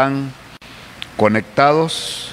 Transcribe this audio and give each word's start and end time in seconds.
están 0.00 0.30
conectados. 1.16 2.30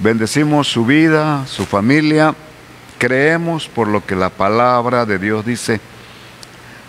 Bendecimos 0.00 0.66
su 0.66 0.84
vida, 0.84 1.46
su 1.46 1.66
familia. 1.66 2.34
Creemos 2.98 3.68
por 3.68 3.86
lo 3.86 4.04
que 4.04 4.16
la 4.16 4.28
palabra 4.28 5.06
de 5.06 5.20
Dios 5.20 5.46
dice, 5.46 5.80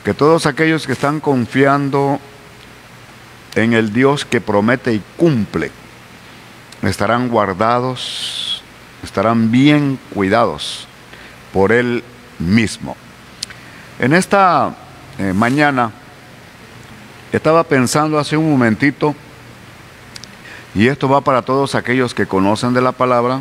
que 0.03 0.15
todos 0.15 0.47
aquellos 0.47 0.87
que 0.87 0.93
están 0.93 1.19
confiando 1.19 2.19
en 3.53 3.73
el 3.73 3.93
Dios 3.93 4.25
que 4.25 4.41
promete 4.41 4.91
y 4.91 5.03
cumple, 5.17 5.69
estarán 6.81 7.29
guardados, 7.29 8.63
estarán 9.03 9.51
bien 9.51 9.99
cuidados 10.15 10.87
por 11.53 11.71
Él 11.71 12.03
mismo. 12.39 12.97
En 13.99 14.15
esta 14.15 14.75
eh, 15.19 15.31
mañana 15.31 15.91
estaba 17.31 17.63
pensando 17.63 18.17
hace 18.17 18.35
un 18.35 18.49
momentito, 18.49 19.13
y 20.75 20.89
esto 20.89 21.07
va 21.07 21.21
para 21.21 21.41
todos 21.41 21.73
aquellos 21.73 22.13
que 22.13 22.27
conocen 22.27 22.73
de 22.73 22.81
la 22.81 22.91
palabra, 22.91 23.39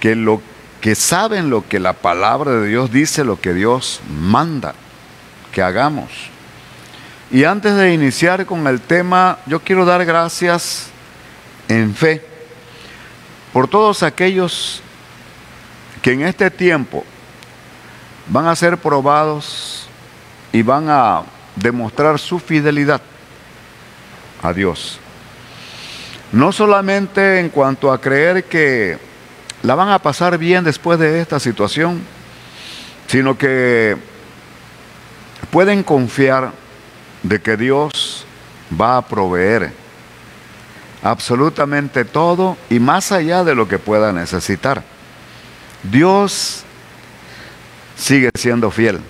que 0.00 0.16
lo 0.16 0.40
que 0.80 0.94
saben 0.94 1.50
lo 1.50 1.68
que 1.68 1.78
la 1.80 1.92
palabra 1.92 2.52
de 2.52 2.68
Dios 2.68 2.90
dice, 2.90 3.24
lo 3.24 3.40
que 3.40 3.52
Dios 3.52 4.00
manda 4.08 4.74
que 5.52 5.62
hagamos. 5.62 6.10
Y 7.30 7.44
antes 7.44 7.76
de 7.76 7.92
iniciar 7.92 8.46
con 8.46 8.66
el 8.66 8.80
tema, 8.80 9.38
yo 9.46 9.60
quiero 9.60 9.84
dar 9.84 10.04
gracias 10.04 10.88
en 11.68 11.94
fe 11.94 12.24
por 13.52 13.68
todos 13.68 14.02
aquellos 14.02 14.80
que 16.02 16.12
en 16.12 16.22
este 16.22 16.50
tiempo 16.50 17.04
van 18.28 18.46
a 18.46 18.56
ser 18.56 18.78
probados 18.78 19.88
y 20.52 20.62
van 20.62 20.88
a 20.88 21.22
demostrar 21.56 22.18
su 22.18 22.38
fidelidad 22.38 23.00
a 24.42 24.52
Dios. 24.52 25.00
No 26.32 26.52
solamente 26.52 27.40
en 27.40 27.50
cuanto 27.50 27.92
a 27.92 28.00
creer 28.00 28.44
que 28.44 28.98
la 29.62 29.74
van 29.74 29.90
a 29.90 29.98
pasar 29.98 30.38
bien 30.38 30.64
después 30.64 30.98
de 30.98 31.20
esta 31.20 31.40
situación, 31.40 32.02
sino 33.06 33.38
que 33.38 33.96
pueden 35.50 35.82
confiar 35.82 36.52
de 37.22 37.40
que 37.40 37.56
Dios 37.56 38.26
va 38.78 38.96
a 38.96 39.06
proveer 39.06 39.72
absolutamente 41.02 42.04
todo 42.04 42.56
y 42.68 42.80
más 42.80 43.12
allá 43.12 43.44
de 43.44 43.54
lo 43.54 43.68
que 43.68 43.78
pueda 43.78 44.12
necesitar. 44.12 44.82
Dios 45.82 46.64
sigue 47.96 48.30
siendo 48.34 48.70
fiel. 48.70 49.00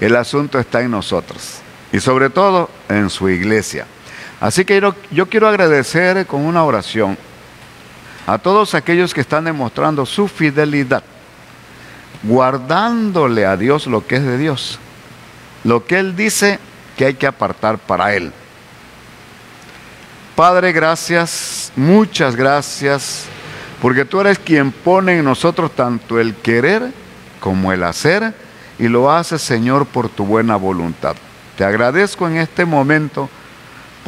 El 0.00 0.14
asunto 0.14 0.58
está 0.58 0.80
en 0.80 0.92
nosotros 0.92 1.58
y 1.92 2.00
sobre 2.00 2.30
todo 2.30 2.70
en 2.88 3.10
su 3.10 3.28
iglesia. 3.28 3.86
Así 4.40 4.64
que 4.64 4.80
yo, 5.10 5.28
quiero 5.28 5.48
agradecer 5.48 6.26
con 6.26 6.44
una 6.44 6.64
oración 6.64 7.18
a 8.26 8.38
todos 8.38 8.74
aquellos 8.74 9.12
que 9.12 9.20
están 9.20 9.44
demostrando 9.44 10.06
su 10.06 10.28
fidelidad, 10.28 11.02
guardándole 12.22 13.46
a 13.46 13.56
Dios 13.56 13.86
lo 13.86 14.06
que 14.06 14.16
es 14.16 14.24
de 14.24 14.38
Dios, 14.38 14.78
lo 15.64 15.84
que 15.84 15.98
Él 15.98 16.14
dice 16.14 16.60
que 16.96 17.06
hay 17.06 17.14
que 17.14 17.26
apartar 17.26 17.78
para 17.78 18.14
Él. 18.14 18.32
Padre, 20.36 20.72
gracias, 20.72 21.72
muchas 21.74 22.36
gracias, 22.36 23.24
porque 23.82 24.04
tú 24.04 24.20
eres 24.20 24.38
quien 24.38 24.70
pone 24.70 25.18
en 25.18 25.24
nosotros 25.24 25.72
tanto 25.74 26.20
el 26.20 26.36
querer 26.36 26.92
como 27.40 27.72
el 27.72 27.82
hacer, 27.82 28.34
y 28.78 28.86
lo 28.86 29.10
haces, 29.10 29.42
Señor, 29.42 29.86
por 29.86 30.08
tu 30.08 30.24
buena 30.24 30.54
voluntad. 30.54 31.16
Te 31.56 31.64
agradezco 31.64 32.28
en 32.28 32.36
este 32.36 32.64
momento 32.64 33.28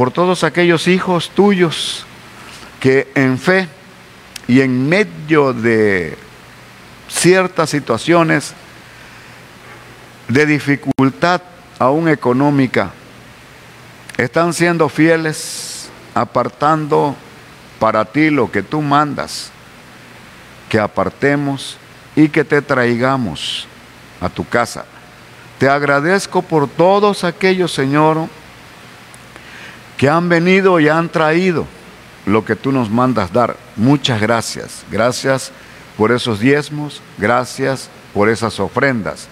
por 0.01 0.11
todos 0.11 0.45
aquellos 0.45 0.89
hijos 0.89 1.29
tuyos 1.29 2.07
que 2.81 3.13
en 3.15 3.39
fe 3.39 3.69
y 4.49 4.63
en 4.63 4.89
medio 4.89 5.53
de 5.53 6.17
ciertas 7.07 7.69
situaciones 7.69 8.55
de 10.27 10.47
dificultad 10.47 11.43
aún 11.79 12.09
económica, 12.09 12.93
están 14.17 14.55
siendo 14.55 14.89
fieles, 14.89 15.91
apartando 16.15 17.15
para 17.79 18.07
ti 18.07 18.31
lo 18.31 18.51
que 18.51 18.63
tú 18.63 18.81
mandas, 18.81 19.53
que 20.71 20.79
apartemos 20.79 21.77
y 22.17 22.31
que 22.31 22.43
te 22.43 22.63
traigamos 22.63 23.69
a 24.19 24.31
tu 24.31 24.49
casa. 24.49 24.87
Te 25.59 25.69
agradezco 25.69 26.41
por 26.41 26.69
todos 26.69 27.23
aquellos, 27.23 27.71
Señor, 27.75 28.31
que 30.01 30.09
han 30.09 30.31
venido 30.31 30.81
y 30.81 30.89
han 30.89 31.11
traído 31.11 31.67
lo 32.25 32.43
que 32.43 32.57
tú 32.57 32.73
nos 32.73 32.89
mandas 32.89 33.35
dar. 33.35 33.59
Muchas 33.77 34.19
gracias. 34.19 34.83
Gracias 34.91 35.53
por 35.99 36.11
esos 36.11 36.41
diezmos, 36.41 37.03
gracias 37.19 37.91
por 38.15 38.31
esas 38.31 38.59
ofrendas. 38.61 39.29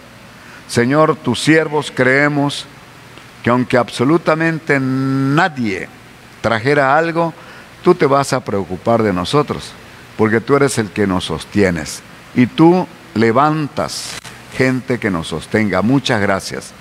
Señor, 0.69 1.17
tus 1.17 1.41
siervos 1.41 1.91
creemos 1.91 2.67
que 3.43 3.49
aunque 3.49 3.79
absolutamente 3.79 4.79
nadie 4.79 5.89
trajera 6.43 6.99
algo, 6.99 7.33
tú 7.83 7.95
te 7.95 8.05
vas 8.05 8.35
a 8.35 8.45
preocupar 8.45 9.03
de 9.03 9.15
nosotros, 9.15 9.73
porque 10.19 10.43
tú 10.43 10.55
eres 10.55 10.77
el 10.77 10.91
que 10.91 11.07
nos 11.07 11.25
sostienes 11.25 12.03
y 12.35 12.47
tú 12.47 12.87
levantas 13.15 14.19
gente 14.55 14.99
que 14.99 15.11
nos 15.11 15.29
sostenga. 15.29 15.81
Muchas 15.81 16.21
gracias. 16.21 16.73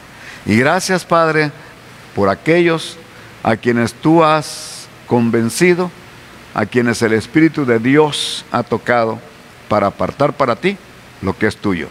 Y 0.46 0.58
gracias, 0.58 1.06
Padre, 1.06 1.54
por 2.14 2.28
aquellos 2.28 2.98
a 3.44 3.56
quienes 3.56 3.94
tú 3.94 4.24
has 4.24 4.88
convencido, 5.08 5.90
a 6.54 6.66
quienes 6.66 7.02
el 7.02 7.14
Espíritu 7.14 7.66
de 7.66 7.80
Dios 7.80 8.46
ha 8.52 8.64
tocado 8.64 9.20
para 9.70 9.88
apartar 9.88 10.34
para 10.34 10.56
ti 10.56 10.78
lo 11.22 11.38
que 11.38 11.48
es 11.48 11.58
tuyo. 11.58 11.88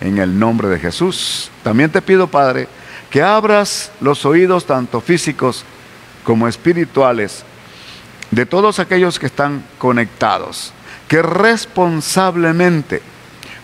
En 0.00 0.18
el 0.18 0.38
nombre 0.38 0.68
de 0.68 0.78
Jesús. 0.78 1.50
También 1.62 1.90
te 1.90 2.00
pido, 2.00 2.28
Padre, 2.28 2.68
que 3.10 3.22
abras 3.22 3.90
los 4.00 4.24
oídos 4.24 4.66
tanto 4.66 5.00
físicos 5.00 5.64
como 6.24 6.46
espirituales 6.46 7.44
de 8.30 8.46
todos 8.46 8.78
aquellos 8.78 9.18
que 9.18 9.26
están 9.26 9.64
conectados, 9.78 10.72
que 11.08 11.22
responsablemente, 11.22 13.02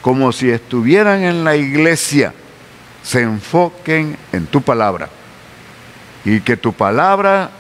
como 0.03 0.33
si 0.33 0.51
estuvieran 0.51 1.23
en 1.23 1.45
la 1.45 1.57
iglesia, 1.57 2.33
se 3.03 3.21
enfoquen 3.23 4.17
en 4.33 4.47
tu 4.47 4.63
palabra 4.63 5.09
y 6.25 6.41
que 6.41 6.57
tu 6.57 6.73
palabra, 6.73 7.51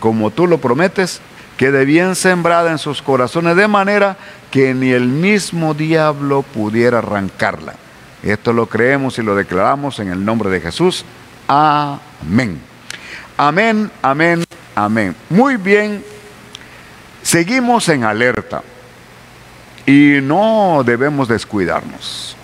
como 0.00 0.30
tú 0.30 0.46
lo 0.46 0.58
prometes, 0.58 1.20
quede 1.56 1.84
bien 1.84 2.14
sembrada 2.14 2.70
en 2.70 2.78
sus 2.78 3.02
corazones 3.02 3.56
de 3.56 3.68
manera 3.68 4.16
que 4.50 4.74
ni 4.74 4.90
el 4.90 5.08
mismo 5.08 5.74
diablo 5.74 6.42
pudiera 6.42 6.98
arrancarla. 6.98 7.74
Esto 8.22 8.52
lo 8.52 8.66
creemos 8.66 9.18
y 9.18 9.22
lo 9.22 9.34
declaramos 9.34 9.98
en 9.98 10.08
el 10.08 10.24
nombre 10.24 10.48
de 10.50 10.60
Jesús. 10.60 11.04
Amén. 11.46 12.60
Amén, 13.36 13.90
amén, 14.00 14.44
amén. 14.74 15.16
Muy 15.28 15.56
bien, 15.56 16.04
seguimos 17.22 17.88
en 17.88 18.04
alerta 18.04 18.62
y 19.86 20.20
no 20.22 20.82
debemos 20.86 21.28
descuidarnos. 21.28 22.36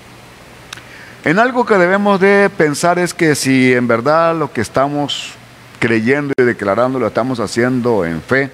En 1.24 1.38
algo 1.38 1.64
que 1.64 1.76
debemos 1.76 2.18
de 2.18 2.50
pensar 2.50 2.98
es 2.98 3.14
que 3.14 3.34
si 3.34 3.72
en 3.72 3.86
verdad 3.86 4.34
lo 4.34 4.52
que 4.52 4.62
estamos 4.62 5.34
creyendo 5.80 6.34
y 6.38 6.42
declarando 6.44 7.00
lo 7.00 7.08
estamos 7.08 7.40
haciendo 7.40 8.04
en 8.04 8.22
fe, 8.22 8.52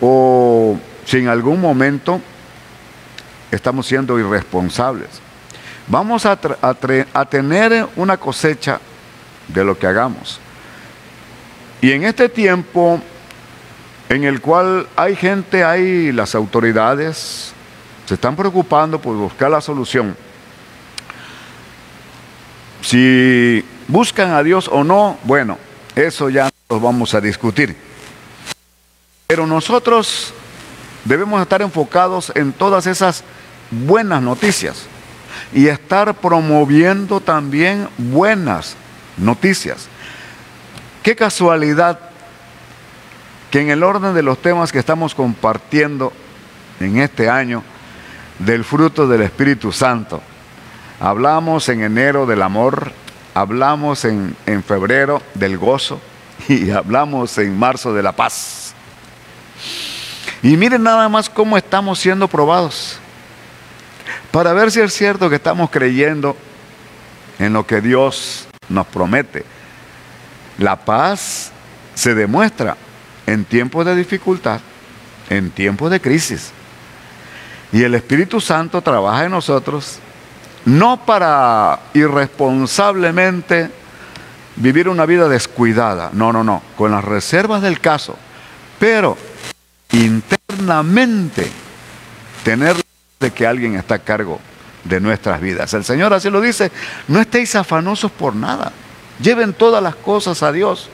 o 0.00 0.78
si 1.04 1.18
en 1.18 1.28
algún 1.28 1.60
momento 1.60 2.22
estamos 3.50 3.86
siendo 3.86 4.18
irresponsables. 4.18 5.08
Vamos 5.88 6.24
a, 6.24 6.38
a, 6.62 7.24
tener 7.24 7.86
una 7.96 8.16
cosecha 8.16 8.80
de 9.48 9.64
lo 9.64 9.76
que 9.76 9.88
hagamos. 9.88 10.38
Y 11.80 11.90
en 11.90 12.04
este 12.04 12.28
tiempo 12.28 13.02
en 14.08 14.24
el 14.24 14.40
cual 14.40 14.86
hay 14.94 15.16
gente, 15.16 15.64
hay 15.64 16.12
las 16.12 16.36
autoridades, 16.36 17.52
se 18.06 18.14
están 18.14 18.36
preocupando 18.36 19.00
por 19.00 19.16
buscar 19.16 19.50
la 19.50 19.60
solución. 19.60 20.16
Si 22.82 23.64
buscan 23.88 24.30
a 24.30 24.42
Dios 24.44 24.68
o 24.72 24.84
no, 24.84 25.18
bueno, 25.24 25.58
eso 25.94 26.28
ya 26.30 26.50
lo 26.68 26.80
vamos 26.80 27.14
a 27.14 27.20
discutir. 27.20 27.76
Pero 29.26 29.46
nosotros 29.46 30.32
debemos 31.04 31.40
estar 31.40 31.62
enfocados 31.62 32.32
en 32.34 32.52
todas 32.52 32.86
esas 32.86 33.24
buenas 33.70 34.22
noticias 34.22 34.86
y 35.52 35.68
estar 35.68 36.14
promoviendo 36.14 37.20
también 37.20 37.88
buenas 37.98 38.76
noticias. 39.16 39.88
Qué 41.02 41.16
casualidad 41.16 41.98
que 43.50 43.60
en 43.60 43.70
el 43.70 43.82
orden 43.82 44.14
de 44.14 44.22
los 44.22 44.40
temas 44.40 44.70
que 44.70 44.78
estamos 44.78 45.14
compartiendo 45.14 46.12
en 46.78 46.98
este 46.98 47.28
año 47.28 47.62
del 48.38 48.64
fruto 48.64 49.08
del 49.08 49.22
Espíritu 49.22 49.72
Santo, 49.72 50.22
hablamos 51.00 51.68
en 51.68 51.82
enero 51.82 52.26
del 52.26 52.42
amor, 52.42 52.92
hablamos 53.34 54.04
en, 54.04 54.36
en 54.46 54.62
febrero 54.62 55.22
del 55.34 55.58
gozo, 55.58 56.00
y 56.48 56.70
hablamos 56.70 57.36
en 57.38 57.58
marzo 57.58 57.92
de 57.94 58.02
la 58.02 58.12
paz. 58.12 58.74
Y 60.42 60.56
miren 60.56 60.82
nada 60.82 61.08
más 61.08 61.28
cómo 61.28 61.56
estamos 61.56 61.98
siendo 61.98 62.26
probados. 62.26 62.98
Para 64.30 64.52
ver 64.52 64.70
si 64.70 64.80
es 64.80 64.92
cierto 64.92 65.28
que 65.28 65.36
estamos 65.36 65.70
creyendo 65.70 66.36
en 67.38 67.52
lo 67.52 67.66
que 67.66 67.80
Dios 67.80 68.46
nos 68.68 68.86
promete. 68.86 69.44
La 70.58 70.76
paz 70.76 71.50
se 71.94 72.14
demuestra 72.14 72.76
en 73.26 73.44
tiempos 73.44 73.84
de 73.84 73.94
dificultad, 73.94 74.60
en 75.28 75.50
tiempos 75.50 75.90
de 75.90 76.00
crisis. 76.00 76.52
Y 77.72 77.82
el 77.82 77.94
Espíritu 77.94 78.40
Santo 78.40 78.80
trabaja 78.80 79.24
en 79.24 79.30
nosotros 79.30 79.98
no 80.64 81.04
para 81.04 81.80
irresponsablemente 81.94 83.70
vivir 84.56 84.88
una 84.88 85.06
vida 85.06 85.28
descuidada, 85.28 86.10
no, 86.12 86.32
no, 86.32 86.44
no, 86.44 86.62
con 86.76 86.90
las 86.90 87.04
reservas 87.04 87.62
del 87.62 87.80
caso, 87.80 88.16
pero 88.78 89.16
internamente 89.92 91.50
tener 92.44 92.76
de 93.18 93.30
que 93.30 93.46
alguien 93.46 93.74
está 93.74 93.96
a 93.96 93.98
cargo 93.98 94.40
de 94.84 95.00
nuestras 95.00 95.40
vidas. 95.40 95.72
El 95.74 95.84
Señor 95.84 96.12
así 96.12 96.30
lo 96.30 96.40
dice, 96.40 96.70
no 97.08 97.20
estéis 97.20 97.54
afanosos 97.54 98.10
por 98.10 98.34
nada, 98.34 98.72
lleven 99.20 99.52
todas 99.52 99.82
las 99.82 99.94
cosas 99.94 100.42
a 100.42 100.52
Dios, 100.52 100.88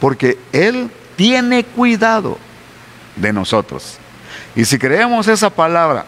porque 0.00 0.38
Él 0.52 0.90
tiene 1.16 1.64
cuidado 1.64 2.38
de 3.16 3.32
nosotros. 3.32 3.98
Y 4.54 4.64
si 4.64 4.78
creemos 4.78 5.28
esa 5.28 5.50
palabra, 5.50 6.06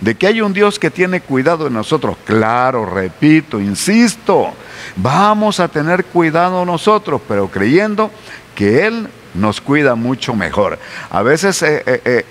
de 0.00 0.14
que 0.14 0.26
hay 0.26 0.40
un 0.40 0.52
Dios 0.52 0.78
que 0.78 0.90
tiene 0.90 1.20
cuidado 1.20 1.64
de 1.64 1.70
nosotros, 1.70 2.16
claro, 2.24 2.84
repito, 2.86 3.60
insisto, 3.60 4.52
vamos 4.96 5.60
a 5.60 5.68
tener 5.68 6.04
cuidado 6.04 6.64
nosotros, 6.64 7.20
pero 7.26 7.48
creyendo 7.48 8.10
que 8.54 8.86
Él 8.86 9.08
nos 9.36 9.60
cuida 9.60 9.94
mucho 9.94 10.34
mejor. 10.34 10.78
A 11.10 11.22
veces 11.22 11.62
eh, 11.62 11.82
eh, 11.86 12.00
eh, 12.04 12.24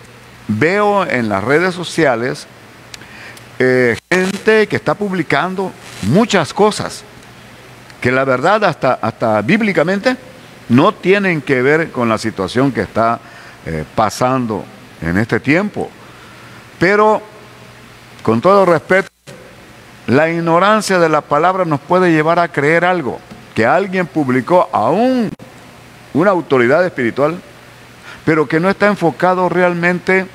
veo 0.48 1.06
en 1.06 1.30
las 1.30 1.44
redes 1.44 1.74
sociales 1.74 2.48
gente 3.58 4.68
que 4.68 4.76
está 4.76 4.96
publicando 4.96 5.72
muchas 6.02 6.54
cosas 6.54 7.06
que 8.02 8.12
la 8.12 8.26
verdad 8.26 8.66
hasta, 8.66 8.96
hasta 8.96 9.42
bíblicamente 9.42 10.18
no 10.68 10.94
tienen 10.94 11.42
que 11.42 11.62
ver 11.62 11.90
con 11.90 12.10
la 12.10 12.18
situación 12.18 12.74
que 12.74 12.82
está 12.82 13.18
pasando 13.96 14.66
en 15.02 15.18
este 15.18 15.40
tiempo. 15.40 15.90
Pero, 16.78 17.22
con 18.26 18.42
todo 18.42 18.66
respeto, 18.66 19.08
la 20.08 20.32
ignorancia 20.32 20.98
de 20.98 21.10
la 21.10 21.22
palabra 21.22 21.64
nos 21.64 21.80
puede 21.80 22.12
llevar 22.12 22.40
a 22.40 22.48
creer 22.48 22.84
algo 22.84 23.20
que 23.54 23.68
alguien 23.68 24.08
publicó 24.08 24.68
aún 24.74 25.30
una 26.12 26.32
autoridad 26.32 26.84
espiritual, 26.84 27.40
pero 28.26 28.48
que 28.48 28.60
no 28.60 28.68
está 28.68 28.88
enfocado 28.88 29.48
realmente 29.48 30.26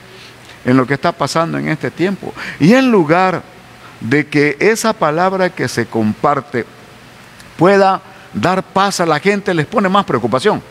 en 0.65 0.77
lo 0.77 0.87
que 0.87 0.95
está 0.95 1.11
pasando 1.11 1.59
en 1.59 1.69
este 1.69 1.91
tiempo. 1.91 2.33
Y 2.61 2.75
en 2.75 2.93
lugar 2.93 3.43
de 4.01 4.29
que 4.29 4.57
esa 4.61 4.93
palabra 4.93 5.51
que 5.51 5.67
se 5.67 5.87
comparte 5.87 6.67
pueda 7.59 8.01
dar 8.33 8.63
paz 8.63 9.01
a 9.01 9.07
la 9.07 9.19
gente, 9.19 9.53
les 9.53 9.67
pone 9.67 9.89
más 9.89 10.05
preocupación. 10.05 10.63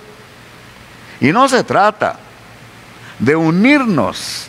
Y 1.19 1.33
no 1.33 1.49
se 1.49 1.65
trata 1.65 2.15
de 3.19 3.35
unirnos 3.35 4.47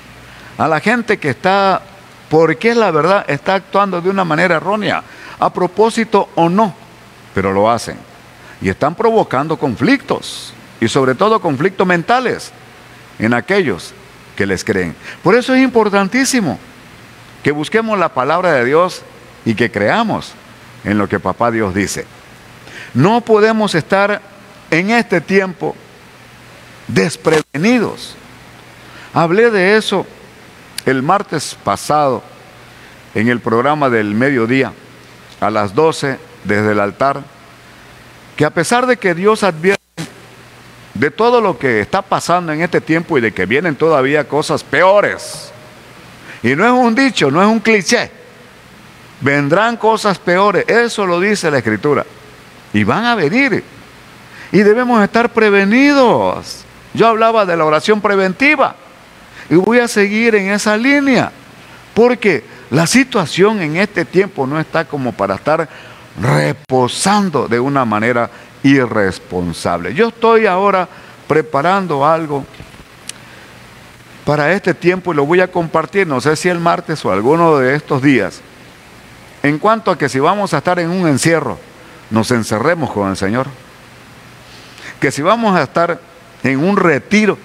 a 0.56 0.68
la 0.68 0.78
gente 0.78 1.18
que 1.18 1.30
está, 1.30 1.82
porque 2.30 2.74
la 2.74 2.90
verdad, 2.90 3.24
está 3.28 3.54
actuando 3.54 4.00
de 4.00 4.08
una 4.08 4.24
manera 4.24 4.56
errónea, 4.56 5.02
a 5.38 5.52
propósito 5.52 6.30
o 6.36 6.48
no, 6.48 6.74
pero 7.34 7.52
lo 7.52 7.70
hacen. 7.70 7.98
Y 8.62 8.68
están 8.70 8.94
provocando 8.94 9.58
conflictos, 9.58 10.54
y 10.80 10.88
sobre 10.88 11.14
todo 11.14 11.40
conflictos 11.40 11.86
mentales 11.86 12.52
en 13.18 13.34
aquellos 13.34 13.92
que 14.36 14.46
les 14.46 14.64
creen. 14.64 14.94
Por 15.22 15.34
eso 15.34 15.54
es 15.54 15.62
importantísimo 15.62 16.58
que 17.42 17.52
busquemos 17.52 17.98
la 17.98 18.10
palabra 18.10 18.52
de 18.52 18.64
Dios 18.64 19.02
y 19.44 19.54
que 19.54 19.70
creamos 19.70 20.32
en 20.84 20.96
lo 20.96 21.08
que 21.08 21.20
papá 21.20 21.50
Dios 21.50 21.74
dice. 21.74 22.06
No 22.94 23.20
podemos 23.20 23.74
estar 23.74 24.22
en 24.70 24.90
este 24.90 25.20
tiempo 25.20 25.74
desprevenidos 26.88 28.16
Hablé 29.12 29.50
de 29.50 29.76
eso 29.76 30.06
el 30.86 31.02
martes 31.02 31.56
pasado 31.62 32.22
en 33.14 33.28
el 33.28 33.40
programa 33.40 33.90
del 33.90 34.14
mediodía, 34.14 34.72
a 35.40 35.50
las 35.50 35.74
12 35.74 36.18
desde 36.44 36.72
el 36.72 36.80
altar, 36.80 37.22
que 38.36 38.44
a 38.44 38.50
pesar 38.50 38.86
de 38.86 38.96
que 38.96 39.14
Dios 39.14 39.42
advierte 39.42 39.80
de 40.94 41.10
todo 41.10 41.40
lo 41.40 41.58
que 41.58 41.80
está 41.80 42.02
pasando 42.02 42.52
en 42.52 42.62
este 42.62 42.80
tiempo 42.80 43.16
y 43.18 43.20
de 43.20 43.32
que 43.32 43.46
vienen 43.46 43.76
todavía 43.76 44.28
cosas 44.28 44.62
peores, 44.62 45.52
y 46.42 46.54
no 46.54 46.64
es 46.64 46.72
un 46.72 46.94
dicho, 46.94 47.30
no 47.30 47.42
es 47.42 47.48
un 47.48 47.60
cliché, 47.60 48.10
vendrán 49.20 49.76
cosas 49.76 50.18
peores, 50.18 50.64
eso 50.68 51.06
lo 51.06 51.20
dice 51.20 51.50
la 51.50 51.58
Escritura, 51.58 52.06
y 52.72 52.84
van 52.84 53.04
a 53.04 53.14
venir, 53.14 53.62
y 54.52 54.58
debemos 54.58 55.02
estar 55.02 55.30
prevenidos. 55.30 56.64
Yo 56.92 57.06
hablaba 57.06 57.46
de 57.46 57.56
la 57.56 57.64
oración 57.64 58.00
preventiva. 58.00 58.74
Y 59.50 59.56
voy 59.56 59.80
a 59.80 59.88
seguir 59.88 60.36
en 60.36 60.50
esa 60.50 60.76
línea, 60.76 61.32
porque 61.92 62.44
la 62.70 62.86
situación 62.86 63.60
en 63.60 63.76
este 63.76 64.04
tiempo 64.04 64.46
no 64.46 64.60
está 64.60 64.84
como 64.84 65.12
para 65.12 65.34
estar 65.34 65.68
reposando 66.20 67.48
de 67.48 67.58
una 67.58 67.84
manera 67.84 68.30
irresponsable. 68.62 69.92
Yo 69.92 70.08
estoy 70.08 70.46
ahora 70.46 70.88
preparando 71.26 72.06
algo 72.06 72.44
para 74.24 74.52
este 74.52 74.72
tiempo 74.72 75.12
y 75.12 75.16
lo 75.16 75.26
voy 75.26 75.40
a 75.40 75.50
compartir, 75.50 76.06
no 76.06 76.20
sé 76.20 76.36
si 76.36 76.48
el 76.48 76.60
martes 76.60 77.04
o 77.04 77.10
alguno 77.10 77.58
de 77.58 77.74
estos 77.74 78.02
días, 78.02 78.40
en 79.42 79.58
cuanto 79.58 79.90
a 79.90 79.98
que 79.98 80.08
si 80.08 80.20
vamos 80.20 80.54
a 80.54 80.58
estar 80.58 80.78
en 80.78 80.90
un 80.90 81.08
encierro, 81.08 81.58
nos 82.10 82.30
encerremos 82.30 82.92
con 82.92 83.10
el 83.10 83.16
Señor. 83.16 83.46
Que 85.00 85.10
si 85.10 85.22
vamos 85.22 85.56
a 85.56 85.62
estar 85.62 86.00
en 86.44 86.62
un 86.62 86.76
retiro, 86.76 87.38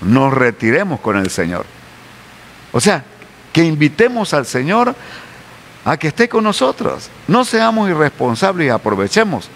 nos 0.00 0.32
retiremos 0.32 1.00
con 1.00 1.16
el 1.16 1.30
Señor. 1.30 1.64
O 2.72 2.80
sea, 2.80 3.04
que 3.52 3.64
invitemos 3.64 4.34
al 4.34 4.46
Señor 4.46 4.94
a 5.84 5.96
que 5.96 6.08
esté 6.08 6.28
con 6.28 6.44
nosotros. 6.44 7.08
No 7.28 7.44
seamos 7.44 7.88
irresponsables 7.88 8.66
y 8.66 8.70
aprovechemos 8.70 9.48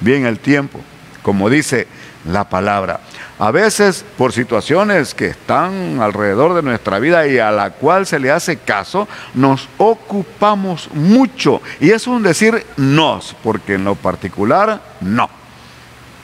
bien 0.00 0.26
el 0.26 0.38
tiempo, 0.38 0.80
como 1.22 1.50
dice 1.50 1.88
la 2.26 2.48
palabra. 2.48 3.00
A 3.38 3.50
veces 3.50 4.04
por 4.16 4.32
situaciones 4.32 5.14
que 5.14 5.26
están 5.28 6.00
alrededor 6.00 6.54
de 6.54 6.62
nuestra 6.62 6.98
vida 6.98 7.26
y 7.26 7.38
a 7.38 7.50
la 7.50 7.70
cual 7.70 8.06
se 8.06 8.18
le 8.18 8.30
hace 8.30 8.58
caso, 8.58 9.08
nos 9.34 9.68
ocupamos 9.78 10.88
mucho. 10.92 11.62
Y 11.80 11.90
es 11.90 12.06
un 12.06 12.22
decir 12.22 12.66
nos, 12.76 13.34
porque 13.42 13.74
en 13.74 13.84
lo 13.84 13.94
particular 13.94 14.80
no. 15.00 15.30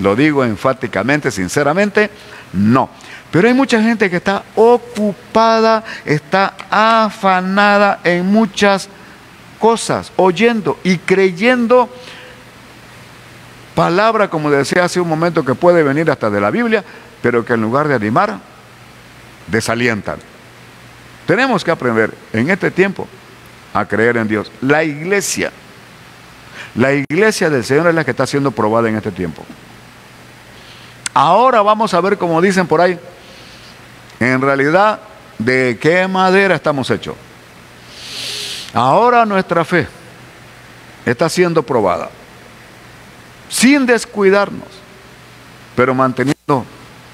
Lo 0.00 0.16
digo 0.16 0.44
enfáticamente, 0.44 1.30
sinceramente, 1.30 2.10
no. 2.52 2.90
Pero 3.34 3.48
hay 3.48 3.54
mucha 3.54 3.82
gente 3.82 4.08
que 4.08 4.18
está 4.18 4.44
ocupada, 4.54 5.82
está 6.04 6.54
afanada 6.70 7.98
en 8.04 8.26
muchas 8.26 8.88
cosas, 9.58 10.12
oyendo 10.14 10.78
y 10.84 10.98
creyendo 10.98 11.88
palabra, 13.74 14.30
como 14.30 14.52
decía 14.52 14.84
hace 14.84 15.00
un 15.00 15.08
momento, 15.08 15.44
que 15.44 15.56
puede 15.56 15.82
venir 15.82 16.08
hasta 16.12 16.30
de 16.30 16.40
la 16.40 16.52
Biblia, 16.52 16.84
pero 17.22 17.44
que 17.44 17.54
en 17.54 17.62
lugar 17.62 17.88
de 17.88 17.96
animar, 17.96 18.38
desalientan. 19.48 20.18
Tenemos 21.26 21.64
que 21.64 21.72
aprender 21.72 22.14
en 22.32 22.50
este 22.50 22.70
tiempo 22.70 23.08
a 23.72 23.84
creer 23.84 24.16
en 24.16 24.28
Dios. 24.28 24.52
La 24.60 24.84
iglesia, 24.84 25.50
la 26.76 26.92
iglesia 26.92 27.50
del 27.50 27.64
Señor 27.64 27.88
es 27.88 27.96
la 27.96 28.04
que 28.04 28.12
está 28.12 28.28
siendo 28.28 28.52
probada 28.52 28.88
en 28.88 28.94
este 28.94 29.10
tiempo. 29.10 29.44
Ahora 31.12 31.62
vamos 31.62 31.94
a 31.94 32.00
ver, 32.00 32.16
como 32.16 32.40
dicen 32.40 32.68
por 32.68 32.80
ahí, 32.80 32.96
en 34.20 34.40
realidad, 34.40 35.00
¿de 35.38 35.78
qué 35.80 36.06
madera 36.06 36.54
estamos 36.54 36.90
hechos? 36.90 37.16
Ahora 38.72 39.24
nuestra 39.24 39.64
fe 39.64 39.86
está 41.04 41.28
siendo 41.28 41.62
probada, 41.62 42.10
sin 43.48 43.86
descuidarnos, 43.86 44.68
pero 45.76 45.94
manteniendo 45.94 46.64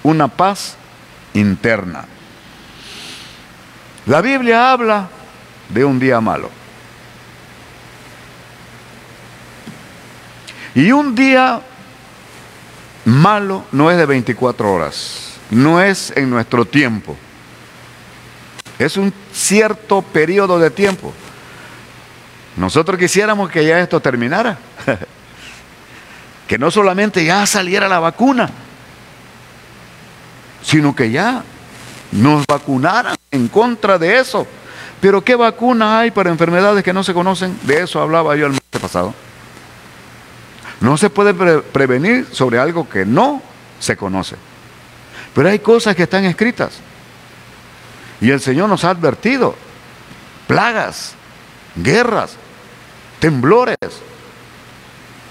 una 0.02 0.28
paz 0.28 0.76
interna. 1.35 2.07
La 4.07 4.21
Biblia 4.21 4.73
habla 4.73 5.09
de 5.69 5.85
un 5.85 5.99
día 5.99 6.21
malo. 6.21 6.50
Y 10.75 10.92
un 10.92 11.14
día 11.14 11.61
malo 13.04 13.64
no 13.73 13.90
es 13.90 13.99
de 13.99 14.07
24 14.07 14.73
horas 14.73 15.30
no 15.50 15.83
es 15.83 16.12
en 16.16 16.30
nuestro 16.30 16.64
tiempo. 16.64 17.16
Es 18.78 18.97
un 18.97 19.12
cierto 19.33 20.00
periodo 20.02 20.59
de 20.59 20.71
tiempo. 20.71 21.12
Nosotros 22.57 22.99
quisiéramos 22.99 23.50
que 23.50 23.64
ya 23.64 23.80
esto 23.80 24.00
terminara. 24.00 24.59
que 26.49 26.59
no 26.59 26.71
solamente 26.71 27.25
ya 27.25 27.47
saliera 27.47 27.88
la 27.88 28.00
vacuna, 28.00 28.50
sino 30.62 30.97
que 30.97 31.11
ya 31.11 31.45
nos 32.11 32.45
vacunaran 32.47 33.16
en 33.30 33.49
contra 33.49 33.99
de 33.99 34.19
eso. 34.19 34.47
Pero 35.00 35.23
¿qué 35.23 35.35
vacuna 35.35 36.00
hay 36.00 36.11
para 36.11 36.30
enfermedades 36.30 36.83
que 36.83 36.92
no 36.92 37.04
se 37.04 37.14
conocen? 37.14 37.59
De 37.62 37.83
eso 37.83 38.00
hablaba 38.00 38.35
yo 38.37 38.47
el 38.47 38.52
mes 38.52 38.61
pasado. 38.80 39.14
No 40.80 40.97
se 40.97 41.11
puede 41.11 41.35
prevenir 41.35 42.26
sobre 42.33 42.59
algo 42.59 42.88
que 42.88 43.07
no 43.07 43.42
se 43.78 43.97
conoce. 43.97 44.37
Pero 45.35 45.49
hay 45.49 45.59
cosas 45.61 45.95
que 45.95 46.05
están 46.05 46.25
escritas. 46.25 46.73
Y 48.21 48.31
el 48.31 48.41
Señor 48.41 48.69
nos 48.69 48.85
ha 48.85 48.91
advertido. 48.91 49.55
Plagas, 50.47 51.15
guerras, 51.77 52.37
temblores. 53.21 53.77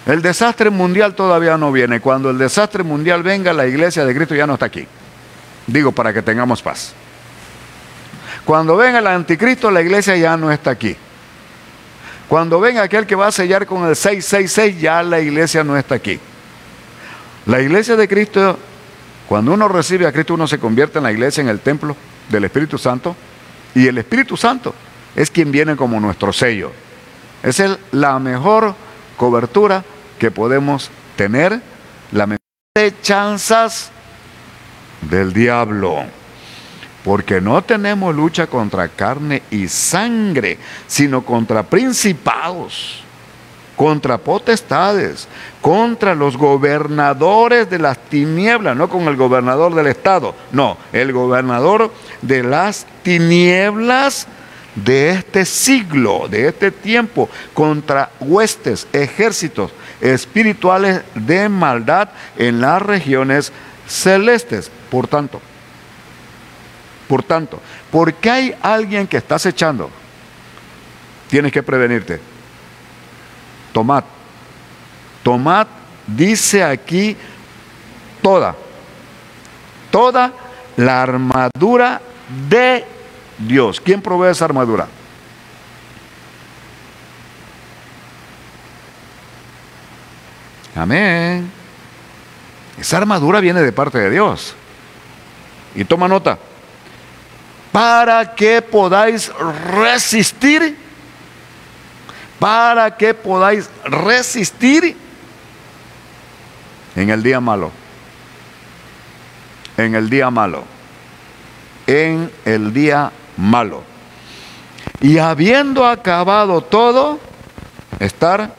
El 0.06 0.22
desastre 0.22 0.70
mundial 0.70 1.14
todavía 1.14 1.58
no 1.58 1.72
viene. 1.72 2.00
Cuando 2.00 2.30
el 2.30 2.38
desastre 2.38 2.84
mundial 2.84 3.22
venga, 3.22 3.54
la 3.54 3.68
iglesia 3.68 4.06
de 4.06 4.16
Cristo 4.16 4.34
ya 4.34 4.48
no 4.48 4.54
está 4.54 4.66
aquí. 4.66 4.88
Digo, 5.68 5.92
para 5.92 6.14
que 6.14 6.22
tengamos 6.22 6.62
paz. 6.62 6.94
Cuando 8.46 8.76
venga 8.76 9.00
el 9.00 9.08
anticristo, 9.08 9.70
la 9.70 9.82
iglesia 9.82 10.16
ya 10.16 10.36
no 10.36 10.52
está 10.52 10.72
aquí. 10.72 10.96
Cuando 12.28 12.60
venga 12.60 12.84
aquel 12.84 13.06
que 13.06 13.16
va 13.16 13.28
a 13.28 13.32
sellar 13.32 13.66
con 13.66 13.88
el 13.88 13.96
666, 13.96 14.80
ya 14.80 15.04
la 15.04 15.20
iglesia 15.20 15.64
no 15.64 15.78
está 15.78 15.96
aquí. 15.96 16.20
La 17.46 17.60
iglesia 17.60 17.96
de 17.96 18.08
Cristo, 18.08 18.58
cuando 19.30 19.54
uno 19.54 19.68
recibe 19.68 20.08
a 20.08 20.12
Cristo, 20.12 20.34
uno 20.34 20.48
se 20.48 20.58
convierte 20.58 20.98
en 20.98 21.04
la 21.04 21.12
iglesia, 21.12 21.42
en 21.42 21.50
el 21.50 21.60
templo 21.60 21.96
del 22.30 22.46
Espíritu 22.46 22.80
Santo. 22.80 23.16
Y 23.76 23.86
el 23.86 24.00
Espíritu 24.00 24.36
Santo 24.36 24.74
es 25.16 25.30
quien 25.30 25.52
viene 25.52 25.76
como 25.76 26.00
nuestro 26.00 26.34
sello. 26.34 26.72
Es 27.44 27.62
la 27.92 28.18
mejor 28.18 28.74
cobertura 29.18 29.86
que 30.18 30.32
podemos 30.32 30.90
tener, 31.16 31.62
la 32.12 32.26
mejor 32.26 32.40
de 32.74 33.00
chanzas 33.04 33.92
del 35.10 35.32
diablo 35.32 36.06
porque 37.04 37.40
no 37.40 37.64
tenemos 37.64 38.16
lucha 38.16 38.48
contra 38.48 38.90
carne 38.90 39.44
y 39.52 39.68
sangre, 39.68 40.58
sino 40.88 41.24
contra 41.24 41.64
principados, 41.64 43.04
contra 43.80 44.18
potestades, 44.18 45.26
contra 45.62 46.14
los 46.14 46.36
gobernadores 46.36 47.70
de 47.70 47.80
las 47.80 47.98
tinieblas, 47.98 48.76
no 48.76 48.90
con 48.90 49.08
el 49.08 49.16
gobernador 49.16 49.74
del 49.74 49.88
Estado, 49.88 50.36
no, 50.52 50.76
el 50.92 51.14
gobernador 51.14 51.90
de 52.22 52.44
las 52.44 52.86
tinieblas 53.04 54.28
de 54.76 55.12
este 55.12 55.46
siglo, 55.46 56.28
de 56.28 56.50
este 56.50 56.72
tiempo, 56.72 57.30
contra 57.54 58.12
huestes, 58.20 58.86
ejércitos 58.92 59.72
espirituales 60.02 61.02
de 61.16 61.48
maldad 61.48 62.10
en 62.36 62.60
las 62.60 62.82
regiones 62.82 63.54
celestes. 63.88 64.70
Por 64.92 65.08
tanto, 65.08 65.40
por 67.08 67.24
tanto, 67.24 67.62
porque 67.90 68.30
hay 68.30 68.56
alguien 68.62 69.08
que 69.08 69.16
está 69.16 69.36
acechando, 69.36 69.90
tienes 71.30 71.54
que 71.54 71.64
prevenirte. 71.64 72.29
Tomad. 73.72 74.04
Tomad, 75.24 75.68
dice 76.08 76.64
aquí, 76.64 77.16
toda, 78.22 78.56
toda 79.92 80.32
la 80.78 81.02
armadura 81.02 82.02
de 82.50 82.86
Dios. 83.38 83.80
¿Quién 83.80 84.02
provee 84.02 84.32
esa 84.32 84.46
armadura? 84.46 84.88
Amén. 90.76 91.52
Esa 92.80 92.98
armadura 92.98 93.40
viene 93.40 93.62
de 93.62 93.72
parte 93.72 93.98
de 93.98 94.10
Dios. 94.10 94.56
Y 95.76 95.84
toma 95.84 96.08
nota 96.08 96.40
para 97.72 98.34
que 98.36 98.62
podáis 98.62 99.32
resistir, 99.72 100.78
para 102.40 102.96
que 102.96 103.14
podáis 103.14 103.70
resistir 103.84 104.96
en 106.96 107.10
el 107.10 107.22
día 107.22 107.40
malo, 107.40 107.72
en 109.78 109.96
el 109.96 110.10
día 110.10 110.30
malo, 110.30 110.64
en 111.86 112.32
el 112.46 112.74
día 112.74 113.12
malo. 113.38 113.84
Y 115.02 115.18
habiendo 115.18 115.86
acabado 115.86 116.62
todo, 116.62 117.20
estar 118.00 118.56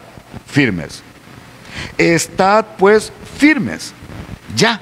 firmes. 0.47 1.03
Estad 1.97 2.65
pues 2.79 3.13
firmes, 3.39 3.93
ya. 4.55 4.81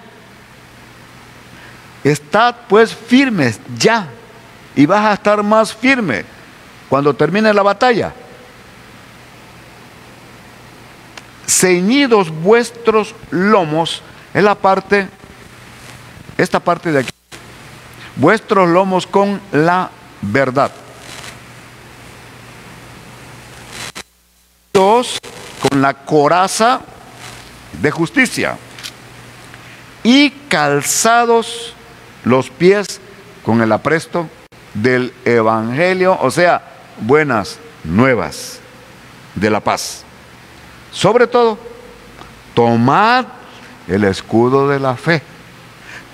Estad 2.05 2.55
pues 2.69 2.95
firmes, 2.95 3.61
ya 3.76 4.09
y 4.78 4.87
vas 4.87 5.05
a 5.07 5.14
estar 5.14 5.43
más 5.43 5.75
firme 5.75 6.25
cuando 6.88 7.12
termine 7.12 7.52
la 7.52 7.64
batalla. 7.64 8.12
Ceñidos 11.49 12.31
vuestros 12.31 13.14
lomos, 13.31 14.02
es 14.35 14.45
la 14.45 14.55
parte, 14.55 15.09
esta 16.37 16.61
parte 16.61 16.93
de 16.93 17.00
aquí, 17.00 17.11
vuestros 18.17 18.69
lomos 18.69 19.07
con 19.07 19.40
la 19.50 19.90
verdad. 20.21 20.71
Dos, 24.73 25.19
con 25.69 25.81
la 25.81 25.95
coraza 25.95 26.81
de 27.81 27.90
justicia 27.90 28.59
y 30.02 30.31
calzados 30.49 31.75
los 32.25 32.50
pies 32.50 33.00
con 33.45 33.62
el 33.62 33.73
apresto 33.73 34.28
del 34.75 35.12
Evangelio, 35.25 36.19
o 36.21 36.31
sea, 36.31 36.62
buenas 37.00 37.59
nuevas 37.85 38.61
de 39.35 39.50
la 39.50 39.61
paz. 39.61 40.05
Sobre 40.92 41.26
todo, 41.26 41.59
tomad 42.54 43.26
el 43.87 44.04
escudo 44.04 44.68
de 44.68 44.78
la 44.78 44.97
fe, 44.97 45.23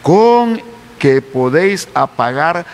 con 0.02 0.60
que 0.98 1.20
podéis 1.20 1.88
apagar 1.94 2.64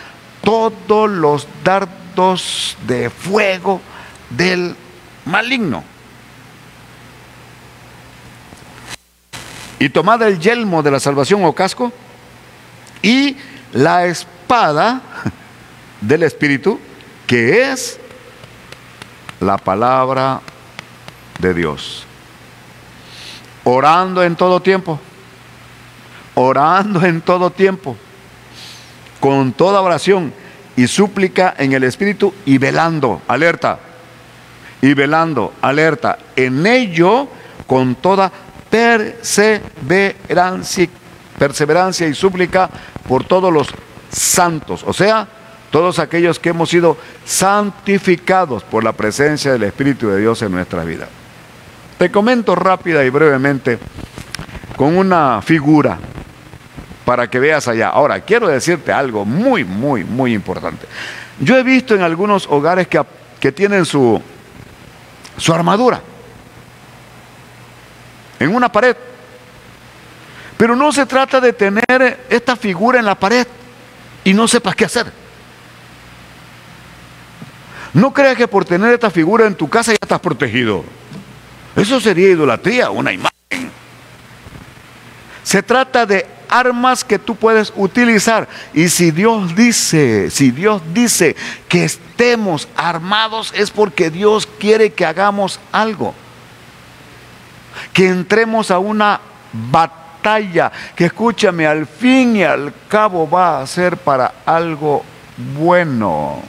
todos 0.43 1.11
los 1.11 1.47
dardos 1.65 2.77
de 2.87 3.11
fuego 3.11 3.81
del 4.31 4.77
maligno. 5.25 5.85
Y 9.79 9.89
tomad 9.89 10.23
el 10.23 10.39
yelmo 10.39 10.83
de 10.83 10.91
la 10.91 11.01
salvación 11.01 11.45
o 11.45 11.55
casco 11.55 11.93
y 13.03 13.37
la 13.73 14.07
espada 14.07 15.01
del 16.01 16.23
Espíritu, 16.23 16.79
que 17.27 17.73
es 17.73 17.99
la 19.41 19.57
palabra 19.57 20.41
de 21.41 21.55
Dios. 21.55 22.05
Orando 23.65 24.23
en 24.23 24.37
todo 24.37 24.61
tiempo, 24.61 25.01
orando 26.35 27.05
en 27.05 27.21
todo 27.21 27.51
tiempo, 27.51 27.97
con 29.21 29.53
toda 29.53 29.83
oración 29.83 30.33
y 30.77 30.87
súplica 30.87 31.55
en 31.59 31.73
el 31.73 31.83
Espíritu 31.85 32.33
y 32.47 32.59
velando, 32.59 33.23
alerta, 33.29 33.79
y 34.81 34.95
velando, 34.95 35.53
alerta, 35.61 36.19
en 36.37 36.67
ello 36.67 37.29
con 37.67 37.97
toda 37.97 38.33
perseverancia, 38.71 40.89
y 42.09 42.15
súplica 42.15 42.71
por 43.07 43.25
todos 43.25 43.53
los 43.53 43.69
santos, 44.11 44.83
o 44.87 44.95
sea, 44.95 45.29
todos 45.71 45.99
aquellos 45.99 46.39
que 46.39 46.49
hemos 46.49 46.71
sido 46.71 46.97
santificados 47.25 48.65
por 48.65 48.83
la 48.83 48.93
presencia 48.93 49.53
del 49.53 49.65
Espíritu 49.65 50.09
de 50.09 50.21
Dios 50.21 50.41
en 50.43 50.53
nuestra 50.53 50.83
vida. 50.85 51.09
Te 52.01 52.11
comento 52.11 52.55
rápida 52.55 53.05
y 53.05 53.11
brevemente 53.11 53.79
con 54.75 54.97
una 54.97 55.43
figura 55.43 55.99
para 57.05 57.29
que 57.29 57.39
veas 57.39 57.69
allá. 57.69 57.91
Ahora, 57.91 58.21
quiero 58.21 58.49
decirte 58.49 58.91
algo 58.91 59.27
muy, 59.27 59.65
muy, 59.65 60.03
muy 60.05 60.33
importante. 60.33 60.87
Yo 61.41 61.59
he 61.59 61.63
visto 61.63 61.95
en 61.95 62.01
algunos 62.01 62.47
hogares 62.47 62.89
que, 62.89 63.03
que 63.39 63.53
tienen 63.53 63.85
su, 63.85 64.19
su 65.37 65.53
armadura 65.53 66.01
en 68.39 68.55
una 68.55 68.73
pared. 68.73 68.97
Pero 70.57 70.75
no 70.75 70.93
se 70.93 71.05
trata 71.05 71.39
de 71.39 71.53
tener 71.53 72.25
esta 72.31 72.57
figura 72.57 72.99
en 72.99 73.05
la 73.05 73.15
pared 73.15 73.47
y 74.25 74.33
no 74.33 74.49
sepas 74.49 74.75
qué 74.75 74.87
hacer. 74.87 75.13
No 77.93 78.11
creas 78.15 78.39
que 78.39 78.49
por 78.49 78.65
tener 78.65 78.91
esta 78.91 79.11
figura 79.11 79.47
en 79.47 79.55
tu 79.55 79.69
casa 79.69 79.93
ya 79.93 79.99
estás 80.01 80.21
protegido. 80.21 80.83
Eso 81.77 82.01
sería 82.01 82.29
idolatría, 82.29 82.91
una 82.91 83.13
imagen. 83.13 83.71
Se 85.43 85.63
trata 85.63 86.07
de 86.07 86.27
armas 86.51 87.05
que 87.05 87.19
tú 87.19 87.37
puedes 87.37 87.73
utilizar. 87.77 88.49
Y 88.75 88.89
si 88.89 89.11
Dios 89.11 89.55
dice, 89.55 90.31
si 90.31 90.51
Dios 90.51 90.83
dice 90.93 91.37
que 91.69 91.85
estemos 91.85 92.69
armados 92.77 93.53
es 93.57 93.71
porque 93.71 94.11
Dios 94.11 94.47
quiere 94.59 94.93
que 94.93 95.07
hagamos 95.07 95.61
algo. 95.73 96.15
que 97.93 98.09
entremos 98.09 98.71
a 98.71 98.79
una 98.79 99.21
batalla 99.53 100.71
que 100.95 101.07
escúchame, 101.07 101.67
al 101.67 101.87
fin 101.87 102.37
y 102.37 102.43
al 102.43 102.75
cabo 102.89 103.29
va 103.29 103.61
a 103.61 103.67
ser 103.67 103.97
para 103.97 104.35
algo 104.45 105.03
bueno. 105.57 106.43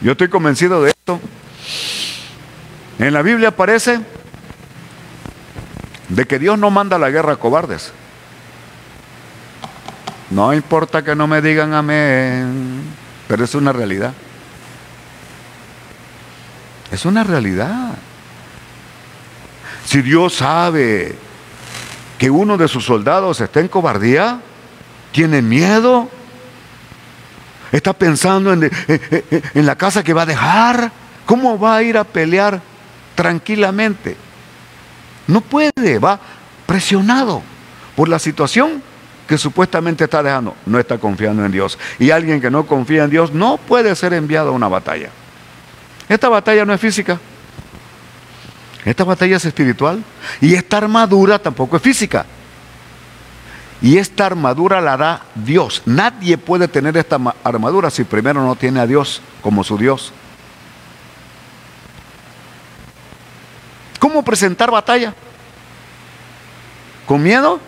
Yo 0.00 0.12
estoy 0.12 0.28
convencido 0.28 0.82
de 0.82 0.90
esto. 0.90 1.20
En 2.98 3.12
la 3.12 3.22
Biblia 3.22 3.48
aparece 3.48 4.00
de 6.08 6.26
que 6.26 6.38
Dios 6.38 6.58
no 6.58 6.70
manda 6.70 6.98
la 6.98 7.10
guerra 7.10 7.34
a 7.34 7.36
cobardes. 7.36 7.92
No 10.30 10.52
importa 10.54 11.02
que 11.02 11.14
no 11.14 11.26
me 11.26 11.42
digan 11.42 11.74
amén, 11.74 12.82
pero 13.28 13.44
es 13.44 13.54
una 13.54 13.72
realidad. 13.72 14.12
Es 16.90 17.04
una 17.04 17.22
realidad. 17.22 17.94
Si 19.84 20.02
Dios 20.02 20.34
sabe 20.34 21.16
que 22.18 22.30
uno 22.30 22.56
de 22.56 22.66
sus 22.66 22.84
soldados 22.84 23.40
está 23.40 23.60
en 23.60 23.68
cobardía, 23.68 24.40
tiene 25.12 25.42
miedo, 25.42 26.08
está 27.72 27.92
pensando 27.92 28.52
en, 28.52 28.70
en, 28.88 29.66
la 29.66 29.76
casa 29.76 30.02
que 30.02 30.12
va 30.12 30.22
a 30.22 30.26
dejar, 30.26 30.90
¿cómo 31.24 31.58
va 31.58 31.76
a 31.76 31.82
ir 31.82 31.98
a 31.98 32.04
pelear 32.04 32.60
tranquilamente? 33.16 34.16
No 35.26 35.40
puede, 35.40 35.98
va 35.98 36.20
presionado 36.66 37.42
por 37.96 38.08
la 38.08 38.20
situación 38.20 38.82
que 39.26 39.38
supuestamente 39.38 40.04
está 40.04 40.22
dejando. 40.22 40.54
No 40.66 40.78
está 40.78 40.98
confiando 40.98 41.44
en 41.44 41.50
Dios. 41.50 41.78
Y 41.98 42.10
alguien 42.10 42.40
que 42.40 42.50
no 42.50 42.66
confía 42.66 43.04
en 43.04 43.10
Dios 43.10 43.32
no 43.32 43.56
puede 43.56 43.96
ser 43.96 44.12
enviado 44.12 44.50
a 44.50 44.52
una 44.52 44.68
batalla. 44.68 45.10
Esta 46.08 46.28
batalla 46.28 46.64
no 46.64 46.72
es 46.72 46.80
física. 46.80 47.18
Esta 48.84 49.02
batalla 49.02 49.36
es 49.36 49.44
espiritual. 49.44 50.04
Y 50.40 50.54
esta 50.54 50.76
armadura 50.76 51.40
tampoco 51.40 51.76
es 51.76 51.82
física. 51.82 52.24
Y 53.82 53.98
esta 53.98 54.26
armadura 54.26 54.80
la 54.80 54.96
da 54.96 55.22
Dios. 55.34 55.82
Nadie 55.86 56.38
puede 56.38 56.68
tener 56.68 56.96
esta 56.96 57.18
armadura 57.42 57.90
si 57.90 58.04
primero 58.04 58.44
no 58.44 58.54
tiene 58.54 58.80
a 58.80 58.86
Dios 58.86 59.20
como 59.42 59.64
su 59.64 59.76
Dios. 59.76 60.12
¿Cómo 64.06 64.22
presentar 64.22 64.70
batalla? 64.70 65.12
¿Con 67.06 67.24
miedo? 67.24 67.58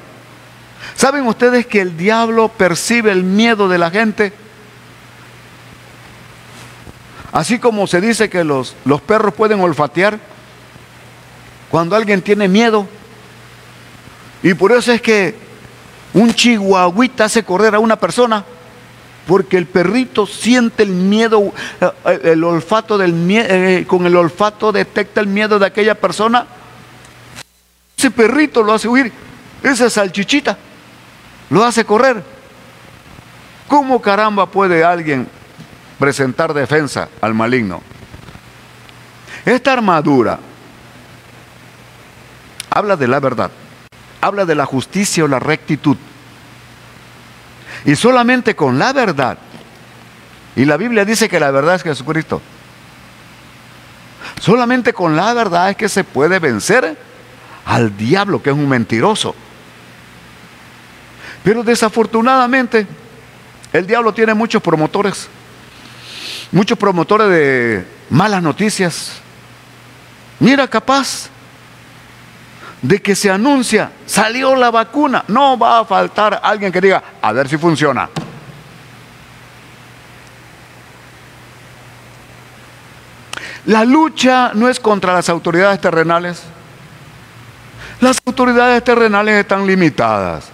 ¿Saben 0.95 1.27
ustedes 1.27 1.67
que 1.67 1.81
el 1.81 1.97
diablo 1.97 2.49
percibe 2.49 3.11
el 3.11 3.25
miedo 3.25 3.69
de 3.69 3.77
la 3.77 3.91
gente? 3.91 4.33
Así 7.33 7.59
como 7.59 7.89
se 7.89 8.01
dice 8.01 8.31
que 8.31 8.45
los, 8.45 8.77
los 8.85 9.01
perros 9.01 9.35
pueden 9.35 9.59
olfatear 9.59 10.21
cuando 11.73 11.97
alguien 11.97 12.23
tiene 12.23 12.47
miedo. 12.47 12.87
Y 14.41 14.55
por 14.55 14.71
eso 14.71 14.93
es 14.93 15.03
que 15.03 15.35
un 16.15 16.33
chihuahuita 16.33 17.25
hace 17.25 17.43
correr 17.43 17.75
a 17.75 17.81
una 17.81 17.97
persona. 17.97 18.45
Porque 19.29 19.57
el 19.57 19.67
perrito 19.67 20.27
siente 20.27 20.83
el 20.83 20.91
miedo, 20.91 21.53
eh, 21.81 22.21
el 22.25 22.43
olfato 22.43 22.99
del 22.99 23.13
miedo, 23.13 23.47
eh, 23.49 23.85
con 23.87 24.07
el 24.07 24.17
olfato 24.17 24.73
detecta 24.73 25.21
el 25.21 25.29
miedo 25.29 25.61
de 25.61 25.67
aquella 25.67 25.95
persona. 25.95 26.47
Ese 27.97 28.11
perrito 28.11 28.65
lo 28.65 28.75
hace 28.75 28.89
huir, 28.89 29.13
esa 29.63 29.89
salchichita 29.89 30.59
lo 31.51 31.65
hace 31.65 31.85
correr. 31.85 32.25
¿Cómo 33.69 34.03
caramba 34.03 34.47
puede 34.47 34.83
alguien 34.83 35.29
presentar 35.99 36.55
defensa 36.55 37.09
al 37.21 37.35
maligno. 37.35 37.83
Esta 39.45 39.73
armadura 39.73 40.39
habla 42.71 42.97
de 42.97 43.09
la 43.09 43.21
verdad, 43.21 43.51
habla 44.21 44.45
de 44.45 44.55
la 44.55 44.67
justicia 44.67 45.25
o 45.25 45.29
la 45.29 45.39
rectitud. 45.39 45.97
Y 47.85 47.97
solamente 47.97 48.55
con 48.55 48.79
la 48.79 48.93
verdad, 48.93 49.39
y 50.57 50.65
la 50.65 50.77
Biblia 50.77 51.05
dice 51.05 51.29
que 51.29 51.39
la 51.39 51.51
verdad 51.51 51.77
es 51.77 51.83
Jesucristo, 51.83 52.43
solamente 54.41 54.93
con 54.93 55.17
la 55.17 55.33
verdad 55.35 55.71
es 55.71 55.77
que 55.77 55.89
se 55.89 56.05
puede 56.05 56.39
vencer 56.39 56.97
al 57.65 57.97
diablo, 57.97 58.43
que 58.43 58.51
es 58.51 58.57
un 58.57 58.69
mentiroso. 58.69 59.35
Pero 61.45 61.63
desafortunadamente, 61.63 62.87
el 63.73 63.87
diablo 63.87 64.13
tiene 64.13 64.35
muchos 64.35 64.63
promotores 64.63 65.29
muchos 66.51 66.79
promotores 66.79 67.29
de 67.29 67.87
malas 68.11 68.43
noticias. 68.43 69.13
Mira, 70.41 70.67
capaz 70.69 71.29
de 72.83 73.03
que 73.03 73.15
se 73.17 73.31
anuncia, 73.31 73.91
salió 74.07 74.55
la 74.55 74.71
vacuna, 74.71 75.25
no 75.29 75.59
va 75.59 75.81
a 75.81 75.85
faltar 75.85 76.41
alguien 76.43 76.71
que 76.71 76.81
diga, 76.81 77.03
a 77.21 77.33
ver 77.33 77.49
si 77.49 77.57
funciona. 77.57 78.09
La 83.67 83.85
lucha 83.85 84.53
no 84.55 84.69
es 84.69 84.81
contra 84.81 85.13
las 85.13 85.29
autoridades 85.29 85.81
terrenales. 85.81 86.43
Las 88.01 88.19
autoridades 88.25 88.83
terrenales 88.83 89.35
están 89.35 89.67
limitadas. 89.67 90.49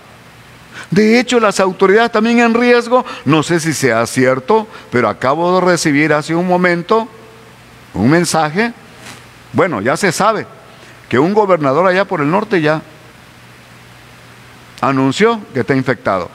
De 0.90 1.20
hecho, 1.20 1.38
las 1.38 1.60
autoridades 1.60 2.10
también 2.10 2.40
en 2.40 2.54
riesgo, 2.54 3.04
no 3.24 3.42
sé 3.42 3.60
si 3.60 3.72
sea 3.72 4.06
cierto, 4.06 4.66
pero 4.90 5.08
acabo 5.08 5.54
de 5.54 5.66
recibir 5.66 6.12
hace 6.12 6.34
un 6.34 6.46
momento 6.46 7.08
un 7.94 8.10
mensaje, 8.10 8.72
bueno, 9.52 9.80
ya 9.80 9.96
se 9.96 10.10
sabe, 10.10 10.46
que 11.14 11.18
un 11.20 11.32
gobernador 11.32 11.86
allá 11.86 12.04
por 12.04 12.20
el 12.20 12.28
norte 12.28 12.60
ya 12.60 12.82
anunció 14.80 15.40
que 15.54 15.60
está 15.60 15.72
infectado. 15.72 16.28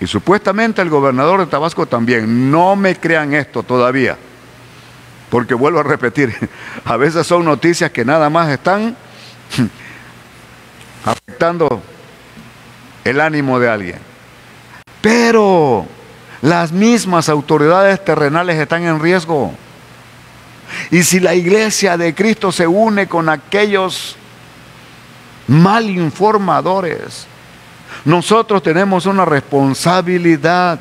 Y 0.00 0.06
supuestamente 0.06 0.80
el 0.80 0.88
gobernador 0.88 1.40
de 1.40 1.46
Tabasco 1.48 1.84
también. 1.84 2.50
No 2.50 2.76
me 2.76 2.96
crean 2.96 3.34
esto 3.34 3.62
todavía. 3.62 4.16
Porque 5.28 5.52
vuelvo 5.52 5.80
a 5.80 5.82
repetir, 5.82 6.34
a 6.86 6.96
veces 6.96 7.26
son 7.26 7.44
noticias 7.44 7.90
que 7.90 8.06
nada 8.06 8.30
más 8.30 8.48
están 8.48 8.96
afectando 11.04 11.82
el 13.04 13.20
ánimo 13.20 13.60
de 13.60 13.68
alguien. 13.68 13.98
Pero 15.02 15.84
las 16.40 16.72
mismas 16.72 17.28
autoridades 17.28 18.02
terrenales 18.02 18.58
están 18.58 18.84
en 18.84 18.98
riesgo. 18.98 19.52
Y 20.90 21.02
si 21.02 21.20
la 21.20 21.34
iglesia 21.34 21.96
de 21.96 22.14
Cristo 22.14 22.52
se 22.52 22.66
une 22.66 23.06
con 23.06 23.28
aquellos 23.28 24.16
mal 25.46 25.88
informadores, 25.88 27.26
nosotros 28.04 28.62
tenemos 28.62 29.06
una 29.06 29.24
responsabilidad. 29.24 30.78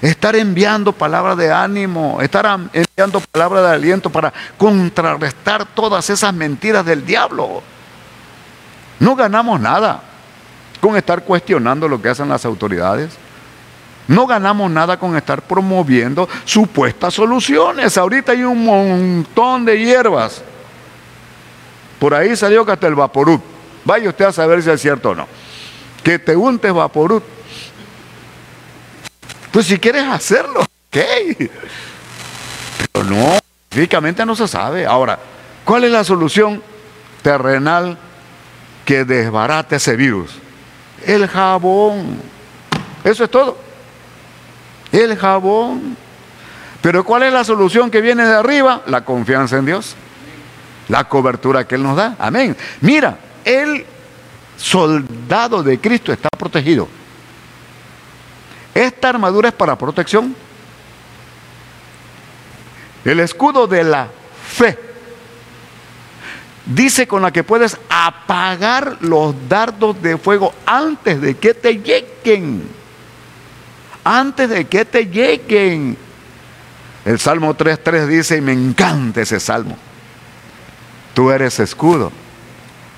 Estar 0.00 0.34
enviando 0.34 0.92
palabras 0.92 1.36
de 1.36 1.52
ánimo, 1.52 2.20
estar 2.20 2.58
enviando 2.72 3.20
palabras 3.20 3.62
de 3.62 3.70
aliento 3.70 4.10
para 4.10 4.32
contrarrestar 4.58 5.64
todas 5.64 6.10
esas 6.10 6.34
mentiras 6.34 6.84
del 6.84 7.06
diablo. 7.06 7.62
No 8.98 9.14
ganamos 9.14 9.60
nada 9.60 10.02
con 10.80 10.96
estar 10.96 11.22
cuestionando 11.22 11.86
lo 11.86 12.02
que 12.02 12.08
hacen 12.08 12.28
las 12.28 12.44
autoridades. 12.44 13.10
No 14.12 14.26
ganamos 14.26 14.70
nada 14.70 14.98
con 14.98 15.16
estar 15.16 15.40
promoviendo 15.40 16.28
supuestas 16.44 17.14
soluciones. 17.14 17.96
Ahorita 17.96 18.32
hay 18.32 18.42
un 18.42 18.62
montón 18.62 19.64
de 19.64 19.78
hierbas. 19.78 20.42
Por 21.98 22.12
ahí 22.12 22.36
salió 22.36 22.66
que 22.66 22.72
hasta 22.72 22.86
el 22.88 22.94
vaporut. 22.94 23.40
Vaya 23.86 24.10
usted 24.10 24.26
a 24.26 24.32
saber 24.32 24.62
si 24.62 24.68
es 24.68 24.82
cierto 24.82 25.10
o 25.10 25.14
no. 25.14 25.26
Que 26.04 26.18
te 26.18 26.36
untes 26.36 26.74
vaporut. 26.74 27.24
Pues 29.50 29.64
si 29.64 29.78
quieres 29.78 30.04
hacerlo, 30.04 30.60
ok. 30.60 31.48
Pero 32.92 33.04
no, 33.06 33.38
físicamente 33.70 34.26
no 34.26 34.36
se 34.36 34.46
sabe. 34.46 34.84
Ahora, 34.84 35.18
¿cuál 35.64 35.84
es 35.84 35.90
la 35.90 36.04
solución 36.04 36.62
terrenal 37.22 37.96
que 38.84 39.06
desbarate 39.06 39.76
ese 39.76 39.96
virus? 39.96 40.32
El 41.02 41.26
jabón. 41.28 42.20
Eso 43.04 43.24
es 43.24 43.30
todo. 43.30 43.71
El 44.92 45.16
jabón. 45.16 45.96
Pero 46.82 47.04
¿cuál 47.04 47.24
es 47.24 47.32
la 47.32 47.44
solución 47.44 47.90
que 47.90 48.00
viene 48.00 48.24
de 48.24 48.34
arriba? 48.34 48.82
La 48.86 49.04
confianza 49.04 49.56
en 49.56 49.66
Dios. 49.66 49.96
La 50.88 51.04
cobertura 51.04 51.66
que 51.66 51.76
Él 51.76 51.82
nos 51.82 51.96
da. 51.96 52.16
Amén. 52.18 52.56
Mira, 52.80 53.18
el 53.44 53.86
soldado 54.56 55.62
de 55.62 55.80
Cristo 55.80 56.12
está 56.12 56.28
protegido. 56.36 56.88
Esta 58.74 59.08
armadura 59.08 59.48
es 59.48 59.54
para 59.54 59.76
protección. 59.76 60.34
El 63.04 63.20
escudo 63.20 63.66
de 63.66 63.84
la 63.84 64.08
fe 64.46 64.78
dice 66.66 67.06
con 67.08 67.22
la 67.22 67.32
que 67.32 67.42
puedes 67.42 67.76
apagar 67.88 68.98
los 69.00 69.34
dardos 69.48 70.00
de 70.00 70.16
fuego 70.16 70.54
antes 70.64 71.20
de 71.20 71.36
que 71.36 71.54
te 71.54 71.78
lleguen. 71.78 72.81
Antes 74.04 74.48
de 74.48 74.64
que 74.66 74.84
te 74.84 75.06
lleguen. 75.06 75.96
El 77.04 77.18
Salmo 77.18 77.56
3.3 77.56 78.06
dice, 78.06 78.36
y 78.36 78.40
me 78.40 78.52
encanta 78.52 79.22
ese 79.22 79.40
salmo. 79.40 79.76
Tú 81.14 81.30
eres 81.30 81.60
escudo 81.60 82.12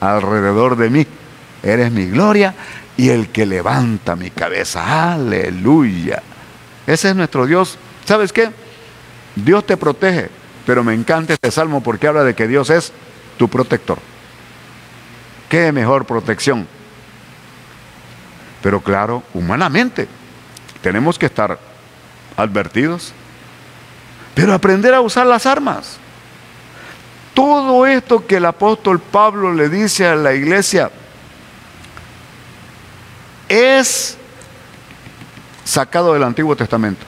alrededor 0.00 0.76
de 0.76 0.90
mí. 0.90 1.06
Eres 1.62 1.90
mi 1.90 2.06
gloria 2.06 2.54
y 2.96 3.08
el 3.08 3.28
que 3.28 3.46
levanta 3.46 4.16
mi 4.16 4.30
cabeza. 4.30 5.14
Aleluya. 5.14 6.22
Ese 6.86 7.10
es 7.10 7.16
nuestro 7.16 7.46
Dios. 7.46 7.78
¿Sabes 8.04 8.32
qué? 8.32 8.50
Dios 9.34 9.66
te 9.66 9.76
protege, 9.76 10.28
pero 10.66 10.84
me 10.84 10.94
encanta 10.94 11.32
este 11.32 11.50
salmo 11.50 11.82
porque 11.82 12.06
habla 12.06 12.24
de 12.24 12.34
que 12.34 12.46
Dios 12.46 12.70
es 12.70 12.92
tu 13.38 13.48
protector. 13.48 13.98
¿Qué 15.48 15.72
mejor 15.72 16.04
protección? 16.04 16.68
Pero 18.62 18.80
claro, 18.80 19.22
humanamente 19.34 20.06
tenemos 20.84 21.18
que 21.18 21.24
estar 21.24 21.58
advertidos, 22.36 23.14
pero 24.34 24.52
aprender 24.52 24.92
a 24.92 25.00
usar 25.00 25.26
las 25.26 25.46
armas. 25.46 25.96
Todo 27.32 27.86
esto 27.86 28.26
que 28.26 28.36
el 28.36 28.44
apóstol 28.44 29.00
Pablo 29.00 29.54
le 29.54 29.70
dice 29.70 30.06
a 30.06 30.14
la 30.14 30.34
iglesia 30.34 30.90
es 33.48 34.18
sacado 35.64 36.12
del 36.12 36.22
Antiguo 36.22 36.54
Testamento. 36.54 37.06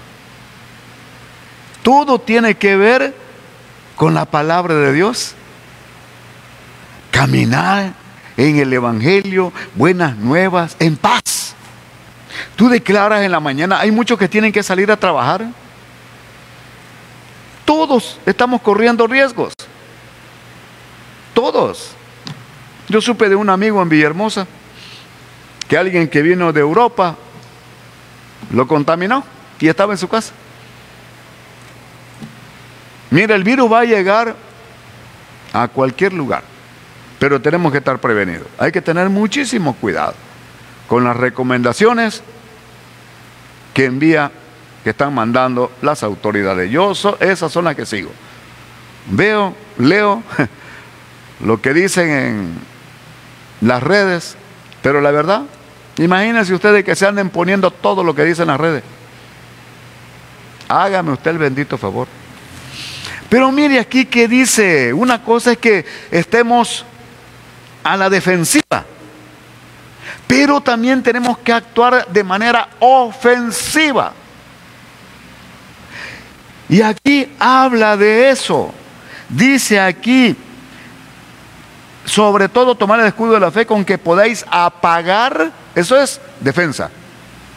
Todo 1.83 2.19
tiene 2.19 2.55
que 2.55 2.79
ver 2.79 3.15
con 3.95 4.15
la 4.15 4.25
palabra 4.25 4.75
de 4.75 4.95
Dios. 4.95 5.35
Caminar 7.11 7.93
en 8.39 8.57
el 8.57 8.73
Evangelio, 8.73 9.53
buenas 9.75 10.17
nuevas, 10.17 10.77
en 10.79 10.97
paz. 10.97 11.46
Tú 12.57 12.71
declaras 12.71 13.23
en 13.23 13.31
la 13.31 13.39
mañana, 13.39 13.79
hay 13.79 13.91
muchos 13.91 14.19
que 14.19 14.29
tienen 14.29 14.51
que 14.51 14.63
salir 14.63 14.91
a 14.91 14.97
trabajar. 14.97 15.47
Todos 17.67 18.19
estamos 18.25 18.63
corriendo 18.63 19.07
riesgos. 19.07 19.53
Todos. 21.35 21.93
Yo 22.89 23.01
supe 23.03 23.29
de 23.29 23.37
un 23.37 23.51
amigo 23.51 23.83
en 23.83 23.91
Villahermosa 23.91 24.47
que 25.69 25.77
alguien 25.77 26.09
que 26.09 26.23
vino 26.23 26.53
de 26.53 26.61
Europa 26.61 27.17
lo 28.53 28.67
contaminó 28.67 29.23
y 29.59 29.69
estaba 29.69 29.93
en 29.93 29.99
su 29.99 30.09
casa. 30.09 30.33
Mira, 33.11 33.35
el 33.35 33.45
virus 33.45 33.71
va 33.71 33.81
a 33.81 33.85
llegar 33.85 34.35
a 35.53 35.69
cualquier 35.69 36.13
lugar, 36.13 36.43
pero 37.19 37.41
tenemos 37.41 37.71
que 37.71 37.79
estar 37.79 37.99
prevenidos. 37.99 38.47
Hay 38.59 38.73
que 38.73 38.81
tener 38.81 39.11
muchísimo 39.11 39.75
cuidado 39.75 40.15
con 40.89 41.05
las 41.05 41.17
recomendaciones 41.17 42.23
que 43.77 43.85
envía, 43.85 44.33
que 44.83 44.89
están 44.89 45.13
mandando 45.13 45.71
las 45.83 46.03
autoridades. 46.03 46.71
Yo, 46.71 46.93
esas 47.21 47.53
son 47.53 47.67
las 47.67 47.77
que 47.77 47.85
sigo. 47.85 48.11
Veo, 49.11 49.55
leo 49.77 50.23
lo 51.41 51.61
que 51.61 51.75
dicen 51.75 52.09
en 52.09 52.55
las 53.61 53.83
redes, 53.83 54.35
pero 54.81 55.03
la 55.03 55.11
verdad, 55.11 55.43
imagínense 55.99 56.55
ustedes 56.55 56.87
que 56.87 56.97
se 56.97 57.07
anden 57.07 57.29
poniendo 57.29 57.71
todo 57.71 58.03
lo 58.03 58.15
que 58.15 58.25
dicen 58.25 58.47
las 58.47 58.59
redes. 58.59 58.83
Hágame 60.69 61.13
usted 61.13 61.33
el 61.33 61.39
bendito 61.39 61.77
favor. 61.77 62.09
Pero 63.29 63.53
mire 63.53 63.79
aquí 63.79 64.07
que 64.07 64.27
dice, 64.27 64.91
una 64.95 65.23
cosa 65.23 65.53
es 65.53 65.59
que 65.59 65.85
estemos 66.11 66.87
a 67.85 67.95
la 67.99 68.09
defensiva, 68.09 68.87
pero 70.27 70.61
también 70.61 71.03
tenemos 71.03 71.39
que 71.39 71.53
actuar 71.53 72.07
de 72.09 72.25
manera 72.25 72.69
ofensiva. 72.81 74.13
Y 76.69 76.83
aquí 76.83 77.33
habla 77.39 77.97
de 77.97 78.31
eso. 78.31 78.73
Dice 79.29 79.81
aquí, 79.81 80.37
sobre 82.05 82.49
todo 82.49 82.75
tomar 82.75 83.01
el 83.01 83.07
escudo 83.07 83.35
de 83.35 83.41
la 83.41 83.51
fe 83.51 83.67
con 83.67 83.85
que 83.85 83.99
podáis 83.99 84.45
apagar, 84.51 85.51
eso 85.75 86.01
es 86.01 86.21
defensa, 86.41 86.91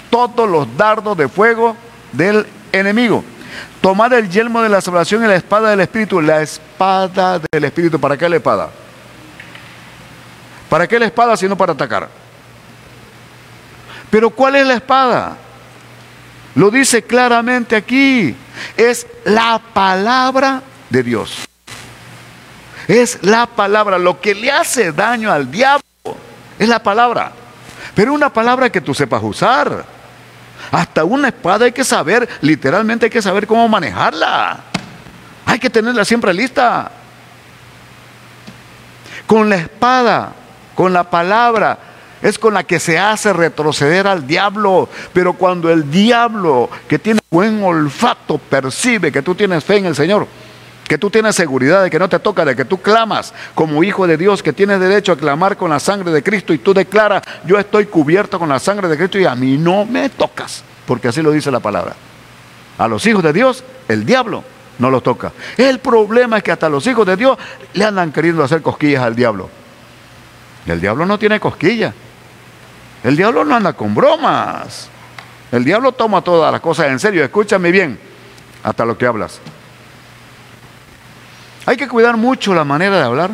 todos 0.10 0.49
los 0.49 0.77
dardos 0.77 1.17
de 1.17 1.27
fuego 1.27 1.75
del 2.12 2.45
enemigo. 2.71 3.23
Tomad 3.82 4.13
el 4.13 4.29
yelmo 4.29 4.62
de 4.62 4.69
la 4.69 4.82
salvación 4.82 5.23
y 5.23 5.27
la 5.27 5.36
espada 5.36 5.69
del 5.69 5.79
Espíritu. 5.79 6.21
La 6.21 6.41
espada 6.41 7.39
del 7.51 7.63
Espíritu. 7.63 7.99
¿Para 7.99 8.17
qué 8.17 8.27
la 8.27 8.36
espada? 8.36 8.69
¿Para 10.69 10.88
qué 10.88 10.99
la 10.99 11.05
espada 11.05 11.38
si 11.38 11.47
no 11.47 11.58
para 11.58 11.73
atacar? 11.73 12.18
Pero 14.10 14.30
¿cuál 14.30 14.56
es 14.56 14.65
la 14.65 14.76
espada? 14.76 15.38
Lo 16.56 16.72
dice 16.72 17.04
claramente 17.04 17.76
aquí. 17.76 18.36
Es 18.76 19.08
la 19.26 19.62
palabra 19.74 20.62
de 20.89 21.04
Dios. 21.04 21.48
Es 22.88 23.19
la 23.22 23.45
palabra. 23.45 23.98
Lo 23.98 24.19
que 24.19 24.34
le 24.34 24.52
hace 24.52 24.91
daño 24.91 25.32
al 25.32 25.50
diablo 25.52 25.84
es 26.58 26.67
la 26.67 26.82
palabra. 26.82 27.32
Pero 27.93 28.13
una 28.13 28.32
palabra 28.32 28.69
que 28.69 28.82
tú 28.82 28.93
sepas 28.93 29.22
usar. 29.24 29.86
Hasta 30.72 31.04
una 31.04 31.30
espada 31.30 31.65
hay 31.65 31.72
que 31.72 31.84
saber, 31.84 32.28
literalmente 32.41 33.06
hay 33.06 33.10
que 33.10 33.22
saber 33.22 33.48
cómo 33.48 33.67
manejarla. 33.67 34.60
Hay 35.45 35.60
que 35.60 35.69
tenerla 35.69 36.06
siempre 36.06 36.34
lista. 36.34 36.91
Con 39.26 39.50
la 39.50 39.56
espada, 39.56 40.34
con 40.76 40.93
la 40.93 41.10
palabra, 41.10 41.78
es 42.21 42.38
con 42.38 42.53
la 42.53 42.63
que 42.63 42.79
se 42.79 42.97
hace 42.97 43.34
retroceder 43.34 44.08
al 44.08 44.27
diablo. 44.27 44.89
Pero 45.13 45.34
cuando 45.34 45.69
el 45.69 45.89
diablo, 45.89 46.69
que 46.88 46.99
tiene 46.99 47.19
buen 47.29 47.63
olfato, 47.63 48.38
percibe 48.38 49.12
que 49.12 49.21
tú 49.21 49.36
tienes 49.36 49.63
fe 49.63 49.77
en 49.77 49.86
el 49.86 49.95
Señor, 49.95 50.27
que 50.88 50.97
tú 50.97 51.10
tienes 51.10 51.36
seguridad 51.36 51.84
de 51.84 51.89
que 51.89 51.99
no 51.99 52.10
te 52.10 52.19
toca, 52.19 52.43
de 52.43 52.55
que 52.55 52.65
tú 52.65 52.82
clamas 52.82 53.34
como 53.53 53.84
hijo 53.84 54.08
de 54.08 54.17
Dios, 54.17 54.41
que 54.41 54.53
tienes 54.53 54.79
derecho 54.79 55.12
a 55.12 55.17
clamar 55.17 55.55
con 55.55 55.69
la 55.69 55.79
sangre 55.79 56.12
de 56.12 56.23
Cristo 56.23 56.53
y 56.53 56.58
tú 56.58 56.73
declaras, 56.73 57.21
yo 57.45 57.60
estoy 57.60 57.86
cubierto 57.86 58.39
con 58.39 58.49
la 58.49 58.60
sangre 58.60 58.88
de 58.88 58.97
Cristo 58.97 59.19
y 59.19 59.25
a 59.25 59.36
mí 59.36 59.58
no 59.58 59.86
me 59.86 60.10
tocas, 60.10 60.63
porque 60.86 61.10
así 61.10 61.21
lo 61.21 61.32
dice 61.32 61.51
la 61.51 61.60
palabra. 61.60 61.95
A 62.77 62.88
los 62.88 63.05
hijos 63.05 63.21
de 63.21 63.34
Dios, 63.34 63.63
el 63.88 64.05
diablo 64.05 64.43
no 64.79 64.89
los 64.89 65.03
toca. 65.03 65.32
El 65.58 65.79
problema 65.79 66.38
es 66.38 66.43
que 66.43 66.51
hasta 66.51 66.69
los 66.69 66.88
hijos 66.88 67.05
de 67.05 67.15
Dios 67.17 67.38
le 67.73 67.86
andan 67.86 68.12
queriendo 68.12 68.43
hacer 68.43 68.62
cosquillas 68.62 69.03
al 69.03 69.15
diablo. 69.15 69.49
El 70.65 70.82
diablo 70.82 71.05
no 71.05 71.19
tiene 71.19 71.39
cosquillas. 71.39 71.93
El 73.03 73.15
diablo 73.15 73.45
no 73.45 73.55
anda 73.55 73.73
con 73.73 73.95
bromas. 73.95 74.89
El 75.51 75.63
diablo 75.63 75.91
toma 75.91 76.21
todas 76.21 76.51
las 76.51 76.62
cosas 76.62 76.88
en 76.88 76.99
serio. 76.99 77.23
Escúchame 77.23 77.71
bien, 77.71 77.99
hasta 78.63 78.85
lo 78.85 78.97
que 78.97 79.05
hablas. 79.05 79.39
Hay 81.65 81.77
que 81.77 81.88
cuidar 81.88 82.17
mucho 82.17 82.53
la 82.53 82.63
manera 82.63 82.97
de 82.97 83.03
hablar. 83.03 83.31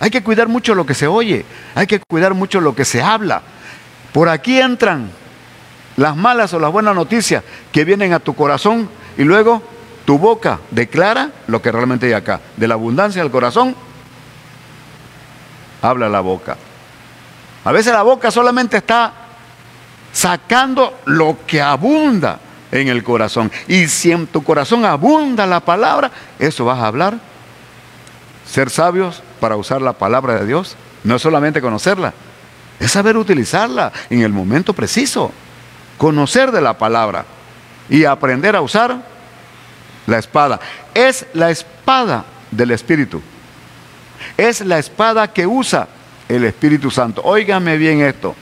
Hay 0.00 0.10
que 0.10 0.22
cuidar 0.22 0.48
mucho 0.48 0.74
lo 0.74 0.86
que 0.86 0.94
se 0.94 1.06
oye. 1.06 1.44
Hay 1.74 1.86
que 1.86 2.00
cuidar 2.00 2.34
mucho 2.34 2.60
lo 2.60 2.74
que 2.74 2.84
se 2.84 3.02
habla. 3.02 3.42
Por 4.12 4.28
aquí 4.28 4.58
entran 4.58 5.10
las 5.96 6.16
malas 6.16 6.52
o 6.54 6.58
las 6.58 6.72
buenas 6.72 6.94
noticias 6.94 7.44
que 7.70 7.84
vienen 7.84 8.12
a 8.12 8.18
tu 8.18 8.34
corazón 8.34 8.88
y 9.16 9.24
luego 9.24 9.62
tu 10.04 10.18
boca 10.18 10.58
declara 10.70 11.30
lo 11.46 11.62
que 11.62 11.70
realmente 11.70 12.06
hay 12.06 12.14
acá. 12.14 12.40
De 12.56 12.66
la 12.66 12.74
abundancia 12.74 13.22
del 13.22 13.30
corazón, 13.30 13.76
habla 15.82 16.08
la 16.08 16.20
boca. 16.20 16.56
A 17.64 17.72
veces 17.72 17.92
la 17.92 18.02
boca 18.02 18.30
solamente 18.30 18.78
está 18.78 19.12
sacando 20.12 21.00
lo 21.06 21.38
que 21.46 21.60
abunda 21.60 22.38
en 22.72 22.88
el 22.88 23.02
corazón. 23.02 23.50
Y 23.68 23.86
si 23.88 24.12
en 24.12 24.26
tu 24.26 24.42
corazón 24.42 24.84
abunda 24.84 25.46
la 25.46 25.60
palabra, 25.60 26.10
eso 26.38 26.64
vas 26.64 26.78
a 26.78 26.86
hablar 26.86 27.30
ser 28.50 28.68
sabios 28.68 29.22
para 29.38 29.56
usar 29.56 29.80
la 29.80 29.92
palabra 29.92 30.34
de 30.34 30.46
Dios 30.46 30.76
no 31.04 31.16
es 31.16 31.22
solamente 31.22 31.60
conocerla, 31.60 32.12
es 32.78 32.90
saber 32.90 33.16
utilizarla 33.16 33.92
en 34.10 34.22
el 34.22 34.32
momento 34.32 34.72
preciso. 34.74 35.32
Conocer 35.96 36.50
de 36.50 36.62
la 36.62 36.78
palabra 36.78 37.26
y 37.88 38.04
aprender 38.04 38.56
a 38.56 38.62
usar 38.62 39.02
la 40.06 40.18
espada. 40.18 40.58
Es 40.94 41.26
la 41.34 41.50
espada 41.50 42.24
del 42.50 42.70
Espíritu. 42.70 43.20
Es 44.36 44.62
la 44.62 44.78
espada 44.78 45.30
que 45.30 45.46
usa 45.46 45.88
el 46.36 46.44
Espíritu 46.44 46.90
Santo. 46.90 47.22
Óigame 47.24 47.76
bien 47.76 48.00
esto. 48.00 48.34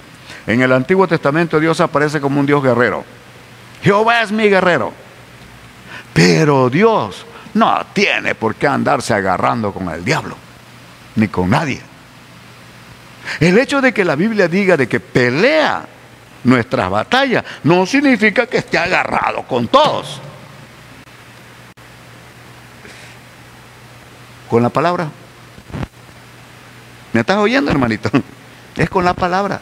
En 0.47 0.61
el 0.61 0.73
Antiguo 0.73 1.09
Testamento 1.09 1.59
Dios 1.59 1.81
aparece 1.81 2.21
como 2.21 2.39
un 2.39 2.47
Dios 2.47 2.63
guerrero. 2.63 3.05
Jehová 3.83 4.23
es 4.23 4.31
mi 4.31 4.49
guerrero. 4.49 4.93
Pero 6.13 6.69
Dios 6.69 7.25
no 7.55 7.87
tiene 7.93 8.35
por 8.35 8.55
qué 8.57 8.67
andarse 8.67 9.15
agarrando 9.15 9.73
con 9.73 9.89
el 9.89 10.05
diablo, 10.05 10.37
ni 11.17 11.29
con 11.29 11.51
nadie. 11.51 11.81
El 13.41 13.59
hecho 13.59 13.81
de 13.81 13.93
que 13.93 14.05
la 14.05 14.17
Biblia 14.17 14.49
diga 14.49 14.77
de 14.77 14.89
que 14.89 15.01
pelea 15.01 15.87
nuestras 16.45 16.91
batallas 16.91 17.45
no 17.65 17.87
significa 17.87 18.47
que 18.47 18.59
esté 18.59 18.79
agarrado 18.79 19.43
con 19.43 19.69
todos. 19.69 20.21
Con 24.49 24.63
la 24.63 24.71
palabra. 24.71 25.09
¿Me 27.13 27.21
estás 27.21 27.39
oyendo, 27.39 27.71
hermanito? 27.71 28.11
Es 28.77 28.89
con 28.89 29.05
la 29.05 29.15
palabra. 29.15 29.61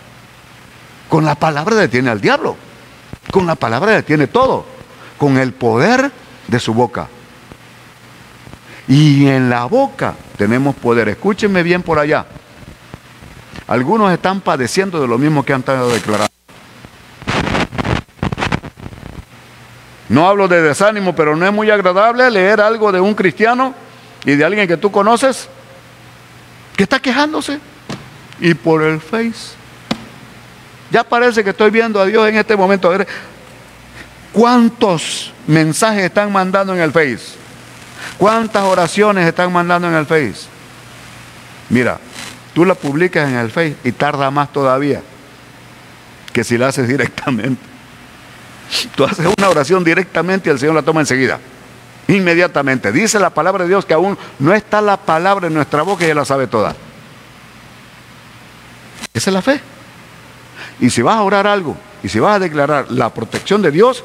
Con 1.09 1.25
la 1.25 1.37
palabra 1.37 1.77
detiene 1.77 2.11
al 2.11 2.21
diablo. 2.21 2.57
Con 3.31 3.47
la 3.47 3.55
palabra 3.55 3.93
detiene 3.93 4.27
todo. 4.27 4.67
Con 5.17 5.39
el 5.39 5.53
poder 5.53 6.11
de 6.49 6.61
su 6.61 6.75
boca. 6.75 7.09
Y 8.89 9.27
en 9.27 9.49
la 9.49 9.65
boca 9.65 10.15
tenemos 10.37 10.75
poder. 10.77 11.09
Escúchenme 11.09 11.63
bien 11.63 11.83
por 11.83 11.99
allá. 11.99 12.27
Algunos 13.67 14.13
están 14.13 14.41
padeciendo 14.41 15.01
de 15.01 15.09
lo 15.09 15.19
mismo 15.19 15.45
que 15.45 15.53
han 15.53 15.61
estado 15.61 15.89
declarando. 15.89 16.33
No 20.09 20.29
hablo 20.29 20.47
de 20.47 20.63
desánimo, 20.63 21.17
pero 21.17 21.35
no 21.35 21.47
es 21.47 21.53
muy 21.53 21.71
agradable 21.71 22.31
leer 22.31 22.61
algo 22.61 22.93
de 22.93 23.01
un 23.01 23.15
cristiano 23.15 23.75
y 24.25 24.37
de 24.37 24.45
alguien 24.45 24.69
que 24.69 24.77
tú 24.77 24.93
conoces 24.93 25.49
que 26.77 26.83
está 26.83 27.01
quejándose. 27.01 27.59
Y 28.39 28.55
por 28.55 28.83
el 28.83 29.01
Face. 29.01 29.57
Ya 30.91 31.03
parece 31.03 31.43
que 31.43 31.51
estoy 31.51 31.71
viendo 31.71 32.01
a 32.01 32.07
Dios 32.07 32.29
en 32.29 32.37
este 32.37 32.55
momento. 32.55 32.89
A 32.89 32.99
ver, 32.99 33.09
¿cuántos 34.33 35.33
mensajes 35.47 36.05
están 36.05 36.31
mandando 36.31 36.75
en 36.75 36.81
el 36.81 36.93
Face? 36.93 37.35
¿Cuántas 38.19 38.63
oraciones 38.63 39.27
están 39.27 39.53
mandando 39.53 39.89
en 39.89 39.95
el 39.95 40.07
Face? 40.07 40.47
Mira, 41.71 41.99
tú 42.55 42.65
la 42.65 42.75
publicas 42.75 43.29
en 43.29 43.37
el 43.37 43.51
Face 43.51 43.77
y 43.83 43.93
tarda 43.93 44.31
más 44.31 44.53
todavía 44.53 45.03
que 46.33 46.45
si 46.45 46.59
la 46.59 46.69
haces 46.69 46.87
directamente. 46.87 47.63
Tú 48.95 49.05
haces 49.05 49.27
una 49.39 49.49
oración 49.49 49.83
directamente 49.83 50.51
y 50.51 50.53
el 50.53 50.59
Señor 50.59 50.75
la 50.75 50.83
toma 50.83 51.01
enseguida. 51.01 51.41
Inmediatamente. 52.09 52.93
Dice 52.93 53.19
la 53.19 53.31
palabra 53.31 53.65
de 53.65 53.69
Dios 53.71 53.85
que 53.85 53.95
aún 53.95 54.17
no 54.39 54.55
está 54.55 54.81
la 54.81 54.97
palabra 54.97 55.49
en 55.49 55.55
nuestra 55.55 55.83
boca 55.83 56.03
y 56.03 56.07
ella 56.07 56.15
la 56.17 56.25
sabe 56.25 56.47
toda. 56.47 56.75
Esa 59.13 59.31
es 59.31 59.35
la 59.35 59.43
fe. 59.43 59.61
Y 60.79 60.91
si 60.91 61.03
vas 61.03 61.17
a 61.17 61.23
orar 61.23 61.47
algo 61.47 61.77
y 62.03 62.09
si 62.09 62.21
vas 62.21 62.37
a 62.37 62.39
declarar 62.39 62.91
la 62.91 63.11
protección 63.11 63.63
de 63.63 63.71
Dios, 63.71 64.05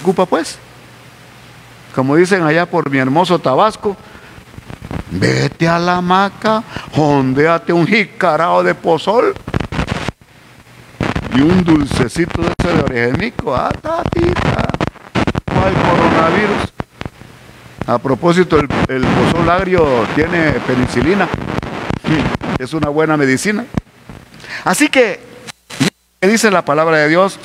ocupa 0.00 0.26
pues. 0.26 0.58
Como 1.94 2.16
dicen 2.16 2.42
allá 2.42 2.66
por 2.66 2.90
mi 2.90 2.98
hermoso 2.98 3.38
Tabasco, 3.38 3.96
vete 5.10 5.68
a 5.68 5.78
la 5.78 5.98
hamaca, 5.98 6.64
hondeate 6.96 7.72
un 7.72 7.86
jicarao 7.86 8.64
de 8.64 8.74
pozol 8.74 9.34
y 11.36 11.40
un 11.40 11.62
dulcecito 11.62 12.42
de 12.42 12.52
ese 12.58 12.76
de 12.76 12.82
orejenico. 12.82 13.54
Ah, 13.54 13.70
hay 15.64 15.74
coronavirus. 15.74 16.72
A 17.86 17.98
propósito, 17.98 18.58
el, 18.58 18.68
el 18.88 19.02
pozol 19.02 20.04
tiene 20.14 20.52
penicilina. 20.66 21.28
Es 22.58 22.72
una 22.72 22.88
buena 22.88 23.16
medicina. 23.16 23.64
Así 24.64 24.88
que, 24.88 25.20
dice 26.20 26.50
la 26.50 26.64
palabra 26.64 26.98
de 26.98 27.08
Dios? 27.08 27.38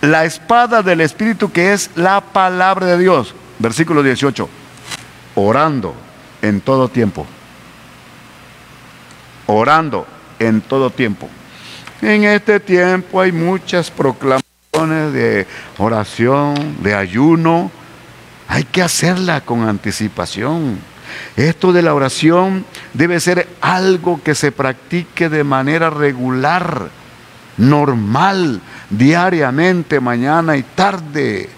La 0.00 0.24
espada 0.24 0.82
del 0.82 1.00
Espíritu 1.00 1.52
que 1.52 1.72
es 1.72 1.90
la 1.94 2.20
palabra 2.20 2.86
de 2.86 2.98
Dios. 2.98 3.34
Versículo 3.58 4.02
18. 4.02 4.48
Orando 5.36 5.94
en 6.42 6.60
todo 6.60 6.88
tiempo. 6.88 7.26
Orando 9.46 10.06
en 10.38 10.60
todo 10.60 10.90
tiempo. 10.90 11.28
En 12.00 12.24
este 12.24 12.58
tiempo 12.58 13.20
hay 13.20 13.30
muchas 13.30 13.90
proclamaciones 13.90 14.51
de 14.88 15.46
oración, 15.78 16.82
de 16.82 16.94
ayuno, 16.94 17.70
hay 18.48 18.64
que 18.64 18.82
hacerla 18.82 19.42
con 19.42 19.68
anticipación. 19.68 20.78
Esto 21.36 21.72
de 21.72 21.82
la 21.82 21.94
oración 21.94 22.64
debe 22.92 23.20
ser 23.20 23.48
algo 23.60 24.20
que 24.22 24.34
se 24.34 24.52
practique 24.52 25.28
de 25.28 25.44
manera 25.44 25.90
regular, 25.90 26.88
normal, 27.56 28.60
diariamente, 28.90 30.00
mañana 30.00 30.56
y 30.56 30.62
tarde. 30.62 31.48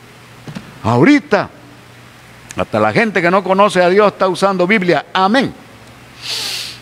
Ahorita, 0.82 1.50
hasta 2.56 2.80
la 2.80 2.92
gente 2.92 3.20
que 3.20 3.30
no 3.30 3.42
conoce 3.42 3.82
a 3.82 3.88
Dios 3.88 4.12
está 4.12 4.28
usando 4.28 4.66
Biblia. 4.66 5.06
Amén. 5.12 5.52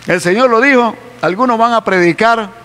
El 0.06 0.20
Señor 0.20 0.50
lo 0.50 0.60
dijo, 0.60 0.94
algunos 1.22 1.56
van 1.56 1.72
a 1.72 1.84
predicar 1.84 2.61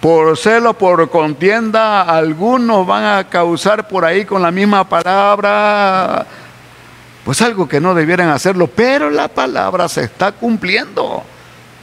por 0.00 0.36
celo, 0.36 0.74
por 0.74 1.10
contienda, 1.10 2.02
algunos 2.02 2.86
van 2.86 3.04
a 3.04 3.24
causar 3.28 3.88
por 3.88 4.04
ahí 4.04 4.24
con 4.24 4.42
la 4.42 4.50
misma 4.50 4.88
palabra, 4.88 6.24
pues 7.24 7.42
algo 7.42 7.68
que 7.68 7.80
no 7.80 7.94
debieran 7.94 8.28
hacerlo, 8.28 8.68
pero 8.68 9.10
la 9.10 9.28
palabra 9.28 9.88
se 9.88 10.04
está 10.04 10.32
cumpliendo 10.32 11.24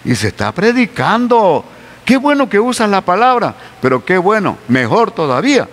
y 0.06 0.16
se 0.16 0.30
está 0.30 0.52
predicando. 0.54 1.66
Qué 2.06 2.18
bueno 2.18 2.48
que 2.48 2.60
usas 2.60 2.90
la 2.90 3.02
palabra, 3.02 3.54
pero 3.82 4.06
qué 4.06 4.18
bueno, 4.18 4.58
mejor 4.70 5.12
todavía, 5.12 5.68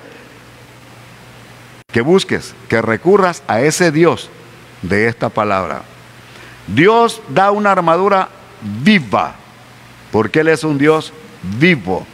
que 1.93 2.01
busques, 2.01 2.55
que 2.69 2.83
recurras 2.83 3.45
a 3.47 3.61
ese 3.61 3.93
Dios 3.93 4.31
de 4.83 5.07
esta 5.07 5.29
palabra. 5.29 5.83
Dios 6.67 7.23
da 7.29 7.53
una 7.53 7.71
armadura 7.71 8.29
viva, 8.83 9.35
porque 10.11 10.41
Él 10.41 10.49
es 10.49 10.65
un 10.65 10.79
Dios 10.79 11.13
vivo 11.43 12.05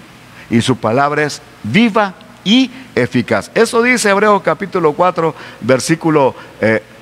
y 0.50 0.61
su 0.61 0.76
palabra 0.76 1.24
es 1.24 1.40
viva 1.62 2.14
y 2.44 2.70
eficaz. 2.94 3.50
Eso 3.54 3.82
dice 3.82 4.11
Hebreos 4.11 4.42
capítulo 4.42 4.92
4, 4.92 5.34
versículo 5.61 6.34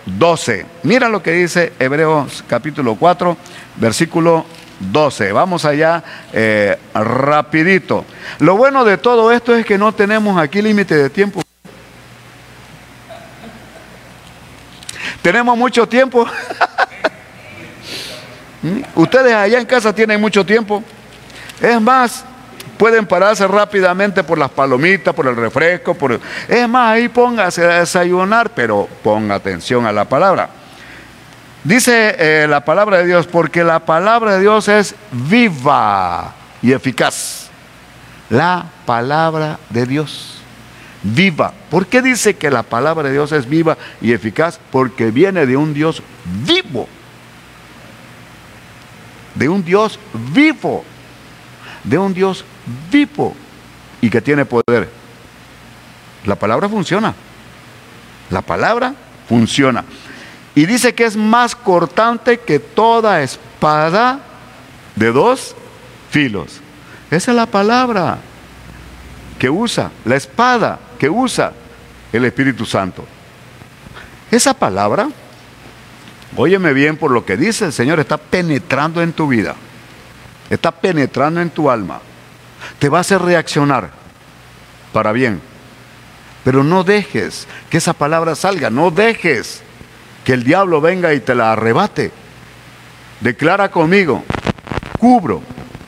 12. 0.07 0.61
Eh, 0.61 0.67
Mira 0.83 1.09
lo 1.09 1.23
que 1.23 1.33
dice 1.33 1.73
Hebreos 1.79 2.45
capítulo 2.49 2.97
4, 2.97 3.37
versículo 3.77 4.45
12. 4.81 5.33
Vamos 5.33 5.65
allá 5.65 6.03
eh, 6.33 6.77
rapidito. 6.95 8.05
Lo 8.39 8.57
bueno 8.57 8.85
de 8.85 8.99
todo 8.99 9.33
esto 9.33 9.55
es 9.55 9.65
que 9.65 9.79
no 9.79 9.93
tenemos 9.93 10.39
aquí 10.39 10.63
límite 10.63 10.97
de 10.97 11.11
tiempo. 11.11 11.43
Tenemos 15.23 15.57
mucho 15.57 15.89
tiempo. 15.89 16.27
¿Mm? 18.63 18.81
Ustedes 18.95 19.35
allá 19.35 19.59
en 19.59 19.67
casa 19.67 19.95
tienen 19.95 20.21
mucho 20.21 20.45
tiempo. 20.45 20.83
Es 21.61 21.81
más, 21.81 22.25
Pueden 22.77 23.07
pararse 23.07 23.47
rápidamente 23.47 24.23
por 24.23 24.39
las 24.39 24.51
palomitas, 24.51 25.15
por 25.15 25.27
el 25.27 25.37
refresco, 25.37 25.95
por... 25.95 26.21
Es 26.49 26.69
más, 26.69 26.93
ahí 26.93 27.09
póngase 27.09 27.65
a 27.65 27.81
desayunar, 27.81 28.51
pero 28.55 28.89
ponga 29.03 29.37
atención 29.37 29.87
a 29.87 29.93
la 29.93 30.05
palabra. 30.05 30.51
Dice 31.65 32.15
eh, 32.19 32.47
la 32.49 32.65
palabra 32.65 32.99
de 32.99 33.07
Dios, 33.07 33.27
porque 33.27 33.65
la 33.65 33.81
palabra 33.81 34.35
de 34.35 34.41
Dios 34.41 34.69
es 34.69 34.95
viva 35.11 36.35
y 36.63 36.73
eficaz. 36.73 37.49
La 38.31 38.67
palabra 38.85 39.59
de 39.71 39.87
Dios, 39.87 40.39
viva. 41.03 41.53
¿Por 41.71 41.87
qué 41.87 42.03
dice 42.03 42.37
que 42.37 42.51
la 42.51 42.63
palabra 42.63 43.09
de 43.09 43.13
Dios 43.15 43.33
es 43.33 43.49
viva 43.49 43.77
y 44.01 44.13
eficaz? 44.13 44.61
Porque 44.71 45.11
viene 45.11 45.47
de 45.47 45.57
un 45.57 45.75
Dios 45.75 46.03
vivo. 46.25 46.89
De 49.35 49.49
un 49.49 49.65
Dios 49.65 49.99
vivo. 50.33 50.85
De 51.87 51.97
un 51.97 52.13
Dios 52.13 52.45
vivo 52.91 53.35
y 54.03 54.11
que 54.11 54.21
tiene 54.21 54.45
poder. 54.45 54.91
La 56.27 56.35
palabra 56.35 56.69
funciona. 56.69 57.15
La 58.31 58.43
palabra 58.43 58.95
funciona. 59.29 59.85
Y 60.55 60.67
dice 60.67 60.95
que 60.95 61.05
es 61.05 61.17
más 61.17 61.55
cortante 61.55 62.41
que 62.41 62.59
toda 62.59 63.23
espada 63.23 64.21
de 64.97 65.13
dos 65.13 65.55
filos. 66.11 66.61
Esa 67.11 67.31
es 67.31 67.37
la 67.37 67.47
palabra 67.47 68.19
que 69.39 69.51
usa, 69.51 69.91
la 70.05 70.17
espada 70.17 70.79
que 70.99 71.09
usa 71.09 71.53
el 72.13 72.25
Espíritu 72.25 72.65
Santo. 72.65 73.05
Esa 74.31 74.55
palabra, 74.55 75.09
óyeme 76.37 76.73
bien 76.73 76.97
por 76.97 77.11
lo 77.11 77.25
que 77.25 77.37
dice 77.37 77.67
el 77.67 77.73
Señor, 77.73 78.01
está 78.01 78.17
penetrando 78.17 79.03
en 79.03 79.13
tu 79.13 79.29
vida, 79.29 79.55
está 80.51 80.71
penetrando 80.71 81.41
en 81.41 81.51
tu 81.51 81.71
alma 81.71 82.01
te 82.79 82.89
va 82.89 82.99
a 82.99 83.01
hacer 83.01 83.23
reaccionar 83.23 83.91
para 84.93 85.13
bien. 85.13 85.41
Pero 86.45 86.63
no 86.63 86.85
dejes 86.85 87.47
que 87.71 87.79
esa 87.79 87.93
palabra 87.93 88.35
salga, 88.35 88.71
no 88.71 88.91
dejes 88.91 89.63
que 90.25 90.33
el 90.33 90.45
diablo 90.45 90.81
venga 90.81 91.13
y 91.15 91.21
te 91.21 91.35
la 91.35 91.53
arrebate. 91.53 92.13
Declara 93.21 93.71
conmigo, 93.71 94.25
cubro 94.99 95.43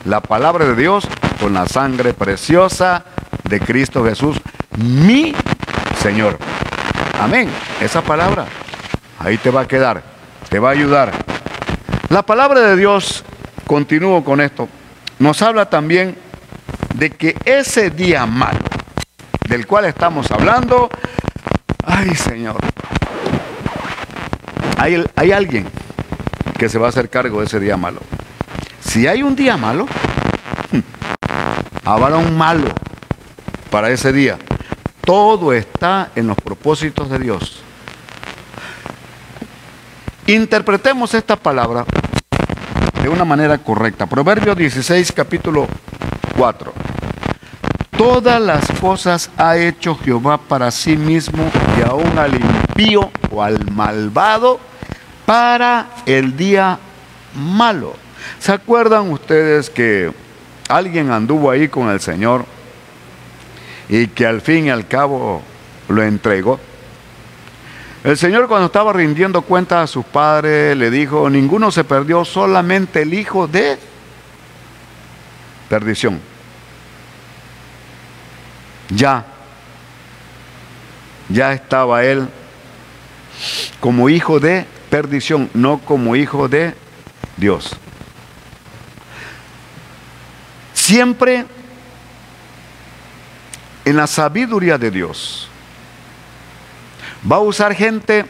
la 0.05 0.21
palabra 0.21 0.65
de 0.65 0.75
Dios 0.75 1.07
con 1.39 1.53
la 1.53 1.67
sangre 1.67 2.13
preciosa 2.13 3.05
de 3.43 3.59
Cristo 3.59 4.03
Jesús, 4.03 4.37
mi 4.77 5.33
Señor. 6.01 6.37
Amén. 7.19 7.49
Esa 7.79 8.01
palabra 8.01 8.45
ahí 9.19 9.37
te 9.37 9.49
va 9.49 9.61
a 9.61 9.67
quedar, 9.67 10.03
te 10.49 10.59
va 10.59 10.69
a 10.69 10.73
ayudar. 10.73 11.11
La 12.09 12.23
palabra 12.23 12.61
de 12.61 12.75
Dios, 12.75 13.23
continúo 13.69 14.23
con 14.23 14.41
esto, 14.41 14.67
nos 15.19 15.43
habla 15.43 15.69
también 15.69 16.17
de 16.95 17.11
que 17.11 17.37
ese 17.45 17.91
día 17.91 18.25
malo 18.25 18.57
del 19.47 19.67
cual 19.67 19.85
estamos 19.85 20.31
hablando, 20.31 20.89
ay 21.85 22.15
Señor, 22.15 22.57
hay, 24.75 25.05
hay 25.15 25.31
alguien 25.31 25.67
que 26.57 26.67
se 26.67 26.79
va 26.79 26.87
a 26.87 26.89
hacer 26.89 27.11
cargo 27.11 27.41
de 27.41 27.45
ese 27.45 27.59
día 27.59 27.77
malo. 27.77 27.99
Si 28.79 29.05
hay 29.05 29.21
un 29.21 29.35
día 29.35 29.55
malo, 29.55 29.85
habrá 31.85 32.17
un 32.17 32.35
malo 32.35 32.69
para 33.69 33.91
ese 33.91 34.11
día. 34.11 34.39
Todo 35.05 35.53
está 35.53 36.09
en 36.15 36.25
los 36.25 36.37
propósitos 36.37 37.07
de 37.11 37.19
Dios. 37.19 37.61
Interpretemos 40.25 41.13
esta 41.13 41.35
palabra 41.35 41.85
de 43.09 43.15
una 43.15 43.25
manera 43.25 43.57
correcta. 43.57 44.05
Proverbio 44.05 44.53
16, 44.53 45.11
capítulo 45.13 45.67
4. 46.37 46.71
Todas 47.97 48.39
las 48.39 48.71
cosas 48.79 49.31
ha 49.35 49.57
hecho 49.57 49.95
Jehová 49.95 50.37
para 50.37 50.69
sí 50.69 50.95
mismo 50.95 51.43
y 51.79 51.89
aún 51.89 52.19
al 52.19 52.35
impío 52.35 53.09
o 53.31 53.41
al 53.41 53.71
malvado 53.71 54.59
para 55.25 55.87
el 56.05 56.37
día 56.37 56.77
malo. 57.33 57.95
¿Se 58.37 58.51
acuerdan 58.51 59.11
ustedes 59.11 59.71
que 59.71 60.11
alguien 60.67 61.09
anduvo 61.09 61.49
ahí 61.49 61.67
con 61.67 61.89
el 61.89 62.01
Señor 62.01 62.45
y 63.89 64.05
que 64.05 64.27
al 64.27 64.41
fin 64.41 64.67
y 64.67 64.69
al 64.69 64.87
cabo 64.87 65.41
lo 65.87 66.03
entregó? 66.03 66.59
El 68.03 68.17
Señor 68.17 68.47
cuando 68.47 68.67
estaba 68.67 68.93
rindiendo 68.93 69.41
cuenta 69.41 69.81
a 69.81 69.87
sus 69.87 70.05
padres 70.05 70.75
le 70.77 70.89
dijo, 70.89 71.29
ninguno 71.29 71.69
se 71.69 71.83
perdió, 71.83 72.23
solamente 72.23 73.01
el 73.01 73.13
hijo 73.13 73.45
de 73.45 73.77
perdición. 75.67 76.21
Ya, 78.89 79.25
ya 81.27 81.51
estaba 81.51 82.03
él 82.05 82.27
como 83.81 84.09
hijo 84.09 84.39
de 84.39 84.65
perdición, 84.89 85.49
no 85.53 85.79
como 85.79 86.15
hijo 86.15 86.47
de 86.47 86.73
Dios. 87.35 87.75
Siempre 90.73 91.45
en 93.83 93.97
la 93.97 94.07
sabiduría 94.07 94.77
de 94.77 94.89
Dios 94.89 95.48
va 97.29 97.37
a 97.37 97.39
usar 97.39 97.73
gente 97.73 98.25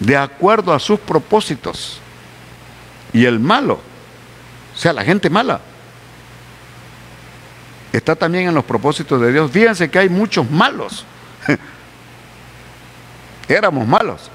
de 0.00 0.16
acuerdo 0.16 0.72
a 0.72 0.78
sus 0.78 1.00
propósitos. 1.00 2.00
Y 3.12 3.24
el 3.24 3.38
malo, 3.38 3.80
o 4.74 4.76
sea, 4.76 4.92
la 4.92 5.04
gente 5.04 5.30
mala, 5.30 5.60
está 7.92 8.16
también 8.16 8.48
en 8.48 8.54
los 8.54 8.64
propósitos 8.64 9.20
de 9.20 9.32
Dios. 9.32 9.50
Fíjense 9.50 9.90
que 9.90 10.00
hay 10.00 10.08
muchos 10.08 10.50
malos. 10.50 11.04
Éramos 13.48 13.86
malos 13.86 14.30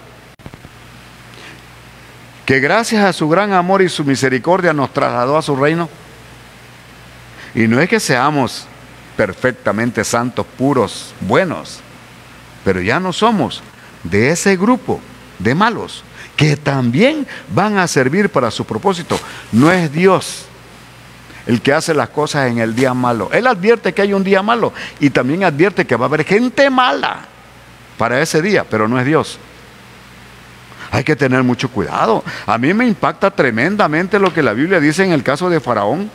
que 2.49 2.59
gracias 2.59 3.05
a 3.05 3.13
su 3.13 3.29
gran 3.29 3.53
amor 3.53 3.83
y 3.83 3.89
su 3.89 4.03
misericordia 4.03 4.73
nos 4.73 4.91
trasladó 4.91 5.37
a 5.37 5.41
su 5.43 5.55
reino. 5.55 5.87
Y 7.53 7.67
no 7.67 7.79
es 7.79 7.87
que 7.87 7.99
seamos 7.99 8.65
perfectamente 9.15 10.03
santos, 10.03 10.47
puros, 10.57 11.13
buenos, 11.21 11.79
pero 12.65 12.81
ya 12.81 12.99
no 12.99 13.13
somos 13.13 13.61
de 14.03 14.31
ese 14.31 14.55
grupo 14.55 14.99
de 15.39 15.55
malos 15.55 16.03
que 16.35 16.55
también 16.55 17.27
van 17.53 17.77
a 17.77 17.87
servir 17.87 18.29
para 18.29 18.49
su 18.49 18.65
propósito. 18.65 19.19
No 19.51 19.71
es 19.71 19.91
Dios 19.91 20.45
el 21.45 21.61
que 21.61 21.73
hace 21.73 21.93
las 21.93 22.09
cosas 22.09 22.49
en 22.49 22.59
el 22.59 22.75
día 22.75 22.93
malo. 22.93 23.29
Él 23.33 23.47
advierte 23.47 23.93
que 23.93 24.03
hay 24.03 24.13
un 24.13 24.23
día 24.23 24.41
malo 24.41 24.71
y 24.99 25.09
también 25.09 25.43
advierte 25.43 25.85
que 25.85 25.95
va 25.95 26.05
a 26.05 26.07
haber 26.07 26.23
gente 26.23 26.69
mala 26.69 27.25
para 27.97 28.21
ese 28.21 28.41
día, 28.41 28.63
pero 28.63 28.87
no 28.87 28.99
es 28.99 29.05
Dios. 29.05 29.39
Hay 30.91 31.03
que 31.03 31.15
tener 31.15 31.43
mucho 31.43 31.69
cuidado. 31.69 32.23
A 32.45 32.57
mí 32.57 32.73
me 32.73 32.87
impacta 32.87 33.31
tremendamente 33.31 34.17
lo 34.19 34.33
que 34.33 34.41
la 34.41 34.53
Biblia 34.53 34.79
dice 34.79 35.03
en 35.03 35.11
el 35.11 35.23
caso 35.23 35.49
de 35.49 35.59
Faraón. 35.59 36.09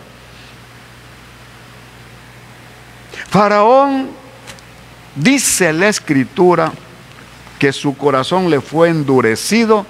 Faraón 3.28 4.08
dice 5.16 5.72
la 5.72 5.88
escritura 5.88 6.72
que 7.58 7.72
su 7.72 7.96
corazón 7.96 8.50
le 8.50 8.60
fue 8.60 8.88
endurecido 8.88 9.86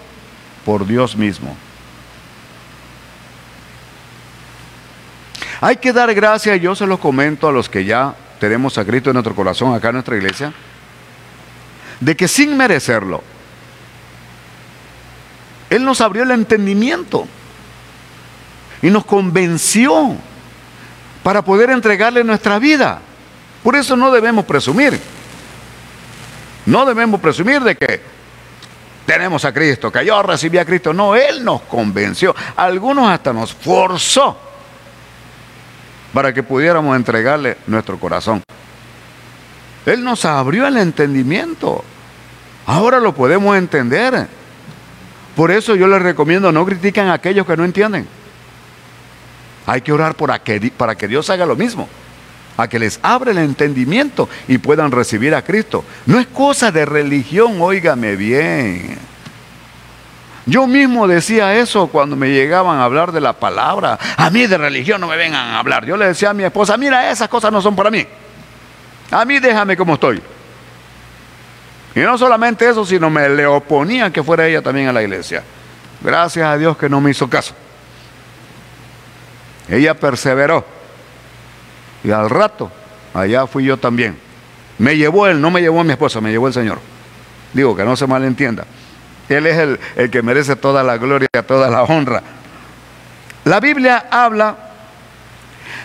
por 0.64 0.86
Dios 0.86 1.16
mismo. 1.16 1.56
Hay 5.60 5.76
que 5.76 5.92
dar 5.92 6.12
gracias, 6.14 6.60
yo 6.60 6.74
se 6.74 6.86
lo 6.86 6.98
comento 6.98 7.48
a 7.48 7.52
los 7.52 7.68
que 7.68 7.84
ya 7.84 8.14
tenemos 8.38 8.76
a 8.76 8.84
Cristo 8.84 9.10
en 9.10 9.14
nuestro 9.14 9.34
corazón 9.34 9.74
acá 9.74 9.88
en 9.88 9.94
nuestra 9.94 10.16
iglesia, 10.16 10.52
de 12.00 12.16
que 12.16 12.28
sin 12.28 12.56
merecerlo, 12.56 13.22
él 15.70 15.84
nos 15.84 16.00
abrió 16.00 16.22
el 16.22 16.30
entendimiento 16.32 17.26
y 18.82 18.90
nos 18.90 19.04
convenció 19.06 20.14
para 21.22 21.42
poder 21.42 21.70
entregarle 21.70 22.22
nuestra 22.22 22.58
vida. 22.58 23.00
Por 23.62 23.76
eso 23.76 23.96
no 23.96 24.10
debemos 24.10 24.44
presumir. 24.44 25.00
No 26.66 26.86
debemos 26.86 27.20
presumir 27.20 27.62
de 27.62 27.76
que 27.76 28.00
tenemos 29.06 29.44
a 29.44 29.52
Cristo, 29.52 29.92
que 29.92 30.04
yo 30.04 30.22
recibí 30.22 30.58
a 30.58 30.64
Cristo. 30.64 30.92
No, 30.92 31.14
Él 31.14 31.44
nos 31.44 31.62
convenció. 31.62 32.34
Algunos 32.56 33.08
hasta 33.08 33.32
nos 33.32 33.52
forzó 33.52 34.38
para 36.12 36.32
que 36.32 36.42
pudiéramos 36.42 36.96
entregarle 36.96 37.58
nuestro 37.66 37.98
corazón. 37.98 38.42
Él 39.84 40.02
nos 40.02 40.24
abrió 40.24 40.66
el 40.66 40.78
entendimiento. 40.78 41.84
Ahora 42.66 43.00
lo 43.00 43.14
podemos 43.14 43.56
entender. 43.56 44.26
Por 45.36 45.50
eso 45.50 45.74
yo 45.74 45.86
les 45.88 46.00
recomiendo, 46.00 46.52
no 46.52 46.64
critiquen 46.64 47.08
a 47.08 47.14
aquellos 47.14 47.46
que 47.46 47.56
no 47.56 47.64
entienden. 47.64 48.06
Hay 49.66 49.80
que 49.80 49.92
orar 49.92 50.14
para 50.14 50.38
que, 50.38 51.08
Dios 51.08 51.28
haga 51.30 51.46
lo 51.46 51.56
mismo, 51.56 51.88
a 52.56 52.68
que 52.68 52.78
les 52.78 53.00
abra 53.02 53.30
el 53.30 53.38
entendimiento 53.38 54.28
y 54.48 54.58
puedan 54.58 54.90
recibir 54.92 55.34
a 55.34 55.42
Cristo. 55.42 55.84
No 56.06 56.18
es 56.18 56.26
cosa 56.26 56.70
de 56.70 56.84
religión, 56.84 57.60
óigame 57.60 58.16
bien. 58.16 58.98
Yo 60.46 60.66
mismo 60.66 61.08
decía 61.08 61.54
eso 61.54 61.86
cuando 61.86 62.16
me 62.16 62.30
llegaban 62.30 62.78
a 62.78 62.84
hablar 62.84 63.12
de 63.12 63.20
la 63.20 63.32
palabra. 63.32 63.98
A 64.16 64.30
mí 64.30 64.46
de 64.46 64.58
religión 64.58 65.00
no 65.00 65.06
me 65.06 65.16
vengan 65.16 65.48
a 65.48 65.58
hablar. 65.58 65.86
Yo 65.86 65.96
le 65.96 66.06
decía 66.06 66.30
a 66.30 66.34
mi 66.34 66.44
esposa, 66.44 66.76
mira, 66.76 67.10
esas 67.10 67.28
cosas 67.28 67.50
no 67.50 67.62
son 67.62 67.74
para 67.74 67.90
mí. 67.90 68.06
A 69.10 69.24
mí 69.24 69.38
déjame 69.38 69.76
como 69.76 69.94
estoy. 69.94 70.20
Y 71.94 72.00
no 72.00 72.18
solamente 72.18 72.68
eso, 72.68 72.84
sino 72.84 73.08
me 73.08 73.28
le 73.28 73.46
oponía 73.46 74.10
que 74.10 74.22
fuera 74.22 74.46
ella 74.46 74.60
también 74.60 74.88
a 74.88 74.92
la 74.92 75.02
iglesia. 75.02 75.42
Gracias 76.02 76.46
a 76.46 76.58
Dios 76.58 76.76
que 76.76 76.88
no 76.88 77.00
me 77.00 77.12
hizo 77.12 77.30
caso. 77.30 77.54
Ella 79.68 79.94
perseveró. 79.94 80.73
Y 82.04 82.10
al 82.10 82.30
rato, 82.30 82.70
allá 83.12 83.46
fui 83.46 83.64
yo 83.64 83.76
también. 83.76 84.16
Me 84.78 84.96
llevó 84.96 85.26
él, 85.26 85.40
no 85.40 85.50
me 85.50 85.60
llevó 85.60 85.80
a 85.80 85.84
mi 85.84 85.92
esposa, 85.92 86.20
me 86.20 86.30
llevó 86.30 86.46
el 86.46 86.54
Señor. 86.54 86.78
Digo, 87.52 87.74
que 87.74 87.84
no 87.84 87.96
se 87.96 88.06
malentienda. 88.06 88.66
Él 89.28 89.46
es 89.46 89.56
el, 89.56 89.80
el 89.96 90.10
que 90.10 90.22
merece 90.22 90.54
toda 90.54 90.82
la 90.82 90.98
gloria, 90.98 91.28
toda 91.46 91.70
la 91.70 91.82
honra. 91.82 92.22
La 93.44 93.58
Biblia 93.58 94.06
habla 94.10 94.56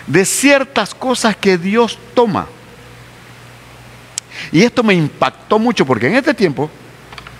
de 0.06 0.24
ciertas 0.24 0.94
cosas 0.94 1.36
que 1.36 1.56
Dios 1.56 1.98
toma 2.14 2.46
y 4.52 4.62
esto 4.62 4.82
me 4.82 4.94
impactó 4.94 5.58
mucho 5.58 5.84
porque 5.84 6.08
en 6.08 6.14
este 6.14 6.34
tiempo, 6.34 6.70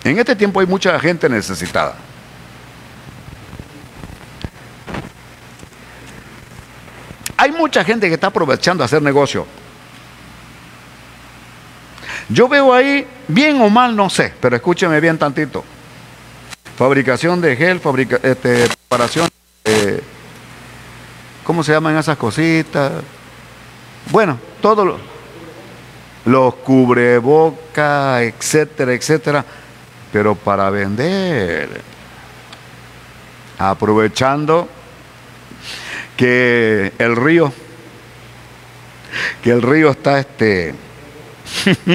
en 0.05 0.19
este 0.19 0.37
tiempo 0.37 0.61
hay 0.61 0.67
mucha 0.67 0.99
gente 1.01 1.29
necesitada. 1.29 1.95
Hay 7.41 7.53
mucha 7.53 7.83
gente 7.83 8.07
que 8.07 8.15
está 8.17 8.27
aprovechando 8.27 8.83
a 8.83 8.85
hacer 8.85 9.01
negocio. 9.01 9.47
Yo 12.29 12.47
veo 12.49 12.75
ahí, 12.75 13.07
bien 13.29 13.63
o 13.63 13.71
mal, 13.71 13.97
no 13.97 14.11
sé, 14.11 14.35
pero 14.39 14.57
escúcheme 14.57 15.01
bien 15.01 15.17
tantito. 15.17 15.65
Fabricación 16.77 17.41
de 17.41 17.57
gel, 17.57 17.81
fabrica, 17.81 18.21
este, 18.23 18.69
preparación, 18.69 19.27
¿cómo 21.43 21.65
se 21.65 21.73
llaman 21.73 21.97
esas 21.97 22.19
cositas? 22.19 22.93
Bueno, 24.11 24.39
todo 24.61 24.85
lo, 24.85 24.99
los 26.27 26.57
cubrebocas, 26.57 28.21
etcétera, 28.21 28.93
etcétera, 28.93 29.43
pero 30.13 30.35
para 30.35 30.69
vender, 30.69 31.81
aprovechando 33.59 34.69
que 36.21 36.93
el 36.99 37.17
río, 37.17 37.51
que 39.43 39.53
el 39.53 39.63
río 39.63 39.93
está 39.93 40.19
este 40.19 40.75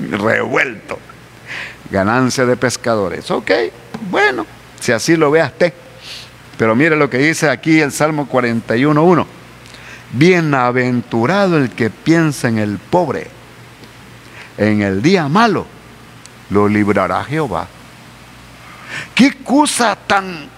revuelto, 0.00 0.98
ganancia 1.90 2.46
de 2.46 2.56
pescadores. 2.56 3.30
Ok, 3.30 3.50
bueno, 4.10 4.46
si 4.80 4.92
así 4.92 5.14
lo 5.14 5.30
ve 5.30 5.42
usted. 5.42 5.74
Pero 6.56 6.74
mire 6.74 6.96
lo 6.96 7.10
que 7.10 7.18
dice 7.18 7.50
aquí 7.50 7.82
el 7.82 7.92
Salmo 7.92 8.26
41.1. 8.30 9.26
Bienaventurado 10.12 11.58
el 11.58 11.68
que 11.68 11.90
piensa 11.90 12.48
en 12.48 12.56
el 12.56 12.78
pobre 12.78 13.26
en 14.56 14.80
el 14.80 15.02
día 15.02 15.28
malo 15.28 15.66
lo 16.48 16.66
librará 16.66 17.22
Jehová. 17.24 17.68
Qué 19.14 19.34
cosa 19.44 19.96
tan 19.96 20.48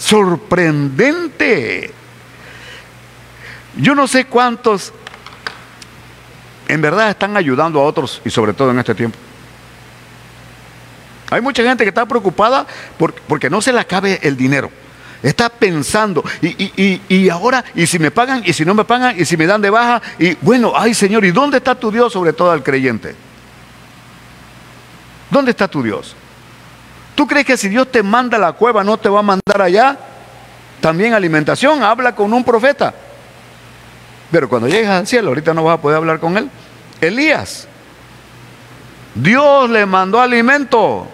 sorprendente. 0.00 1.92
Yo 3.76 3.94
no 3.94 4.08
sé 4.08 4.24
cuántos 4.24 4.92
en 6.66 6.80
verdad 6.80 7.10
están 7.10 7.36
ayudando 7.36 7.80
a 7.80 7.84
otros 7.84 8.20
y 8.24 8.30
sobre 8.30 8.54
todo 8.54 8.70
en 8.70 8.78
este 8.78 8.94
tiempo. 8.94 9.18
Hay 11.30 11.40
mucha 11.40 11.62
gente 11.62 11.84
que 11.84 11.90
está 11.90 12.06
preocupada 12.06 12.66
porque 13.28 13.48
no 13.48 13.62
se 13.62 13.72
le 13.72 13.78
acabe 13.80 14.18
el 14.22 14.36
dinero. 14.36 14.70
Está 15.22 15.50
pensando, 15.50 16.24
y, 16.40 17.28
ahora, 17.28 17.62
y 17.74 17.86
si 17.86 17.98
me 17.98 18.10
pagan, 18.10 18.42
y 18.46 18.54
si 18.54 18.64
no 18.64 18.72
me 18.72 18.84
pagan, 18.84 19.20
y 19.20 19.26
si 19.26 19.36
me 19.36 19.46
dan 19.46 19.60
de 19.60 19.68
baja, 19.68 20.00
y 20.18 20.34
bueno, 20.40 20.72
ay 20.74 20.94
Señor, 20.94 21.26
¿y 21.26 21.30
dónde 21.30 21.58
está 21.58 21.74
tu 21.74 21.90
Dios 21.92 22.14
sobre 22.14 22.32
todo 22.32 22.50
al 22.50 22.62
creyente? 22.62 23.14
¿Dónde 25.30 25.50
está 25.50 25.68
tu 25.68 25.82
Dios? 25.82 26.16
¿Tú 27.20 27.26
crees 27.26 27.44
que 27.44 27.58
si 27.58 27.68
Dios 27.68 27.92
te 27.92 28.02
manda 28.02 28.38
a 28.38 28.40
la 28.40 28.52
cueva 28.54 28.82
no 28.82 28.96
te 28.96 29.10
va 29.10 29.18
a 29.18 29.22
mandar 29.22 29.60
allá? 29.60 29.94
También 30.80 31.12
alimentación, 31.12 31.82
habla 31.82 32.14
con 32.14 32.32
un 32.32 32.42
profeta. 32.42 32.94
Pero 34.30 34.48
cuando 34.48 34.68
llegues 34.68 34.88
al 34.88 35.06
cielo, 35.06 35.28
ahorita 35.28 35.52
no 35.52 35.64
vas 35.64 35.74
a 35.78 35.82
poder 35.82 35.98
hablar 35.98 36.18
con 36.18 36.38
él. 36.38 36.48
Elías, 36.98 37.68
Dios 39.14 39.68
le 39.68 39.84
mandó 39.84 40.18
alimento 40.18 41.06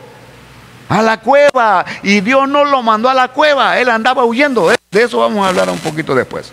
a 0.89 1.03
la 1.03 1.19
cueva 1.19 1.85
y 2.05 2.21
Dios 2.21 2.49
no 2.49 2.65
lo 2.65 2.85
mandó 2.85 3.11
a 3.11 3.15
la 3.15 3.27
cueva, 3.27 3.77
él 3.81 3.89
andaba 3.89 4.25
huyendo. 4.25 4.71
De 4.93 5.03
eso 5.03 5.19
vamos 5.19 5.45
a 5.45 5.49
hablar 5.49 5.69
un 5.69 5.81
poquito 5.81 6.15
después. 6.15 6.53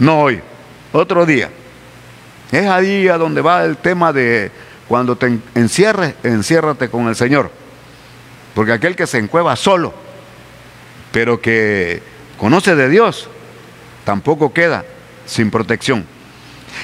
No 0.00 0.22
hoy, 0.22 0.42
otro 0.92 1.24
día. 1.24 1.48
Es 2.50 2.66
ahí 2.66 3.06
a 3.06 3.18
donde 3.18 3.40
va 3.40 3.62
el 3.62 3.76
tema 3.76 4.12
de 4.12 4.50
cuando 4.88 5.14
te 5.14 5.38
encierres, 5.54 6.16
enciérrate 6.24 6.90
con 6.90 7.06
el 7.06 7.14
Señor. 7.14 7.62
Porque 8.54 8.72
aquel 8.72 8.96
que 8.96 9.06
se 9.06 9.18
encueva 9.18 9.56
solo, 9.56 9.92
pero 11.12 11.40
que 11.40 12.02
conoce 12.38 12.74
de 12.74 12.88
Dios, 12.88 13.28
tampoco 14.04 14.52
queda 14.52 14.84
sin 15.26 15.50
protección. 15.50 16.04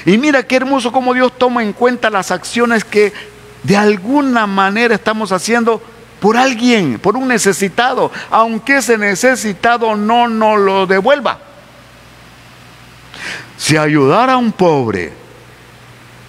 Y 0.05 0.17
mira 0.17 0.43
qué 0.43 0.57
hermoso 0.57 0.91
cómo 0.91 1.13
Dios 1.13 1.33
toma 1.37 1.63
en 1.63 1.73
cuenta 1.73 2.09
las 2.09 2.31
acciones 2.31 2.83
que 2.83 3.13
de 3.63 3.77
alguna 3.77 4.47
manera 4.47 4.95
estamos 4.95 5.31
haciendo 5.31 5.81
por 6.19 6.37
alguien, 6.37 6.99
por 6.99 7.17
un 7.17 7.27
necesitado, 7.27 8.11
aunque 8.29 8.77
ese 8.77 8.97
necesitado 8.97 9.95
no 9.95 10.27
nos 10.27 10.59
lo 10.59 10.85
devuelva. 10.85 11.39
Si 13.57 13.77
ayudar 13.77 14.29
a 14.29 14.37
un 14.37 14.51
pobre 14.51 15.13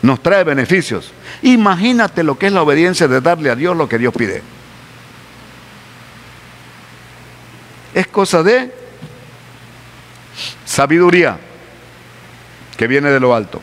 nos 0.03 0.23
trae 0.23 0.45
beneficios, 0.45 1.13
imagínate 1.43 2.23
lo 2.23 2.39
que 2.39 2.47
es 2.47 2.53
la 2.53 2.63
obediencia 2.63 3.09
de 3.09 3.21
darle 3.21 3.51
a 3.51 3.57
Dios 3.57 3.77
lo 3.77 3.89
que 3.89 3.99
Dios 3.99 4.15
pide. 4.15 4.43
Es 7.95 8.07
cosa 8.07 8.43
de 8.43 8.73
sabiduría 10.65 11.39
que 12.77 12.87
viene 12.87 13.11
de 13.11 13.21
lo 13.21 13.35
alto. 13.35 13.61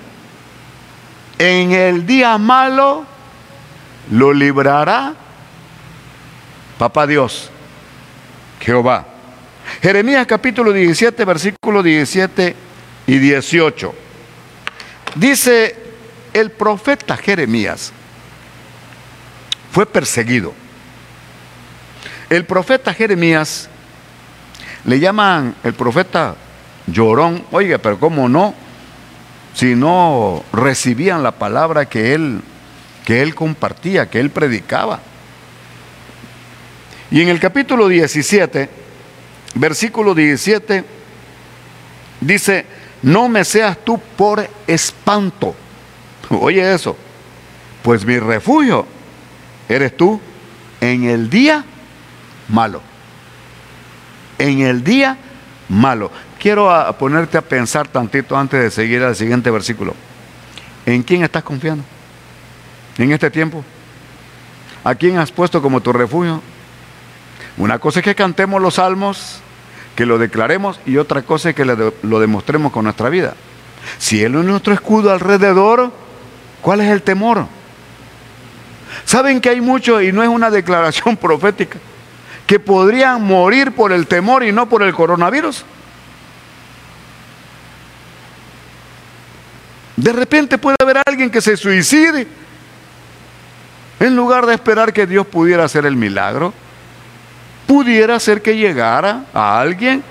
En 1.37 1.71
el 1.71 2.05
día 2.05 2.37
malo 2.37 3.05
lo 4.11 4.33
librará 4.33 5.15
Papá 6.77 7.05
Dios, 7.05 7.49
Jehová. 8.61 9.05
Jeremías 9.81 10.25
capítulo 10.25 10.71
17, 10.71 11.25
versículo 11.25 11.83
17 11.83 12.55
y 13.07 13.17
18. 13.17 13.93
Dice 15.15 15.75
el 16.31 16.51
profeta 16.51 17.17
Jeremías, 17.17 17.91
fue 19.71 19.85
perseguido. 19.85 20.53
El 22.29 22.45
profeta 22.45 22.93
Jeremías 22.93 23.69
le 24.85 24.99
llaman 24.99 25.55
el 25.63 25.73
profeta 25.73 26.35
llorón. 26.87 27.43
Oiga, 27.51 27.77
pero 27.77 27.99
¿cómo 27.99 28.29
no? 28.29 28.53
Si 29.53 29.75
no 29.75 30.43
recibían 30.53 31.23
la 31.23 31.31
palabra 31.31 31.87
que 31.87 32.13
él, 32.13 32.41
que 33.05 33.21
él 33.21 33.35
compartía, 33.35 34.09
que 34.09 34.19
él 34.19 34.29
predicaba. 34.29 34.99
Y 37.11 37.21
en 37.21 37.29
el 37.29 37.39
capítulo 37.39 37.87
17, 37.87 38.69
versículo 39.55 40.13
17, 40.13 40.83
dice, 42.21 42.65
no 43.01 43.27
me 43.27 43.43
seas 43.43 43.77
tú 43.83 43.99
por 44.15 44.47
espanto. 44.67 45.55
Oye 46.29 46.73
eso, 46.73 46.95
pues 47.81 48.05
mi 48.05 48.19
refugio 48.19 48.85
eres 49.67 49.97
tú 49.97 50.19
en 50.79 51.05
el 51.05 51.29
día 51.29 51.65
malo. 52.47 52.88
En 54.39 54.61
el 54.61 54.83
día 54.83 55.17
malo. 55.69 56.11
Quiero 56.39 56.69
ponerte 56.97 57.37
a 57.37 57.41
pensar 57.41 57.87
tantito 57.87 58.37
antes 58.37 58.61
de 58.61 58.71
seguir 58.71 59.03
al 59.03 59.15
siguiente 59.15 59.51
versículo. 59.51 59.93
¿En 60.85 61.03
quién 61.03 61.23
estás 61.23 61.43
confiando? 61.43 61.83
En 62.97 63.11
este 63.11 63.29
tiempo. 63.29 63.63
¿A 64.83 64.95
quién 64.95 65.17
has 65.17 65.31
puesto 65.31 65.61
como 65.61 65.81
tu 65.81 65.93
refugio? 65.93 66.41
Una 67.57 67.77
cosa 67.77 67.99
es 67.99 68.05
que 68.05 68.15
cantemos 68.15 68.61
los 68.61 68.75
salmos, 68.75 69.41
que 69.95 70.05
lo 70.05 70.17
declaremos, 70.17 70.79
y 70.85 70.97
otra 70.97 71.21
cosa 71.21 71.49
es 71.49 71.55
que 71.55 71.65
lo 71.65 72.19
demostremos 72.19 72.71
con 72.71 72.85
nuestra 72.85 73.09
vida. 73.09 73.33
Si 73.97 74.23
Él 74.23 74.35
es 74.35 74.45
nuestro 74.45 74.73
escudo 74.73 75.11
alrededor, 75.11 75.91
¿cuál 76.61 76.81
es 76.81 76.87
el 76.87 77.01
temor? 77.01 77.47
¿Saben 79.03 79.41
que 79.41 79.49
hay 79.49 79.61
muchos, 79.61 80.01
y 80.03 80.11
no 80.11 80.23
es 80.23 80.29
una 80.29 80.49
declaración 80.49 81.17
profética, 81.21 81.79
que 82.49 82.59
podrían 82.59 83.23
morir 83.23 83.73
por 83.73 83.91
el 83.91 84.07
temor 84.07 84.43
y 84.43 84.51
no 84.51 84.67
por 84.67 84.81
el 84.81 84.91
coronavirus? 84.91 85.63
De 89.95 90.11
repente 90.11 90.57
puede 90.57 90.75
haber 90.81 90.99
alguien 91.05 91.29
que 91.29 91.41
se 91.41 91.55
suicide 91.55 92.25
en 93.99 94.15
lugar 94.15 94.47
de 94.47 94.55
esperar 94.55 94.91
que 94.91 95.05
Dios 95.05 95.27
pudiera 95.27 95.65
hacer 95.65 95.85
el 95.85 95.95
milagro 95.95 96.51
pudiera 97.67 98.19
ser 98.19 98.41
que 98.41 98.57
llegara 98.57 99.25
a 99.31 99.61
alguien, 99.61 100.03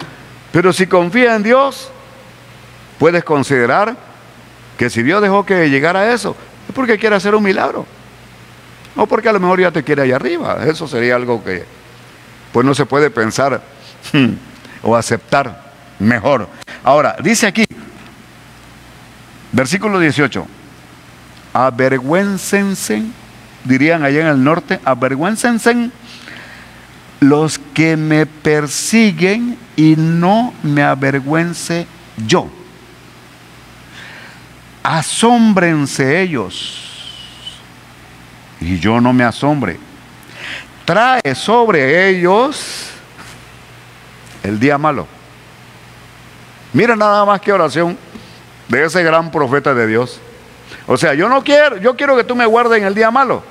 pero 0.52 0.72
si 0.72 0.86
confía 0.86 1.34
en 1.34 1.42
Dios, 1.42 1.90
puedes 3.00 3.24
considerar 3.24 3.96
que 4.76 4.88
si 4.90 5.02
Dios 5.02 5.20
dejó 5.20 5.44
que 5.44 5.68
llegara 5.68 6.14
eso, 6.14 6.36
es 6.68 6.72
porque 6.72 7.00
quiere 7.00 7.16
hacer 7.16 7.34
un 7.34 7.42
milagro. 7.42 7.84
O 8.94 9.08
porque 9.08 9.28
a 9.28 9.32
lo 9.32 9.40
mejor 9.40 9.58
ya 9.60 9.72
te 9.72 9.82
quiere 9.82 10.02
allá 10.02 10.14
arriba. 10.14 10.58
Eso 10.64 10.86
sería 10.86 11.16
algo 11.16 11.42
que 11.42 11.77
pues 12.52 12.64
no 12.66 12.74
se 12.74 12.86
puede 12.86 13.10
pensar 13.10 13.62
hmm, 14.12 14.32
o 14.82 14.96
aceptar 14.96 15.72
mejor. 15.98 16.48
Ahora, 16.84 17.16
dice 17.22 17.46
aquí, 17.46 17.64
versículo 19.52 19.98
18, 19.98 20.46
avergüéncense, 21.52 23.02
dirían 23.64 24.02
allá 24.02 24.20
en 24.20 24.26
el 24.28 24.42
norte, 24.42 24.80
avergüéncense 24.84 25.90
los 27.20 27.58
que 27.74 27.96
me 27.96 28.26
persiguen 28.26 29.58
y 29.76 29.94
no 29.96 30.54
me 30.62 30.82
avergüence 30.82 31.86
yo. 32.26 32.48
Asómbrense 34.82 36.22
ellos 36.22 36.88
y 38.60 38.78
yo 38.78 39.00
no 39.00 39.12
me 39.12 39.24
asombre. 39.24 39.78
Trae 40.88 41.34
sobre 41.34 42.08
ellos 42.08 42.88
el 44.42 44.58
día 44.58 44.78
malo. 44.78 45.06
Mira 46.72 46.96
nada 46.96 47.26
más 47.26 47.42
que 47.42 47.52
oración 47.52 47.98
de 48.68 48.86
ese 48.86 49.02
gran 49.02 49.30
profeta 49.30 49.74
de 49.74 49.86
Dios. 49.86 50.18
O 50.86 50.96
sea, 50.96 51.12
yo 51.12 51.28
no 51.28 51.44
quiero, 51.44 51.76
yo 51.76 51.94
quiero 51.94 52.16
que 52.16 52.24
tú 52.24 52.34
me 52.34 52.46
guardes 52.46 52.78
en 52.78 52.86
el 52.86 52.94
día 52.94 53.10
malo. 53.10 53.42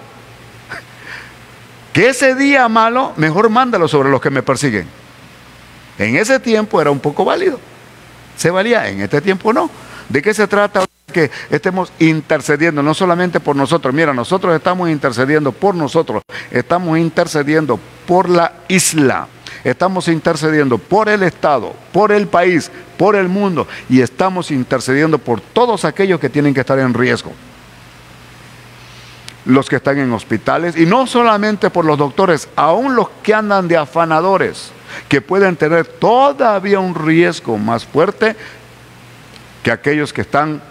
Que 1.94 2.10
ese 2.10 2.34
día 2.34 2.68
malo, 2.70 3.14
mejor 3.18 3.52
mándalo 3.52 3.88
sobre 3.88 4.10
los 4.10 4.20
que 4.20 4.32
me 4.32 4.42
persiguen. 4.42 4.88
En 6.00 6.16
ese 6.16 6.40
tiempo 6.40 6.82
era 6.82 6.90
un 6.90 7.00
poco 7.00 7.24
válido. 7.24 7.60
Se 8.36 8.50
valía, 8.50 8.90
en 8.90 9.02
este 9.02 9.22
tiempo 9.22 9.54
no. 9.54 9.70
¿De 10.10 10.24
qué 10.24 10.34
se 10.34 10.48
trata? 10.48 10.87
Que 11.18 11.32
estemos 11.50 11.92
intercediendo, 11.98 12.84
no 12.84 12.94
solamente 12.94 13.40
por 13.40 13.56
nosotros. 13.56 13.92
Mira, 13.92 14.14
nosotros 14.14 14.56
estamos 14.56 14.88
intercediendo 14.88 15.52
por 15.52 15.74
nosotros, 15.74 16.22
estamos 16.52 17.00
intercediendo 17.00 17.80
por 18.06 18.30
la 18.30 18.54
isla, 18.68 19.28
estamos 19.64 20.10
intercediendo 20.10 20.78
por 20.78 21.10
el 21.10 21.24
Estado, 21.24 21.74
por 21.92 22.12
el 22.12 22.28
país, 22.28 22.70
por 23.00 23.16
el 23.16 23.30
mundo 23.30 23.68
y 23.90 24.02
estamos 24.02 24.52
intercediendo 24.52 25.18
por 25.18 25.42
todos 25.42 25.86
aquellos 25.86 26.20
que 26.20 26.30
tienen 26.30 26.54
que 26.54 26.60
estar 26.60 26.78
en 26.78 26.94
riesgo 26.94 27.34
los 29.46 29.68
que 29.68 29.78
están 29.78 29.98
en 29.98 30.12
hospitales, 30.12 30.78
y 30.78 30.86
no 30.86 31.08
solamente 31.08 31.70
por 31.70 31.86
los 31.86 31.98
doctores, 31.98 32.50
aún 32.58 32.96
los 32.96 33.10
que 33.24 33.34
andan 33.34 33.68
de 33.68 33.78
afanadores, 33.78 34.72
que 35.08 35.22
pueden 35.22 35.56
tener 35.56 35.86
todavía 35.88 36.80
un 36.80 36.94
riesgo 36.94 37.58
más 37.58 37.86
fuerte 37.86 38.36
que 39.64 39.72
aquellos 39.72 40.12
que 40.12 40.22
están 40.22 40.62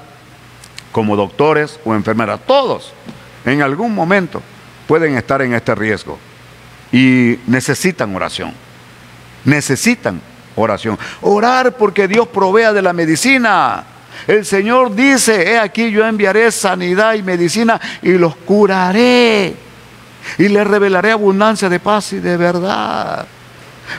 como 0.92 1.16
doctores 1.16 1.78
o 1.84 1.94
enfermeras. 1.94 2.40
Todos 2.46 2.92
en 3.44 3.62
algún 3.62 3.94
momento 3.94 4.42
pueden 4.86 5.16
estar 5.16 5.42
en 5.42 5.54
este 5.54 5.74
riesgo 5.74 6.18
y 6.92 7.38
necesitan 7.46 8.14
oración. 8.14 8.52
Necesitan 9.44 10.20
oración. 10.56 10.98
Orar 11.20 11.76
porque 11.76 12.08
Dios 12.08 12.28
provea 12.28 12.72
de 12.72 12.82
la 12.82 12.92
medicina 12.92 13.84
el 14.26 14.44
Señor 14.44 14.94
dice, 14.94 15.52
he 15.52 15.58
aquí 15.58 15.90
yo 15.90 16.06
enviaré 16.06 16.50
sanidad 16.50 17.14
y 17.14 17.22
medicina 17.22 17.80
y 18.02 18.12
los 18.12 18.34
curaré. 18.36 19.54
y 20.38 20.48
le 20.48 20.64
revelaré 20.64 21.12
abundancia 21.12 21.68
de 21.68 21.78
paz 21.78 22.12
y 22.12 22.18
de 22.18 22.36
verdad. 22.36 23.26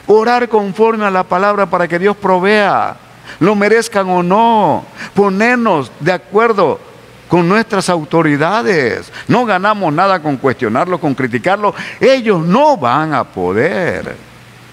Orar 0.07 0.49
conforme 0.49 1.05
a 1.05 1.11
la 1.11 1.23
palabra 1.23 1.65
para 1.67 1.87
que 1.87 1.97
Dios 1.97 2.17
provea, 2.17 2.97
lo 3.39 3.55
merezcan 3.55 4.09
o 4.09 4.23
no. 4.23 4.85
Ponernos 5.13 5.91
de 5.99 6.13
acuerdo 6.13 6.79
con 7.27 7.47
nuestras 7.47 7.89
autoridades. 7.89 9.11
No 9.27 9.45
ganamos 9.45 9.93
nada 9.93 10.21
con 10.21 10.37
cuestionarlo, 10.37 10.99
con 10.99 11.13
criticarlo. 11.13 11.73
Ellos 11.99 12.45
no 12.45 12.77
van 12.77 13.13
a 13.13 13.23
poder. 13.23 14.15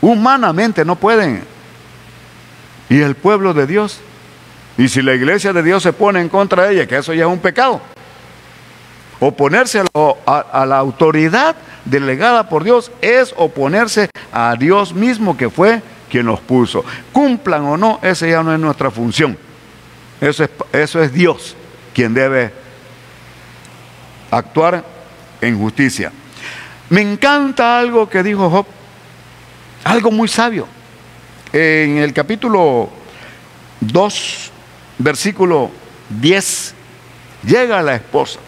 Humanamente 0.00 0.84
no 0.84 0.96
pueden. 0.96 1.42
¿Y 2.88 3.00
el 3.00 3.14
pueblo 3.14 3.54
de 3.54 3.66
Dios? 3.66 4.00
Y 4.76 4.88
si 4.88 5.02
la 5.02 5.14
iglesia 5.14 5.52
de 5.52 5.62
Dios 5.62 5.82
se 5.82 5.92
pone 5.92 6.20
en 6.20 6.28
contra 6.28 6.64
de 6.64 6.74
ella, 6.74 6.86
que 6.86 6.96
eso 6.96 7.12
ya 7.12 7.24
es 7.24 7.30
un 7.30 7.38
pecado. 7.38 7.80
Oponerse 9.20 9.82
a, 10.26 10.66
la 10.66 10.78
autoridad 10.78 11.56
delegada 11.84 12.48
por 12.48 12.64
Dios 12.64 12.90
es 13.00 13.32
oponerse 13.36 14.10
a 14.32 14.56
Dios 14.58 14.92
mismo 14.92 15.36
que 15.36 15.48
fue 15.48 15.80
quien 16.14 16.26
los 16.26 16.38
puso. 16.38 16.84
Cumplan 17.12 17.64
o 17.64 17.76
no, 17.76 17.98
esa 18.00 18.28
ya 18.28 18.40
no 18.40 18.54
es 18.54 18.60
nuestra 18.60 18.88
función. 18.88 19.36
Eso 20.20 20.44
es, 20.44 20.50
eso 20.72 21.02
es 21.02 21.12
Dios 21.12 21.56
quien 21.92 22.14
debe 22.14 22.52
actuar 24.30 24.84
en 25.40 25.58
justicia. 25.58 26.12
Me 26.88 27.00
encanta 27.00 27.80
algo 27.80 28.08
que 28.08 28.22
dijo 28.22 28.48
Job, 28.48 28.64
algo 29.82 30.12
muy 30.12 30.28
sabio. 30.28 30.68
En 31.52 31.98
el 31.98 32.12
capítulo 32.12 32.90
2, 33.80 34.52
versículo 34.98 35.72
10, 36.10 36.74
llega 37.44 37.82
la 37.82 37.96
esposa. 37.96 38.38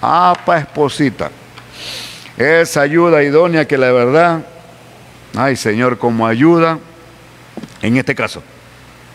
Apa 0.00 0.58
esposita. 0.58 1.32
Esa 2.36 2.82
ayuda 2.82 3.24
idónea 3.24 3.66
que 3.66 3.76
la 3.76 3.90
verdad, 3.90 4.46
ay 5.34 5.56
Señor, 5.56 5.98
como 5.98 6.28
ayuda, 6.28 6.78
en 7.82 7.96
este 7.96 8.14
caso, 8.14 8.42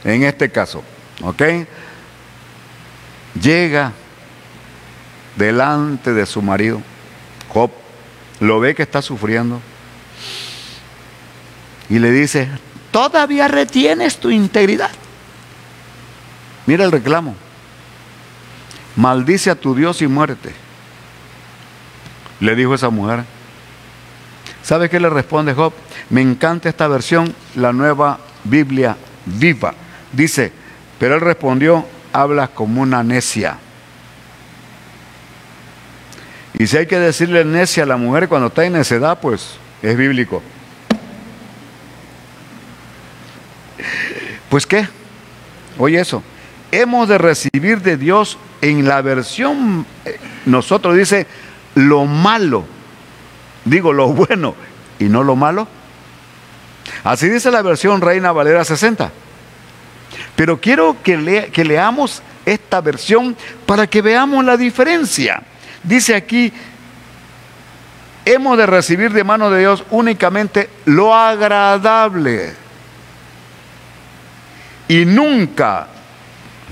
en 0.04 0.24
este 0.24 0.52
caso, 0.52 0.84
¿ok? 1.22 1.42
Llega 3.42 3.94
delante 5.36 6.14
de 6.14 6.26
su 6.26 6.42
marido, 6.42 6.82
Job, 7.50 7.72
lo 8.40 8.60
ve 8.60 8.76
que 8.76 8.84
está 8.84 9.02
sufriendo 9.02 9.62
y 11.90 12.00
le 12.00 12.12
dice, 12.12 12.50
todavía 12.92 13.48
retienes 13.48 14.18
tu 14.18 14.30
integridad. 14.30 14.92
Mira 16.66 16.84
el 16.84 16.92
reclamo. 16.92 17.36
Maldice 18.98 19.52
a 19.52 19.56
tu 19.56 19.74
Dios 19.74 20.02
y 20.02 20.08
muerte. 20.08 20.54
Le 22.40 22.56
dijo 22.56 22.76
esa 22.76 22.90
mujer. 22.90 23.24
¿Sabe 24.64 24.90
qué 24.90 25.00
le 25.00 25.10
responde 25.10 25.54
Job? 25.54 25.72
Me 26.10 26.22
encanta 26.22 26.68
esta 26.68 26.88
versión, 26.88 27.34
la 27.56 27.72
nueva 27.72 28.20
Biblia 28.50 28.96
viva. 29.26 29.74
Dice, 30.12 30.52
pero 31.00 31.16
él 31.16 31.22
respondió, 31.22 31.86
hablas 32.14 32.50
como 32.50 32.82
una 32.82 33.04
necia. 33.04 33.58
Y 36.58 36.66
si 36.66 36.78
hay 36.78 36.88
que 36.88 36.98
decirle 36.98 37.46
necia 37.46 37.84
a 37.84 37.86
la 37.86 37.98
mujer 37.98 38.28
cuando 38.28 38.48
está 38.48 38.66
en 38.66 38.74
necedad, 38.74 39.20
pues 39.20 39.58
es 39.82 39.96
bíblico. 39.96 40.42
Pues 44.50 44.66
qué, 44.66 44.88
oye 45.78 46.00
eso, 46.00 46.24
hemos 46.72 47.08
de 47.10 47.18
recibir 47.18 47.82
de 47.82 47.98
Dios 47.98 48.38
en 48.62 48.88
la 48.88 49.02
versión, 49.02 49.86
eh, 50.06 50.18
nosotros 50.46 50.96
dice, 50.96 51.28
lo 51.76 52.06
malo, 52.06 52.66
digo 53.66 53.94
lo 53.94 54.08
bueno 54.08 54.56
y 55.00 55.06
no 55.06 55.24
lo 55.24 55.36
malo. 55.36 55.68
Así 57.08 57.30
dice 57.30 57.52
la 57.52 57.62
versión 57.62 58.02
Reina 58.02 58.34
Valera 58.34 58.66
60. 58.66 59.10
Pero 60.36 60.60
quiero 60.60 60.98
que, 61.02 61.16
leamos 61.64 62.22
esta 62.46 62.82
versión 62.82 63.34
para 63.66 63.88
que 63.88 64.02
veamos 64.02 64.44
la 64.44 64.58
diferencia. 64.58 65.42
Dice 65.84 66.16
aquí, 66.16 66.52
hemos 68.26 68.58
de 68.58 68.66
recibir 68.66 69.14
de 69.14 69.24
mano 69.24 69.50
de 69.50 69.62
Dios 69.62 69.86
únicamente 69.90 70.70
lo 70.84 71.16
agradable 71.16 72.54
y 74.90 75.06
nunca 75.06 75.88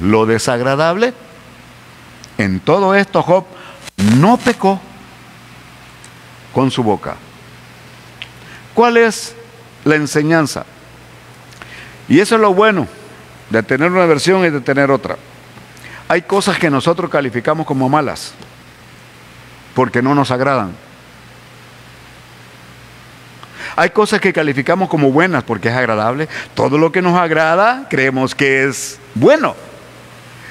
lo 0.02 0.26
desagradable. 0.26 1.14
En 2.38 2.60
todo 2.60 2.94
esto 2.94 3.24
Job 3.24 3.46
no 4.18 4.36
pecó 4.36 4.82
con 6.54 6.72
su 6.72 6.84
boca. 6.84 7.16
¿Cuál 8.74 8.98
es 8.98 9.34
la 9.86 9.96
enseñanza? 9.96 10.66
Y 12.10 12.20
eso 12.20 12.36
es 12.36 12.42
lo 12.42 12.54
bueno 12.54 12.88
de 13.50 13.64
tener 13.64 13.92
una 13.92 14.06
versión 14.06 14.46
y 14.46 14.50
de 14.50 14.60
tener 14.60 14.92
otra. 14.92 15.16
Hay 16.08 16.24
cosas 16.24 16.60
que 16.60 16.70
nosotros 16.70 17.10
calificamos 17.10 17.66
como 17.66 17.88
malas 17.88 18.34
porque 19.74 20.02
no 20.02 20.14
nos 20.14 20.32
agradan. 20.32 20.72
Hay 23.76 23.90
cosas 23.90 24.22
que 24.22 24.32
calificamos 24.32 24.88
como 24.88 25.12
buenas 25.12 25.44
porque 25.44 25.70
es 25.70 25.76
agradable. 25.76 26.30
Todo 26.54 26.78
lo 26.78 26.92
que 26.92 27.02
nos 27.02 27.18
agrada 27.20 27.88
creemos 27.90 28.34
que 28.34 28.66
es 28.66 29.00
bueno. 29.16 29.56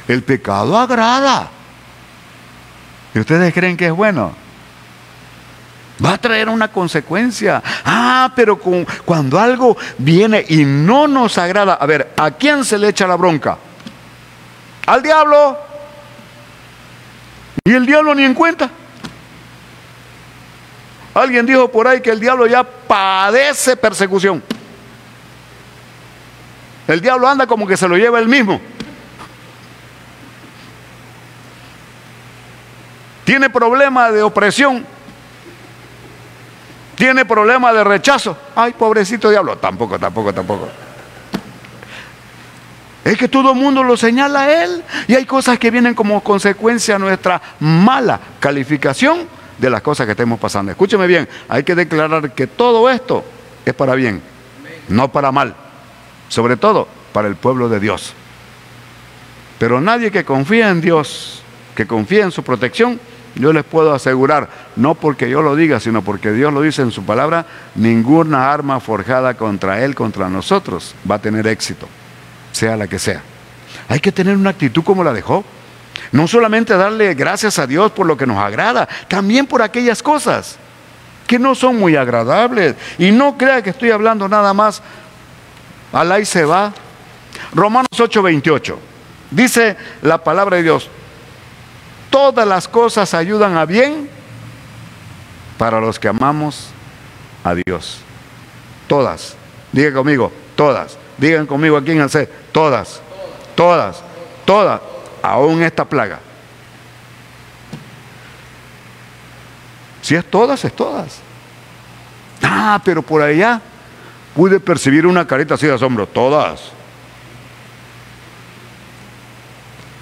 El 0.08 0.22
pecado 0.22 0.78
agrada. 0.78 1.48
¿Y 3.14 3.20
ustedes 3.20 3.54
creen 3.54 3.76
que 3.76 3.86
es 3.86 3.92
bueno? 3.92 4.43
Va 6.02 6.14
a 6.14 6.18
traer 6.18 6.48
una 6.48 6.68
consecuencia. 6.68 7.62
Ah, 7.84 8.32
pero 8.34 8.58
cuando 9.04 9.38
algo 9.38 9.76
viene 9.98 10.44
y 10.48 10.64
no 10.64 11.06
nos 11.06 11.38
agrada, 11.38 11.74
a 11.74 11.86
ver, 11.86 12.12
¿a 12.16 12.32
quién 12.32 12.64
se 12.64 12.78
le 12.78 12.88
echa 12.88 13.06
la 13.06 13.16
bronca? 13.16 13.58
Al 14.86 15.02
diablo. 15.02 15.58
Y 17.64 17.72
el 17.72 17.86
diablo 17.86 18.14
ni 18.14 18.24
en 18.24 18.34
cuenta. 18.34 18.70
Alguien 21.14 21.46
dijo 21.46 21.70
por 21.70 21.86
ahí 21.86 22.00
que 22.00 22.10
el 22.10 22.18
diablo 22.18 22.46
ya 22.46 22.64
padece 22.64 23.76
persecución. 23.76 24.42
El 26.88 27.00
diablo 27.00 27.28
anda 27.28 27.46
como 27.46 27.66
que 27.66 27.76
se 27.76 27.86
lo 27.86 27.96
lleva 27.96 28.18
él 28.18 28.28
mismo. 28.28 28.60
Tiene 33.24 33.48
problema 33.48 34.10
de 34.10 34.22
opresión 34.22 34.93
tiene 36.94 37.24
problema 37.24 37.72
de 37.72 37.84
rechazo. 37.84 38.36
Ay, 38.54 38.72
pobrecito 38.72 39.30
diablo. 39.30 39.56
Tampoco, 39.58 39.98
tampoco, 39.98 40.32
tampoco. 40.32 40.68
Es 43.04 43.18
que 43.18 43.28
todo 43.28 43.52
el 43.52 43.58
mundo 43.58 43.82
lo 43.82 43.96
señala 43.96 44.44
a 44.44 44.64
él 44.64 44.82
y 45.06 45.14
hay 45.14 45.26
cosas 45.26 45.58
que 45.58 45.70
vienen 45.70 45.94
como 45.94 46.22
consecuencia 46.22 46.94
de 46.94 47.00
nuestra 47.00 47.40
mala 47.60 48.18
calificación 48.40 49.28
de 49.58 49.70
las 49.70 49.82
cosas 49.82 50.06
que 50.06 50.12
estemos 50.12 50.40
pasando. 50.40 50.72
Escúcheme 50.72 51.06
bien, 51.06 51.28
hay 51.48 51.64
que 51.64 51.74
declarar 51.74 52.32
que 52.32 52.46
todo 52.46 52.88
esto 52.88 53.22
es 53.66 53.74
para 53.74 53.94
bien, 53.94 54.22
no 54.88 55.12
para 55.12 55.32
mal. 55.32 55.54
Sobre 56.28 56.56
todo 56.56 56.88
para 57.12 57.28
el 57.28 57.36
pueblo 57.36 57.68
de 57.68 57.78
Dios. 57.78 58.14
Pero 59.58 59.80
nadie 59.80 60.10
que 60.10 60.24
confía 60.24 60.70
en 60.70 60.80
Dios, 60.80 61.42
que 61.76 61.86
confía 61.86 62.24
en 62.24 62.32
su 62.32 62.42
protección, 62.42 62.98
yo 63.34 63.52
les 63.52 63.64
puedo 63.64 63.92
asegurar, 63.92 64.48
no 64.76 64.94
porque 64.94 65.28
yo 65.28 65.42
lo 65.42 65.56
diga, 65.56 65.80
sino 65.80 66.02
porque 66.02 66.32
Dios 66.32 66.52
lo 66.52 66.60
dice 66.60 66.82
en 66.82 66.90
su 66.90 67.04
palabra, 67.04 67.46
ninguna 67.74 68.52
arma 68.52 68.80
forjada 68.80 69.34
contra 69.34 69.84
Él, 69.84 69.94
contra 69.94 70.28
nosotros, 70.28 70.94
va 71.10 71.16
a 71.16 71.20
tener 71.20 71.46
éxito, 71.46 71.88
sea 72.52 72.76
la 72.76 72.86
que 72.86 72.98
sea. 72.98 73.22
Hay 73.88 74.00
que 74.00 74.12
tener 74.12 74.36
una 74.36 74.50
actitud 74.50 74.82
como 74.82 75.04
la 75.04 75.12
dejó. 75.12 75.44
No 76.12 76.28
solamente 76.28 76.76
darle 76.76 77.14
gracias 77.14 77.58
a 77.58 77.66
Dios 77.66 77.90
por 77.92 78.06
lo 78.06 78.16
que 78.16 78.26
nos 78.26 78.38
agrada, 78.38 78.88
también 79.08 79.46
por 79.46 79.62
aquellas 79.62 80.02
cosas 80.02 80.58
que 81.26 81.38
no 81.38 81.54
son 81.54 81.76
muy 81.76 81.96
agradables. 81.96 82.76
Y 82.98 83.10
no 83.10 83.36
crea 83.36 83.62
que 83.62 83.70
estoy 83.70 83.90
hablando 83.90 84.28
nada 84.28 84.52
más, 84.54 84.82
al 85.92 86.20
y 86.20 86.24
se 86.24 86.44
va. 86.44 86.72
Romanos 87.52 87.88
8:28. 87.96 88.76
Dice 89.30 89.76
la 90.02 90.18
palabra 90.18 90.56
de 90.56 90.62
Dios, 90.62 90.88
todas 92.14 92.46
las 92.46 92.68
cosas 92.68 93.12
ayudan 93.12 93.56
a 93.56 93.66
bien 93.66 94.08
para 95.58 95.80
los 95.80 95.98
que 95.98 96.06
amamos 96.06 96.68
a 97.42 97.56
Dios. 97.56 97.98
Todas. 98.86 99.34
Digan 99.72 99.94
conmigo, 99.94 100.30
todas. 100.54 100.96
Digan 101.18 101.44
conmigo 101.44 101.76
aquí 101.76 101.90
en 101.90 102.02
el 102.02 102.08
C, 102.08 102.28
todas. 102.52 103.02
Todas. 103.56 104.00
Todas. 104.44 104.80
Aún 105.24 105.60
esta 105.64 105.84
plaga. 105.84 106.20
Si 110.00 110.14
es 110.14 110.24
todas, 110.30 110.64
es 110.64 110.72
todas. 110.72 111.18
Ah, 112.44 112.80
pero 112.84 113.02
por 113.02 113.22
allá 113.22 113.60
pude 114.36 114.60
percibir 114.60 115.04
una 115.04 115.26
carita 115.26 115.54
así 115.54 115.66
de 115.66 115.74
asombro. 115.74 116.06
Todas. 116.06 116.60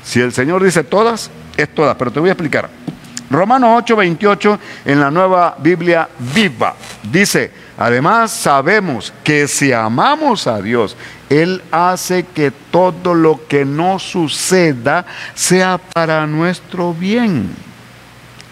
Si 0.04 0.20
el 0.20 0.34
Señor 0.34 0.62
dice 0.62 0.84
todas, 0.84 1.30
es 1.56 1.68
todas, 1.74 1.96
pero 1.96 2.10
te 2.10 2.20
voy 2.20 2.28
a 2.28 2.32
explicar. 2.32 2.68
Romanos 3.32 3.70
8, 3.78 3.96
28 3.96 4.58
en 4.84 5.00
la 5.00 5.10
nueva 5.10 5.56
Biblia 5.58 6.08
viva. 6.34 6.74
Dice, 7.02 7.50
además 7.78 8.30
sabemos 8.30 9.12
que 9.24 9.48
si 9.48 9.72
amamos 9.72 10.46
a 10.46 10.60
Dios, 10.60 10.96
Él 11.30 11.62
hace 11.70 12.26
que 12.26 12.50
todo 12.50 13.14
lo 13.14 13.40
que 13.48 13.64
nos 13.64 14.02
suceda 14.02 15.06
sea 15.34 15.78
para 15.78 16.26
nuestro 16.26 16.92
bien. 16.92 17.48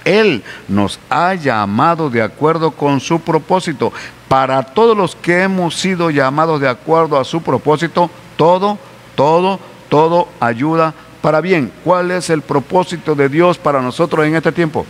Él 0.04 0.42
nos 0.66 0.98
ha 1.10 1.34
llamado 1.34 2.08
de 2.08 2.22
acuerdo 2.22 2.70
con 2.70 3.00
su 3.00 3.20
propósito. 3.20 3.92
Para 4.28 4.62
todos 4.62 4.96
los 4.96 5.14
que 5.14 5.42
hemos 5.42 5.74
sido 5.74 6.08
llamados 6.08 6.58
de 6.58 6.68
acuerdo 6.68 7.20
a 7.20 7.24
su 7.24 7.42
propósito, 7.42 8.10
todo, 8.36 8.78
todo, 9.14 9.60
todo 9.90 10.28
ayuda 10.40 10.94
para 11.20 11.40
bien. 11.40 11.72
¿Cuál 11.84 12.10
es 12.10 12.30
el 12.30 12.42
propósito 12.42 13.14
de 13.14 13.28
Dios 13.28 13.58
para 13.58 13.80
nosotros 13.80 14.26
en 14.26 14.36
este 14.36 14.52
tiempo? 14.52 14.86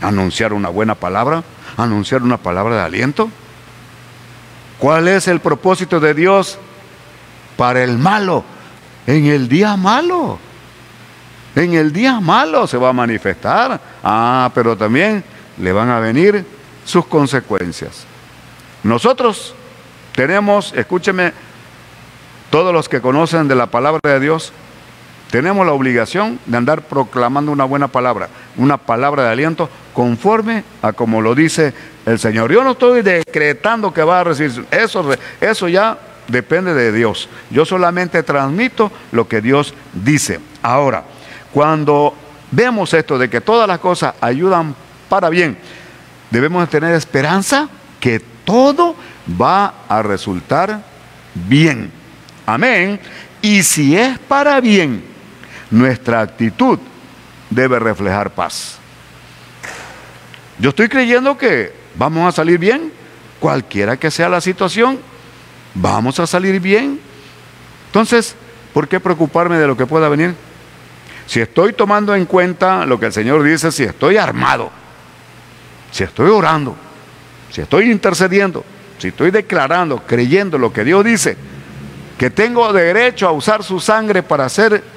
Anunciar 0.00 0.52
una 0.52 0.68
buena 0.68 0.94
palabra, 0.94 1.42
anunciar 1.76 2.22
una 2.22 2.36
palabra 2.36 2.76
de 2.76 2.82
aliento. 2.82 3.30
¿Cuál 4.78 5.08
es 5.08 5.28
el 5.28 5.40
propósito 5.40 6.00
de 6.00 6.14
Dios 6.14 6.58
para 7.56 7.82
el 7.82 7.96
malo? 7.96 8.44
En 9.06 9.26
el 9.26 9.48
día 9.48 9.76
malo. 9.76 10.38
En 11.54 11.74
el 11.74 11.92
día 11.92 12.20
malo 12.20 12.66
se 12.66 12.76
va 12.76 12.88
a 12.88 12.92
manifestar. 12.92 13.80
Ah, 14.02 14.50
pero 14.54 14.76
también 14.76 15.22
le 15.58 15.72
van 15.72 15.88
a 15.90 16.00
venir 16.00 16.44
sus 16.84 17.06
consecuencias. 17.06 18.04
Nosotros 18.82 19.54
tenemos, 20.14 20.72
escúcheme, 20.74 21.32
todos 22.50 22.72
los 22.72 22.88
que 22.88 23.00
conocen 23.00 23.48
de 23.48 23.54
la 23.54 23.66
palabra 23.66 24.00
de 24.02 24.20
Dios, 24.20 24.52
tenemos 25.34 25.66
la 25.66 25.72
obligación 25.72 26.38
de 26.46 26.56
andar 26.56 26.82
proclamando 26.82 27.50
una 27.50 27.64
buena 27.64 27.88
palabra, 27.88 28.28
una 28.56 28.76
palabra 28.76 29.24
de 29.24 29.30
aliento 29.30 29.68
conforme 29.92 30.62
a 30.80 30.92
como 30.92 31.20
lo 31.20 31.34
dice 31.34 31.74
el 32.06 32.20
Señor. 32.20 32.52
Yo 32.52 32.62
no 32.62 32.70
estoy 32.70 33.02
decretando 33.02 33.92
que 33.92 34.04
va 34.04 34.20
a 34.20 34.22
recibir 34.22 34.64
eso, 34.70 35.04
eso 35.40 35.66
ya 35.68 35.98
depende 36.28 36.72
de 36.72 36.92
Dios. 36.92 37.28
Yo 37.50 37.64
solamente 37.64 38.22
transmito 38.22 38.92
lo 39.10 39.26
que 39.26 39.40
Dios 39.40 39.74
dice. 39.92 40.38
Ahora, 40.62 41.02
cuando 41.52 42.14
vemos 42.52 42.94
esto 42.94 43.18
de 43.18 43.28
que 43.28 43.40
todas 43.40 43.66
las 43.66 43.80
cosas 43.80 44.14
ayudan 44.20 44.72
para 45.08 45.30
bien, 45.30 45.58
debemos 46.30 46.70
tener 46.70 46.94
esperanza 46.94 47.68
que 47.98 48.20
todo 48.44 48.94
va 49.28 49.74
a 49.88 50.00
resultar 50.00 50.80
bien. 51.34 51.90
Amén. 52.46 53.00
Y 53.42 53.64
si 53.64 53.96
es 53.96 54.16
para 54.20 54.60
bien, 54.60 55.13
nuestra 55.74 56.20
actitud 56.20 56.78
debe 57.50 57.80
reflejar 57.80 58.30
paz. 58.30 58.78
Yo 60.60 60.70
estoy 60.70 60.88
creyendo 60.88 61.36
que 61.36 61.72
vamos 61.96 62.28
a 62.28 62.32
salir 62.32 62.58
bien, 62.58 62.92
cualquiera 63.40 63.96
que 63.96 64.12
sea 64.12 64.28
la 64.28 64.40
situación, 64.40 65.00
vamos 65.74 66.20
a 66.20 66.28
salir 66.28 66.60
bien. 66.60 67.00
Entonces, 67.86 68.36
¿por 68.72 68.86
qué 68.86 69.00
preocuparme 69.00 69.58
de 69.58 69.66
lo 69.66 69.76
que 69.76 69.84
pueda 69.84 70.08
venir? 70.08 70.36
Si 71.26 71.40
estoy 71.40 71.72
tomando 71.72 72.14
en 72.14 72.26
cuenta 72.26 72.86
lo 72.86 73.00
que 73.00 73.06
el 73.06 73.12
Señor 73.12 73.42
dice, 73.42 73.72
si 73.72 73.82
estoy 73.82 74.16
armado, 74.16 74.70
si 75.90 76.04
estoy 76.04 76.30
orando, 76.30 76.76
si 77.50 77.62
estoy 77.62 77.90
intercediendo, 77.90 78.64
si 78.98 79.08
estoy 79.08 79.32
declarando, 79.32 80.04
creyendo 80.06 80.56
lo 80.56 80.72
que 80.72 80.84
Dios 80.84 81.04
dice, 81.04 81.36
que 82.16 82.30
tengo 82.30 82.72
derecho 82.72 83.26
a 83.26 83.32
usar 83.32 83.64
su 83.64 83.80
sangre 83.80 84.22
para 84.22 84.44
hacer 84.44 84.93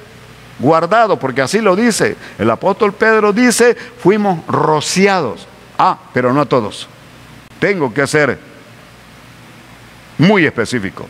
guardado, 0.58 1.18
porque 1.18 1.42
así 1.42 1.60
lo 1.60 1.76
dice. 1.76 2.16
El 2.38 2.50
apóstol 2.50 2.92
Pedro 2.92 3.32
dice, 3.32 3.74
fuimos 3.74 4.46
rociados. 4.46 5.46
Ah, 5.78 5.98
pero 6.12 6.32
no 6.32 6.40
a 6.40 6.46
todos. 6.46 6.88
Tengo 7.60 7.92
que 7.92 8.06
ser 8.06 8.38
muy 10.18 10.44
específico. 10.44 11.06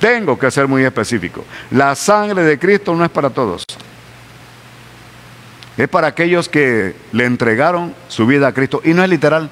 Tengo 0.00 0.38
que 0.38 0.50
ser 0.50 0.66
muy 0.66 0.84
específico. 0.84 1.44
La 1.70 1.94
sangre 1.94 2.42
de 2.42 2.58
Cristo 2.58 2.94
no 2.94 3.04
es 3.04 3.10
para 3.10 3.30
todos. 3.30 3.64
Es 5.76 5.88
para 5.88 6.08
aquellos 6.08 6.48
que 6.48 6.96
le 7.12 7.24
entregaron 7.24 7.94
su 8.08 8.26
vida 8.26 8.48
a 8.48 8.52
Cristo. 8.52 8.80
Y 8.84 8.94
no 8.94 9.04
es 9.04 9.08
literal. 9.08 9.48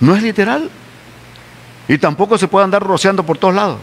No 0.00 0.16
es 0.16 0.22
literal. 0.22 0.70
Y 1.88 1.98
tampoco 1.98 2.38
se 2.38 2.48
puede 2.48 2.64
andar 2.64 2.82
rociando 2.82 3.22
por 3.22 3.38
todos 3.38 3.54
lados. 3.54 3.78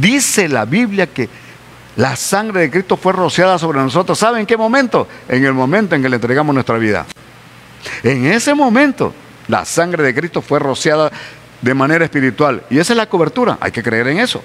Dice 0.00 0.48
la 0.48 0.64
Biblia 0.64 1.08
que 1.08 1.28
la 1.96 2.14
sangre 2.14 2.60
de 2.60 2.70
Cristo 2.70 2.96
fue 2.96 3.12
rociada 3.12 3.58
sobre 3.58 3.80
nosotros. 3.80 4.18
¿Saben 4.18 4.40
en 4.40 4.46
qué 4.46 4.56
momento? 4.56 5.08
En 5.28 5.44
el 5.44 5.52
momento 5.52 5.96
en 5.96 6.02
que 6.02 6.08
le 6.08 6.16
entregamos 6.16 6.54
nuestra 6.54 6.78
vida. 6.78 7.06
En 8.04 8.26
ese 8.26 8.54
momento, 8.54 9.12
la 9.48 9.64
sangre 9.64 10.04
de 10.04 10.14
Cristo 10.14 10.40
fue 10.40 10.60
rociada 10.60 11.10
de 11.60 11.74
manera 11.74 12.04
espiritual. 12.04 12.62
Y 12.70 12.78
esa 12.78 12.92
es 12.92 12.96
la 12.96 13.06
cobertura. 13.06 13.58
Hay 13.60 13.72
que 13.72 13.82
creer 13.82 14.06
en 14.08 14.20
eso. 14.20 14.40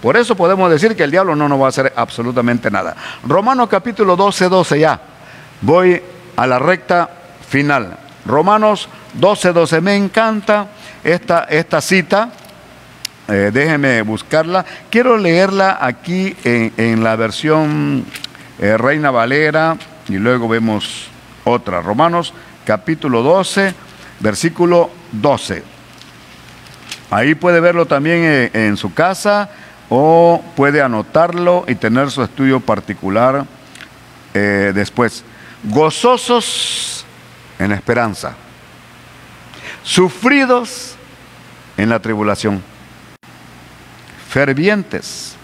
Por 0.00 0.16
eso 0.16 0.36
podemos 0.36 0.70
decir 0.70 0.94
que 0.94 1.02
el 1.02 1.10
diablo 1.10 1.34
no 1.34 1.48
nos 1.48 1.60
va 1.60 1.66
a 1.66 1.68
hacer 1.70 1.92
absolutamente 1.96 2.70
nada. 2.70 2.94
Romanos 3.26 3.68
capítulo 3.68 4.14
12, 4.14 4.48
12 4.48 4.78
ya. 4.78 5.00
Voy 5.62 6.00
a 6.36 6.46
la 6.46 6.58
recta 6.60 7.10
final. 7.48 7.98
Romanos 8.26 8.88
12, 9.14 9.52
12. 9.52 9.80
Me 9.80 9.96
encanta 9.96 10.68
esta, 11.02 11.44
esta 11.44 11.80
cita 11.80 12.30
eh, 13.26 13.50
déjenme 13.52 14.02
buscarla. 14.02 14.66
Quiero 14.90 15.16
leerla 15.16 15.78
aquí 15.80 16.36
en, 16.44 17.02
la 17.02 17.16
versión 17.16 18.04
eh, 18.58 18.76
Reina 18.76 19.10
Valera 19.10 19.78
y 20.08 20.16
luego 20.16 20.46
vemos 20.46 21.08
otra. 21.44 21.80
Romanos 21.80 22.34
capítulo 22.66 23.22
12, 23.22 23.74
versículo 24.20 24.90
12. 25.12 25.62
Ahí 27.10 27.34
puede 27.34 27.60
verlo 27.60 27.86
también 27.86 28.18
eh, 28.24 28.50
en, 28.52 28.76
su 28.76 28.92
casa 28.92 29.48
o 29.88 30.44
puede 30.54 30.82
anotarlo 30.82 31.64
y 31.66 31.76
tener 31.76 32.10
su 32.10 32.22
estudio 32.22 32.60
particular 32.60 33.46
después. 34.34 35.22
Gozosos 35.62 37.06
en 37.60 37.70
esperanza, 37.70 38.34
sufridos 39.84 40.96
en 41.76 41.88
la 41.88 42.00
tribulación 42.00 42.73
fervientes. 44.34 45.36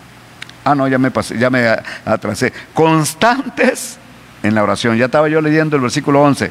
Ah, 0.65 0.75
no, 0.75 0.89
ya 0.89 0.99
me 0.99 1.13
pasé, 1.13 1.39
ya 1.39 1.49
me 1.49 1.65
atrasé. 2.05 2.53
Constantes 2.75 3.99
en 4.43 4.53
la 4.53 4.65
oración. 4.65 4.97
Ya 4.97 5.05
estaba 5.05 5.29
yo 5.29 5.41
leyendo 5.41 5.77
el 5.77 5.83
versículo 5.83 6.21
11. 6.21 6.51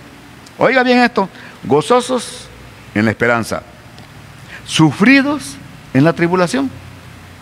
Oiga 0.57 0.81
bien 0.83 0.99
esto, 0.99 1.27
gozosos 1.65 2.47
en 2.95 3.03
la 3.03 3.11
esperanza, 3.11 3.61
sufridos 4.65 5.57
en 5.93 6.05
la 6.05 6.13
tribulación. 6.13 6.71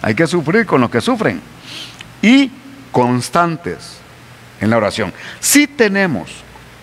Hay 0.01 0.15
que 0.15 0.25
sufrir 0.25 0.65
con 0.65 0.81
los 0.81 0.89
que 0.89 0.99
sufren. 0.99 1.41
Y 2.23 2.51
constantes 2.91 3.99
en 4.59 4.71
la 4.71 4.77
oración. 4.77 5.13
Si 5.39 5.67
tenemos 5.67 6.31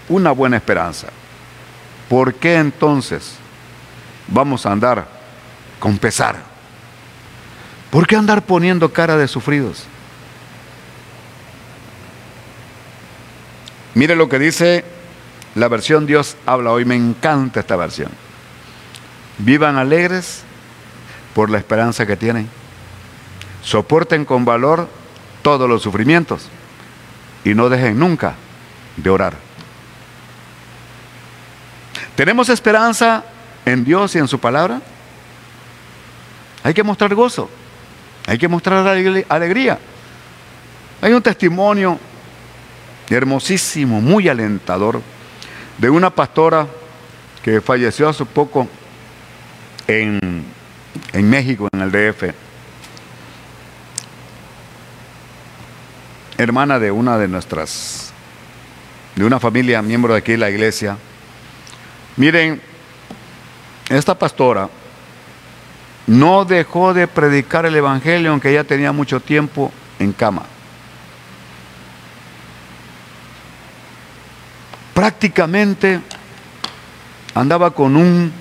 una 0.09 0.31
buena 0.31 0.57
esperanza, 0.57 1.09
¿por 2.09 2.35
qué 2.35 2.59
entonces 2.59 3.35
vamos 4.29 4.67
a 4.67 4.71
andar 4.71 5.05
con 5.81 5.99
pesar? 5.99 6.54
¿Por 7.95 8.09
qué 8.09 8.17
andar 8.17 8.43
poniendo 8.43 8.93
cara 8.93 9.17
de 9.17 9.29
sufridos? 9.29 9.85
Mire 13.95 14.17
lo 14.17 14.29
que 14.29 14.41
dice 14.41 14.85
la 15.55 15.69
versión 15.69 16.05
Dios 16.05 16.37
habla 16.45 16.73
hoy. 16.73 16.85
Me 16.85 16.97
encanta 16.97 17.61
esta 17.61 17.77
versión. 17.77 18.11
Vivan 19.39 19.77
alegres 19.77 20.43
por 21.37 21.51
la 21.51 21.59
esperanza 21.59 22.05
que 22.05 22.17
tienen. 22.17 22.49
Soporten 23.63 24.25
con 24.25 24.45
valor 24.45 24.89
todos 25.43 25.69
los 25.69 25.81
sufrimientos 25.81 26.49
y 27.45 27.55
no 27.55 27.69
dejen 27.69 27.97
nunca 27.97 28.35
de 28.97 29.09
orar. 29.09 29.35
¿Tenemos 32.17 32.49
esperanza 32.49 33.23
en 33.65 33.85
Dios 33.85 34.17
y 34.17 34.19
en 34.19 34.27
su 34.27 34.41
palabra? 34.41 34.83
Hay 36.65 36.75
que 36.75 36.83
mostrar 36.83 37.15
gozo. 37.15 37.49
Hay 38.27 38.39
que 38.39 38.49
mostrar 38.49 38.87
alegría. 38.87 39.79
Hay 41.03 41.13
un 41.13 41.23
testimonio 41.23 41.99
hermosísimo, 43.11 44.01
muy 44.01 44.29
alentador, 44.29 45.03
de 45.79 45.91
una 45.91 46.11
pastora 46.11 46.67
que 47.43 47.61
falleció 47.61 48.09
hace 48.09 48.25
poco 48.25 48.67
en, 49.87 50.45
México, 51.13 51.69
en 51.73 51.81
el 51.83 51.91
DF. 51.91 52.35
Hermana 56.39 56.79
de 56.79 56.91
una 56.91 57.19
de 57.19 57.29
nuestras, 57.29 58.13
de 59.15 59.25
una 59.25 59.39
familia, 59.39 59.83
miembro 59.83 60.15
de 60.15 60.21
aquí 60.21 60.33
de 60.33 60.39
la 60.39 60.51
iglesia. 60.51 60.97
Miren, 62.17 62.61
esta 63.91 64.19
pastora 64.19 64.69
no 66.07 66.45
dejó 66.45 66.93
de 66.93 67.09
predicar 67.09 67.65
el 67.67 67.77
Evangelio 67.77 68.31
aunque 68.31 68.53
ya 68.53 68.65
tenía 68.65 68.93
mucho 68.93 69.21
tiempo 69.21 69.73
en 69.99 70.13
cama. 70.13 70.43
Prácticamente 74.93 76.01
andaba 77.35 77.73
con 77.73 77.97
un 77.97 78.33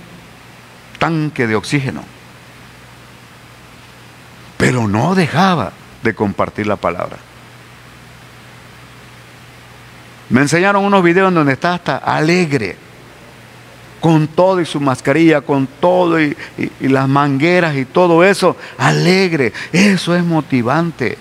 tanque 1.00 1.48
de 1.48 1.56
oxígeno, 1.56 2.04
pero 4.58 4.88
no 4.88 5.16
dejaba 5.16 5.72
de 6.04 6.14
compartir 6.14 6.68
la 6.68 6.76
palabra. 6.76 7.18
Me 10.30 10.42
enseñaron 10.42 10.86
unos 10.86 11.04
videos 11.04 11.30
en 11.30 11.36
donde 11.36 11.54
está 11.54 11.74
hasta 11.74 11.98
alegre 11.98 12.78
con 14.04 14.28
todo 14.28 14.60
y 14.60 14.66
su 14.66 14.82
mascarilla, 14.82 15.40
con 15.40 15.66
todo 15.66 16.22
y, 16.22 16.36
las 16.82 17.08
mangueras 17.08 17.78
y 17.78 17.86
todo 17.86 18.22
eso, 18.22 18.58
alegre. 18.78 19.54
Eso 19.72 20.14
es 20.14 20.26
motivante. 20.26 21.18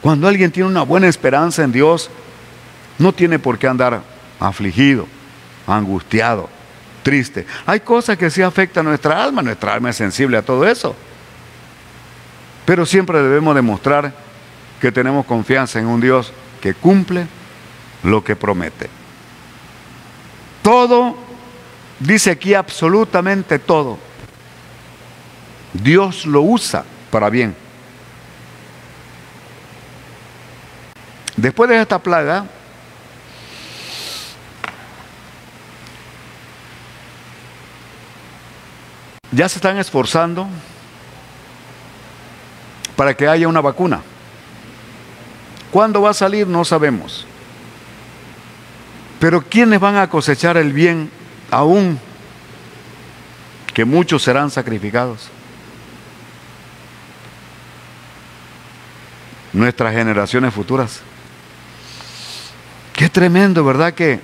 Cuando 0.00 0.26
alguien 0.26 0.50
tiene 0.50 0.68
una 0.68 0.82
buena 0.82 1.06
esperanza 1.06 1.62
en 1.62 1.70
Dios, 1.70 2.10
no 2.98 3.12
tiene 3.12 3.38
por 3.38 3.60
qué 3.60 3.68
andar 3.68 4.02
afligido, 4.40 5.06
angustiado, 5.68 6.48
triste. 7.04 7.46
Hay 7.64 7.78
cosas 7.78 8.18
que 8.18 8.28
sí 8.28 8.42
afectan 8.42 8.86
a 8.86 8.88
nuestra 8.88 9.22
alma, 9.22 9.40
nuestra 9.40 9.74
alma 9.74 9.90
es 9.90 9.96
sensible 9.96 10.36
a 10.36 10.42
todo 10.42 10.66
eso. 10.66 10.96
Pero 12.64 12.84
siempre 12.84 13.22
debemos 13.22 13.54
demostrar 13.54 14.12
que 14.80 14.90
tenemos 14.90 15.24
confianza 15.26 15.78
en 15.78 15.86
un 15.86 16.00
Dios 16.00 16.32
que 16.60 16.74
cumple 16.74 17.28
lo 18.02 18.24
que 18.24 18.34
promete. 18.34 18.99
Todo, 20.62 21.16
dice 21.98 22.30
aquí 22.30 22.54
absolutamente 22.54 23.58
todo, 23.58 23.98
Dios 25.72 26.26
lo 26.26 26.42
usa 26.42 26.84
para 27.10 27.30
bien. 27.30 27.56
Después 31.36 31.70
de 31.70 31.80
esta 31.80 31.98
plaga, 31.98 32.44
ya 39.32 39.48
se 39.48 39.56
están 39.56 39.78
esforzando 39.78 40.46
para 42.96 43.14
que 43.14 43.26
haya 43.26 43.48
una 43.48 43.62
vacuna. 43.62 44.02
¿Cuándo 45.70 46.02
va 46.02 46.10
a 46.10 46.14
salir? 46.14 46.46
No 46.46 46.64
sabemos. 46.64 47.26
Pero 49.20 49.42
¿quiénes 49.42 49.78
van 49.78 49.96
a 49.96 50.08
cosechar 50.08 50.56
el 50.56 50.72
bien 50.72 51.10
aún 51.50 52.00
que 53.74 53.84
muchos 53.84 54.22
serán 54.22 54.50
sacrificados? 54.50 55.28
Nuestras 59.52 59.94
generaciones 59.94 60.54
futuras. 60.54 61.02
Qué 62.94 63.10
tremendo, 63.10 63.62
¿verdad? 63.62 63.92
Que 63.92 64.20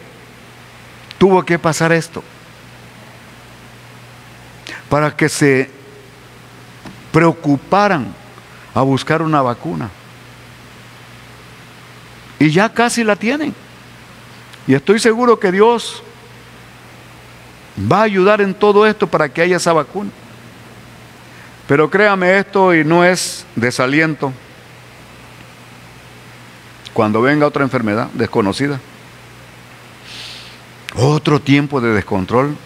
tuvo 1.19 1.45
que 1.45 1.59
pasar 1.59 1.93
esto 1.93 2.25
para 4.89 5.15
que 5.15 5.29
se 5.29 5.71
preocuparan 7.13 8.15
a 8.75 8.81
buscar 8.81 9.21
una 9.21 9.43
vacuna. 9.43 9.91
Y 12.39 12.51
ya 12.51 12.73
casi 12.73 13.05
la 13.05 13.17
tienen. 13.17 13.66
Y 14.67 14.75
estoy 14.75 14.99
seguro 14.99 15.39
que 15.39 15.53
Dios 15.53 16.03
va 17.91 18.01
a 18.01 18.05
ayudar 18.05 18.41
en 18.41 18.55
todo 18.55 18.87
esto 18.87 19.07
para 19.07 19.29
que 19.29 19.43
haya 19.43 19.57
esa 19.57 19.73
vacuna. 19.73 20.11
Pero 21.69 21.91
créame 21.91 22.39
esto 22.39 22.75
y 22.75 22.85
no 22.85 23.05
es 23.05 23.45
desaliento. 23.55 24.33
Cuando 26.93 27.21
venga 27.21 27.47
otra 27.47 27.63
enfermedad 27.63 28.09
desconocida, 28.15 28.81
otro 30.95 31.41
tiempo 31.41 31.81
de 31.81 31.93
descontrol. 31.93 32.57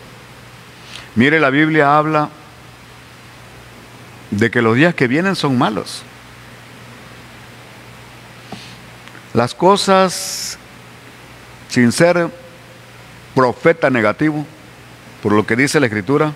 Mire, 1.16 1.40
la 1.40 1.50
Biblia 1.50 1.98
habla 1.98 2.28
de 4.30 4.50
que 4.50 4.62
los 4.62 4.76
días 4.76 4.94
que 4.94 5.08
vienen 5.08 5.34
son 5.34 5.58
malos. 5.58 6.02
Las 9.34 9.54
cosas 9.54 10.59
sin 11.70 11.92
ser 11.92 12.28
profeta 13.34 13.88
negativo, 13.90 14.44
por 15.22 15.32
lo 15.32 15.46
que 15.46 15.54
dice 15.54 15.78
la 15.78 15.86
Escritura, 15.86 16.32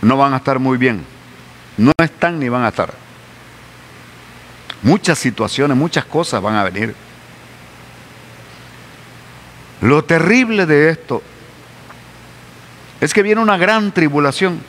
no 0.00 0.16
van 0.16 0.34
a 0.34 0.36
estar 0.36 0.58
muy 0.58 0.78
bien. 0.78 1.04
No 1.76 1.92
están 1.98 2.38
ni 2.38 2.48
van 2.48 2.64
a 2.64 2.68
estar. 2.68 2.94
Muchas 4.82 5.18
situaciones, 5.18 5.76
muchas 5.76 6.04
cosas 6.04 6.40
van 6.40 6.54
a 6.54 6.62
venir. 6.62 6.94
Lo 9.80 10.04
terrible 10.04 10.66
de 10.66 10.90
esto 10.90 11.22
es 13.00 13.12
que 13.12 13.22
viene 13.22 13.40
una 13.40 13.56
gran 13.56 13.90
tribulación. 13.92 14.62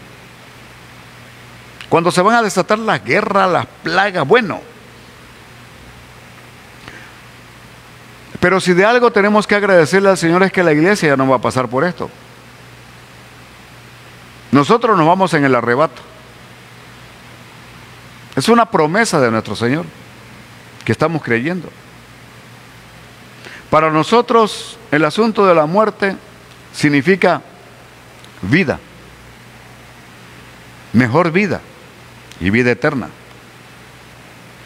Cuando 1.90 2.12
se 2.12 2.22
van 2.22 2.38
a 2.38 2.42
desatar 2.42 2.80
las 2.80 3.04
guerras, 3.04 3.52
las 3.52 3.68
plagas, 3.84 4.28
bueno, 4.28 4.62
Pero 8.40 8.60
si 8.60 8.74
de 8.74 8.86
algo 8.86 9.12
tenemos 9.12 9.48
que 9.48 9.56
agradecerle 9.56 10.10
al 10.10 10.18
Señor 10.18 10.44
es 10.44 10.52
que 10.52 10.64
la 10.64 10.74
iglesia 10.74 11.10
ya 11.10 11.18
no 11.18 11.28
va 11.28 11.38
a 11.38 11.42
pasar 11.42 11.68
por 11.68 11.84
esto. 11.84 12.10
Nosotros 14.52 14.98
nos 14.98 15.08
vamos 15.08 15.34
en 15.34 15.46
el 15.46 15.56
arrebato. 15.56 16.02
Es 18.36 18.50
una 18.50 18.66
promesa 18.66 19.20
de 19.20 19.32
nuestro 19.32 19.56
Señor 19.56 19.86
que 20.84 20.92
estamos 20.92 21.24
creyendo. 21.24 21.70
Para 23.70 23.90
nosotros 23.90 24.78
el 24.92 25.04
asunto 25.06 25.46
de 25.46 25.56
la 25.56 25.66
muerte 25.66 26.16
significa 26.74 27.42
vida, 28.42 28.80
mejor 30.94 31.32
vida 31.32 31.62
y 32.40 32.50
vida 32.50 32.72
eterna. 32.72 33.10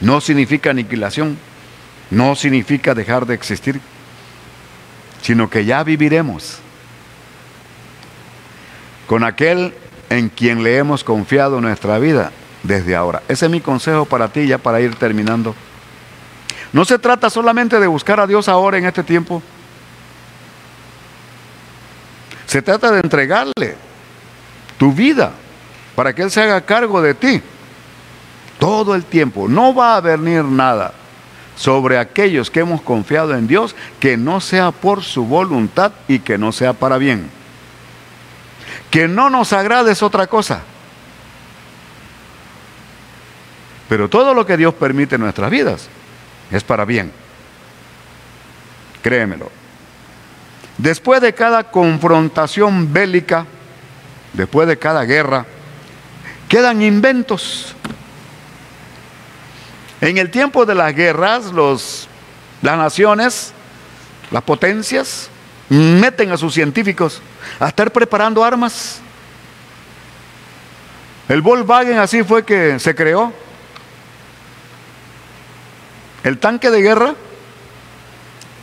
No 0.02 0.22
significa 0.22 0.72
aniquilación 0.72 1.38
no 2.12 2.36
significa 2.36 2.96
dejar 2.96 3.26
de 3.26 3.36
existir, 3.36 3.80
sino 5.22 5.50
que 5.50 5.66
ya 5.66 5.84
viviremos 5.84 6.60
con 9.08 9.24
aquel 9.24 9.74
en 10.10 10.30
quien 10.30 10.64
le 10.64 10.78
hemos 10.78 11.04
confiado 11.04 11.62
nuestra 11.62 12.00
vida 12.00 12.32
desde 12.64 12.96
ahora. 12.96 13.22
Ese 13.28 13.46
es 13.46 13.52
mi 13.52 13.62
consejo 13.62 14.06
para 14.06 14.30
ti 14.30 14.48
ya 14.48 14.58
para 14.58 14.82
ir 14.82 14.96
terminando. 14.96 15.56
No 16.74 16.86
se 16.86 17.00
trata 17.00 17.30
solamente 17.30 17.80
de 17.80 17.88
buscar 17.88 18.20
a 18.20 18.28
Dios 18.28 18.48
ahora 18.48 18.78
en 18.78 18.86
este 18.86 19.04
tiempo. 19.04 19.42
Se 22.46 22.62
trata 22.62 22.92
de 22.92 23.00
entregarle 23.00 23.76
tu 24.78 24.92
vida 24.92 25.32
para 25.96 26.14
que 26.14 26.24
Él 26.24 26.32
se 26.32 26.42
haga 26.42 26.62
cargo 26.62 27.02
de 27.02 27.14
ti 27.14 27.42
todo 28.60 28.96
el 28.96 29.06
tiempo. 29.06 29.48
No 29.48 29.74
va 29.74 29.96
a 29.96 30.02
venir 30.02 30.44
nada 30.44 30.94
sobre 31.60 31.98
aquellos 31.98 32.50
que 32.50 32.62
hemos 32.62 32.82
confiado 32.82 33.36
en 33.36 33.46
Dios, 33.46 33.76
que 34.00 34.16
no 34.16 34.40
sea 34.40 34.72
por 34.72 35.04
su 35.04 35.26
voluntad 35.26 35.92
y 36.08 36.20
que 36.20 36.38
no 36.38 36.54
sea 36.54 36.72
para 36.72 36.98
bien. 36.98 37.30
Que 38.90 39.10
no 39.10 39.30
nos 39.30 39.52
agrade 39.52 39.92
es 39.92 40.02
otra 40.02 40.28
cosa. 40.28 40.62
Pero 43.90 44.08
todo 44.08 44.34
lo 44.34 44.46
que 44.46 44.56
Dios 44.56 44.74
permite 44.74 45.16
en 45.16 45.22
nuestras 45.22 45.52
vidas 45.52 45.90
es 46.50 46.64
para 46.64 46.86
bien. 46.86 47.12
Créemelo. 49.04 49.52
Después 50.78 51.20
de 51.20 51.34
cada 51.34 51.72
confrontación 51.72 52.94
bélica, 52.94 53.46
después 54.32 54.66
de 54.66 54.80
cada 54.80 55.04
guerra, 55.04 55.46
quedan 56.48 56.82
inventos 56.82 57.76
en 60.02 60.18
el 60.18 60.32
tiempo 60.32 60.66
de 60.66 60.76
las 60.76 60.96
guerras, 60.96 61.52
los, 61.52 62.08
las 62.62 62.78
naciones, 62.78 63.54
las 64.32 64.44
potencias, 64.44 65.30
meten 65.70 66.32
a 66.32 66.38
sus 66.38 66.54
científicos 66.54 67.22
a 67.60 67.68
estar 67.68 67.92
preparando 67.92 68.44
armas. 68.44 69.02
El 71.28 71.42
Volkswagen 71.42 72.00
así 72.00 72.24
fue 72.24 72.44
que 72.44 72.80
se 72.80 72.96
creó. 72.96 73.34
El 76.24 76.38
tanque 76.38 76.70
de 76.70 76.82
guerra, 76.82 77.14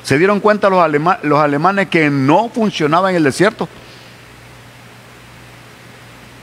se 0.03 0.19
dieron 0.19 0.41
cuenta 0.41 0.69
los, 0.69 0.85
los 1.23 1.39
alemanes 1.39 1.89
que 1.89 2.11
no 2.11 2.49
funcionaba 2.49 3.11
en 3.11 3.17
el 3.17 3.25
desierto. 3.25 3.69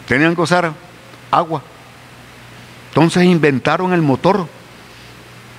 Tenían 0.08 0.36
que 0.36 0.42
usar 0.42 0.72
agua. 1.32 1.62
Entonces 2.90 3.24
inventaron 3.24 3.94
el 3.94 4.02
motor 4.02 4.48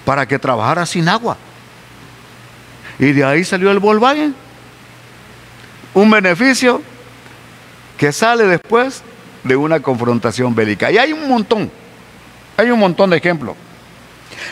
para 0.04 0.26
que 0.26 0.38
trabajara 0.38 0.86
sin 0.86 1.08
agua. 1.08 1.36
Y 2.98 3.12
de 3.12 3.24
ahí 3.24 3.44
salió 3.44 3.70
el 3.70 3.78
Volkswagen. 3.78 4.34
Un 5.94 6.10
beneficio 6.10 6.82
que 7.96 8.12
sale 8.12 8.46
después 8.46 9.02
de 9.42 9.56
una 9.56 9.80
confrontación 9.80 10.54
bélica. 10.54 10.90
Y 10.90 10.98
hay 10.98 11.12
un 11.12 11.28
montón, 11.28 11.70
hay 12.56 12.70
un 12.70 12.78
montón 12.78 13.10
de 13.10 13.16
ejemplos. 13.16 13.56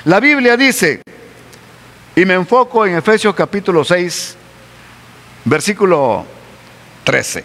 La 0.04 0.20
Biblia 0.20 0.56
dice 0.56 1.02
Y 2.14 2.24
me 2.24 2.34
enfoco 2.34 2.86
en 2.86 2.96
Efesios 2.96 3.34
capítulo 3.34 3.84
6, 3.84 4.36
versículo 5.44 6.26
13. 7.04 7.44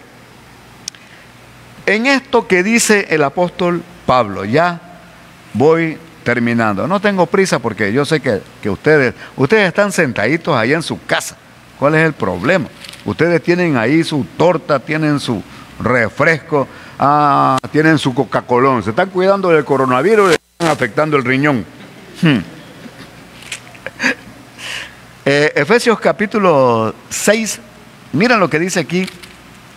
En 1.86 2.06
esto 2.06 2.46
que 2.46 2.62
dice 2.62 3.06
el 3.08 3.24
apóstol 3.24 3.82
Pablo, 4.04 4.44
ya 4.44 4.78
voy 5.54 5.98
terminando. 6.28 6.86
No 6.86 7.00
tengo 7.00 7.24
prisa 7.24 7.58
porque 7.58 7.90
yo 7.90 8.04
sé 8.04 8.20
que, 8.20 8.68
ustedes, 8.68 9.14
ustedes 9.34 9.66
están 9.66 9.90
sentaditos 9.90 10.54
ahí 10.54 10.74
en 10.74 10.82
su 10.82 11.02
casa. 11.06 11.38
¿Cuál 11.78 11.94
es 11.94 12.04
el 12.04 12.12
problema? 12.12 12.68
Ustedes 13.06 13.42
tienen 13.42 13.78
ahí 13.78 14.04
su 14.04 14.26
torta, 14.36 14.78
tienen 14.78 15.20
su 15.20 15.42
refresco, 15.80 16.68
ah, 16.98 17.56
tienen 17.72 17.96
su 17.96 18.12
Coca-Cola. 18.12 18.82
Se 18.82 18.90
están 18.90 19.08
cuidando 19.08 19.48
del 19.48 19.64
coronavirus 19.64 20.32
y 20.32 20.34
están 20.34 20.68
afectando 20.68 21.16
el 21.16 21.24
riñón. 21.24 21.64
Hmm. 22.20 22.38
Eh, 25.30 25.52
Efesios 25.56 26.00
capítulo 26.00 26.94
6, 27.10 27.60
miren 28.14 28.40
lo 28.40 28.48
que 28.48 28.58
dice 28.58 28.80
aquí 28.80 29.06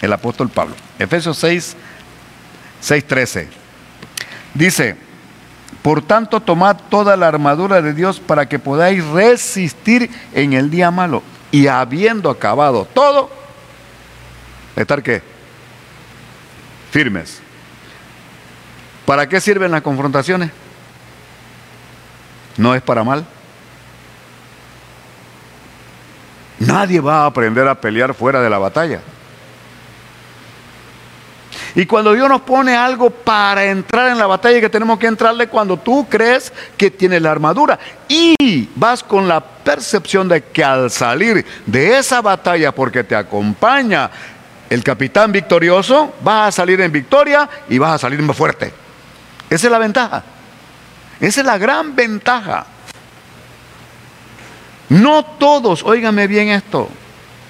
el 0.02 0.14
apóstol 0.14 0.48
Pablo. 0.48 0.76
Efesios 0.98 1.38
6, 1.40 1.76
6, 2.80 3.06
13. 3.06 3.48
Dice, 4.54 4.96
por 5.82 6.02
tanto 6.02 6.40
tomad 6.40 6.78
toda 6.90 7.18
la 7.18 7.28
armadura 7.28 7.82
de 7.82 7.94
Dios 7.94 8.20
para 8.20 8.48
que 8.48 8.60
podáis 8.60 9.04
resistir 9.08 10.10
en 10.34 10.54
el 10.54 10.70
día 10.70 10.92
malo. 10.92 11.24
Y 11.52 11.68
habiendo 11.68 12.30
acabado 12.30 12.86
todo, 12.94 13.30
estar 14.76 15.02
qué? 15.02 15.22
Firmes. 16.92 17.42
¿Para 19.06 19.28
qué 19.28 19.42
sirven 19.42 19.72
las 19.72 19.82
confrontaciones? 19.82 20.52
No 22.58 22.76
es 22.76 22.82
para 22.82 23.04
mal. 23.04 23.26
Nadie 26.60 27.00
va 27.00 27.24
a 27.24 27.26
aprender 27.26 27.68
a 27.68 27.82
pelear 27.82 28.14
fuera 28.14 28.40
de 28.40 28.50
la 28.50 28.60
batalla. 28.60 29.02
Y 31.76 31.86
cuando 31.86 32.14
Dios 32.14 32.28
nos 32.28 32.42
pone 32.42 32.76
algo 32.76 33.10
para 33.10 33.66
entrar 33.66 34.10
en 34.10 34.18
la 34.18 34.28
batalla 34.28 34.60
que 34.60 34.70
tenemos 34.70 35.00
que 35.00 35.08
entrarle 35.08 35.48
cuando 35.48 35.78
tú 35.78 36.06
crees 36.10 36.52
que 36.76 36.92
tienes 36.92 37.22
la 37.22 37.32
armadura 37.32 37.80
y 38.08 38.70
vas 38.76 39.04
con 39.04 39.28
la 39.28 39.40
percepción 39.40 40.28
de 40.28 40.44
que 40.44 40.64
al 40.64 40.92
salir 40.92 41.46
de 41.66 41.98
esa 41.98 42.22
batalla 42.22 42.74
porque 42.74 43.04
te 43.04 43.16
acompaña 43.16 44.12
el 44.70 44.84
capitán 44.84 45.32
victorioso, 45.32 46.14
vas 46.24 46.50
a 46.50 46.52
salir 46.52 46.80
en 46.82 46.92
victoria 46.92 47.50
y 47.70 47.78
vas 47.78 47.96
a 47.96 47.98
salir 47.98 48.22
más 48.22 48.36
fuerte. 48.36 48.74
Esa 49.50 49.68
es 49.68 49.72
la 49.72 49.80
ventaja. 49.80 50.24
Esa 51.20 51.42
es 51.42 51.46
la 51.46 51.58
gran 51.58 51.96
ventaja. 51.96 52.66
No 54.90 55.24
todos, 55.24 55.84
óigame 55.84 56.28
bien 56.28 56.50
esto, 56.50 56.90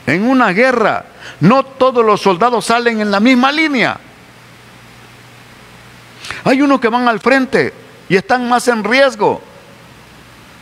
en 0.06 0.28
una 0.28 0.50
guerra, 0.50 1.06
no 1.40 1.64
todos 1.64 2.06
los 2.06 2.22
soldados 2.22 2.66
salen 2.66 3.02
en 3.02 3.10
la 3.10 3.20
misma 3.20 3.52
línea. 3.52 4.00
Hay 6.44 6.62
unos 6.62 6.80
que 6.80 6.90
van 6.90 7.08
al 7.08 7.20
frente 7.20 7.74
y 8.10 8.16
están 8.16 8.48
más 8.50 8.68
en 8.68 8.84
riesgo. 8.84 9.42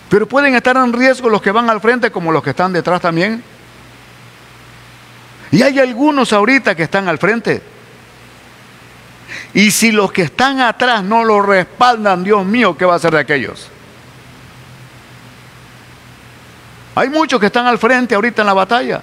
Pero 0.10 0.28
pueden 0.28 0.56
estar 0.56 0.76
en 0.76 0.92
riesgo 0.92 1.30
los 1.30 1.42
que 1.42 1.52
van 1.52 1.70
al 1.70 1.82
frente 1.82 2.12
como 2.12 2.32
los 2.32 2.44
que 2.44 2.50
están 2.52 2.74
detrás 2.74 3.02
también. 3.02 3.44
Y 5.52 5.62
hay 5.62 5.80
algunos 5.80 6.34
ahorita 6.34 6.76
que 6.76 6.84
están 6.84 7.08
al 7.08 7.18
frente. 7.18 7.62
Y 9.54 9.72
si 9.72 9.92
los 9.92 10.12
que 10.12 10.24
están 10.24 10.60
atrás 10.62 11.04
no 11.04 11.24
lo 11.24 11.42
respaldan, 11.42 12.24
Dios 12.24 12.46
mío, 12.46 12.78
¿qué 12.78 12.86
va 12.86 12.94
a 12.94 12.98
hacer 12.98 13.12
de 13.12 13.20
aquellos? 13.20 13.70
Hay 16.96 17.10
muchos 17.10 17.40
que 17.40 17.46
están 17.46 17.66
al 17.66 17.78
frente 17.78 18.16
ahorita 18.16 18.42
en 18.42 18.48
la 18.48 18.54
batalla. 18.54 19.02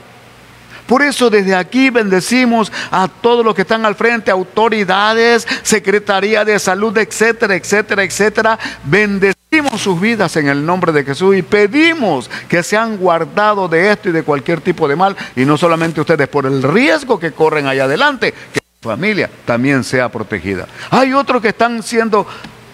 Por 0.87 1.03
eso 1.03 1.31
desde 1.31 1.55
aquí 1.55 1.91
bendecimos 1.91 2.73
a 2.91 3.09
todos 3.09 3.45
los 3.45 3.55
que 3.55 3.63
están 3.63 3.85
al 3.85 3.95
frente, 3.95 4.31
autoridades, 4.31 5.47
Secretaría 5.63 6.45
de 6.45 6.59
Salud, 6.59 6.97
etcétera, 6.97 7.55
etcétera, 7.57 8.05
etcétera. 8.05 8.59
Bendecimos 8.85 9.81
sus 9.81 10.01
vidas 10.01 10.37
en 10.37 10.49
el 10.49 10.65
nombre 10.65 10.93
de 10.93 11.05
Jesús 11.05 11.37
y 11.37 11.43
pedimos 11.43 12.31
que 12.49 12.63
sean 12.63 12.97
guardados 12.97 13.71
de 13.71 13.91
esto 13.91 14.09
y 14.09 14.13
de 14.13 14.23
cualquier 14.23 14.61
tipo 14.61 14.87
de 14.87 14.97
mal. 14.97 15.17
Y 15.35 15.45
no 15.45 15.57
solamente 15.57 16.01
ustedes, 16.01 16.29
por 16.29 16.47
el 16.47 16.63
riesgo 16.63 17.19
que 17.19 17.33
corren 17.33 17.67
allá 17.67 17.85
adelante, 17.85 18.33
que 18.53 18.61
su 18.81 18.89
familia 18.89 19.31
también 19.45 19.83
sea 19.83 20.09
protegida. 20.09 20.67
Hay 20.91 21.13
otros 21.13 21.43
que 21.43 21.49
están 21.49 21.83
siendo 21.83 22.27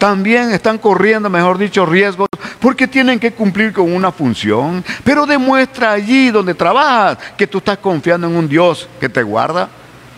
también 0.03 0.51
están 0.51 0.79
corriendo, 0.79 1.31
mejor 1.31 1.59
dicho, 1.59 1.87
riesgos 1.87 2.27
porque 2.63 2.87
tienen 2.87 3.19
que 3.19 3.33
cumplir 3.33 3.73
con 3.73 3.93
una 3.93 4.13
función. 4.13 4.85
Pero 5.03 5.27
demuestra 5.27 5.91
allí 5.91 6.31
donde 6.31 6.55
trabajas 6.55 7.19
que 7.37 7.49
tú 7.49 7.59
estás 7.59 7.79
confiando 7.79 8.29
en 8.29 8.37
un 8.37 8.49
Dios 8.49 8.89
que 9.01 9.09
te 9.09 9.23
guarda. 9.25 9.69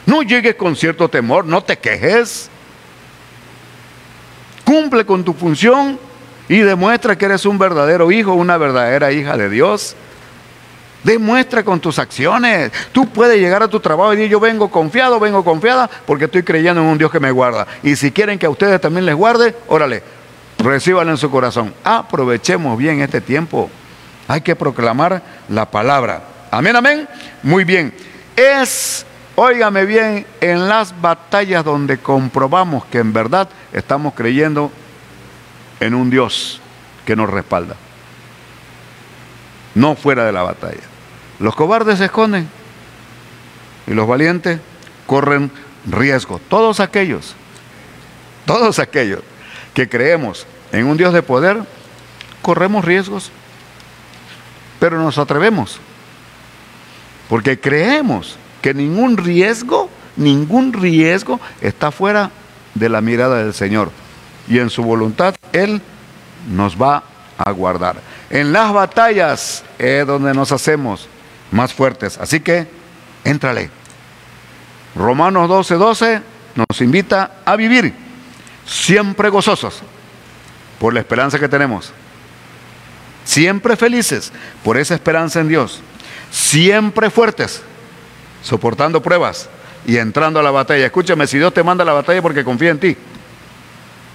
No 0.05 0.22
llegues 0.22 0.55
con 0.55 0.76
cierto 0.76 1.09
temor, 1.09 1.47
no 1.47 1.64
te 1.64 1.78
quejes. 1.78 2.51
Cumple 4.62 5.07
con 5.07 5.24
tu 5.24 5.32
función 5.32 5.99
y 6.47 6.59
demuestra 6.59 7.16
que 7.16 7.24
eres 7.24 7.47
un 7.47 7.59
verdadero 7.59 8.12
hijo, 8.12 8.34
una 8.34 8.59
verdadera 8.59 9.11
hija 9.11 9.38
de 9.38 9.49
Dios. 9.49 9.97
Demuestra 11.03 11.64
con 11.64 11.80
tus 11.80 11.99
acciones. 11.99 12.70
Tú 12.92 13.09
puedes 13.09 13.40
llegar 13.40 13.62
a 13.62 13.68
tu 13.68 13.80
trabajo 13.80 14.12
y 14.12 14.16
decir, 14.16 14.30
yo 14.30 14.40
vengo 14.40 14.70
confiado, 14.70 15.18
vengo 15.18 15.42
confiada, 15.45 15.88
porque 16.07 16.26
estoy 16.26 16.42
creyendo 16.42 16.82
en 16.82 16.88
un 16.88 16.99
Dios 16.99 17.11
que 17.11 17.20
me 17.20 17.30
guarda. 17.30 17.66
Y 17.82 17.97
si 17.97 18.12
quieren 18.12 18.38
que 18.38 18.45
a 18.45 18.51
ustedes 18.51 18.82
también 18.82 19.07
les 19.07 19.14
guarde, 19.14 19.55
órale, 19.66 20.03
recíbanlo 20.65 21.12
en 21.12 21.19
su 21.19 21.31
corazón. 21.31 21.75
Aprovechemos 21.85 22.77
bien 22.79 23.01
este 23.01 23.21
tiempo. 23.21 23.71
Hay 24.29 24.41
que 24.41 24.57
proclamar 24.57 25.23
la 25.49 25.71
palabra. 25.71 26.23
Amén, 26.51 26.77
amén. 26.77 27.09
Muy 27.43 27.65
bien. 27.65 27.95
Es, 28.37 29.05
óigame 29.37 29.85
bien, 29.85 30.27
en 30.41 30.69
las 30.69 31.01
batallas 31.01 31.65
donde 31.65 31.99
comprobamos 31.99 32.85
que 32.87 32.99
en 32.99 33.12
verdad 33.12 33.49
estamos 33.73 34.15
creyendo 34.15 34.73
en 35.81 35.95
un 35.95 36.11
Dios 36.11 36.61
que 37.05 37.17
nos 37.17 37.31
respalda. 37.31 37.77
No 39.75 39.97
fuera 39.97 40.25
de 40.25 40.33
la 40.33 40.43
batalla. 40.43 40.83
Los 41.39 41.55
cobardes 41.57 41.99
se 41.99 42.07
esconden 42.07 42.49
y 43.87 43.93
los 43.93 44.07
valientes 44.07 44.61
corren 45.07 45.51
riesgo. 45.87 46.41
Todos 46.49 46.81
aquellos, 46.81 47.35
todos 48.47 48.79
aquellos 48.79 49.21
que 49.75 49.89
creemos 49.89 50.47
en 50.75 50.87
un 50.87 50.97
Dios 50.97 51.14
de 51.14 51.22
poder, 51.22 51.62
corremos 52.43 52.85
riesgos, 52.85 53.31
pero 54.81 54.99
nos 54.99 55.18
atrevemos, 55.18 55.79
porque 57.29 57.61
creemos 57.61 58.37
que 58.61 58.75
ningún 58.75 59.16
riesgo, 59.16 59.89
ningún 60.16 60.72
riesgo 60.72 61.41
está 61.61 61.93
fuera 61.93 62.31
de 62.75 62.89
la 62.89 63.01
mirada 63.01 63.45
del 63.45 63.55
Señor. 63.55 63.93
Y 64.49 64.59
en 64.59 64.68
su 64.68 64.83
voluntad 64.83 65.37
Él 65.53 65.81
nos 66.51 66.77
va 66.81 67.05
a 67.39 67.51
guardar. 67.53 67.97
En 68.29 68.53
las 68.53 68.72
batallas 68.72 69.64
es 69.79 70.07
donde 70.07 70.35
nos 70.35 70.51
hacemos 70.51 71.09
más 71.53 71.72
fuertes. 71.72 72.18
Así 72.18 72.41
que, 72.41 72.66
éntrale. 73.22 73.70
Romanos 74.97 75.49
12, 75.49 75.75
12 75.77 76.22
nos 76.57 76.81
invita 76.81 77.37
a 77.45 77.57
vivir 77.57 77.95
siempre 78.66 79.29
gozosos 79.29 79.83
por 80.85 80.93
la 80.93 81.01
esperanza 81.01 81.39
que 81.39 81.49
tenemos. 81.49 81.95
Siempre 83.24 83.74
felices 83.74 84.30
por 84.62 84.76
esa 84.76 84.93
esperanza 84.93 85.41
en 85.41 85.49
Dios. 85.49 85.80
Siempre 86.30 87.09
fuertes, 87.09 87.62
soportando 88.43 89.03
pruebas 89.03 89.49
y 89.87 89.97
entrando 89.97 90.41
a 90.41 90.43
la 90.43 90.51
batalla. 90.51 90.85
Escúchame, 90.85 91.26
si 91.26 91.39
Dios 91.39 91.55
te 91.55 91.62
manda 91.62 91.85
a 91.85 91.87
la 91.87 91.95
batalla 91.95 92.20
porque 92.20 92.45
confía 92.45 92.68
en 92.68 92.80
ti. 92.80 92.99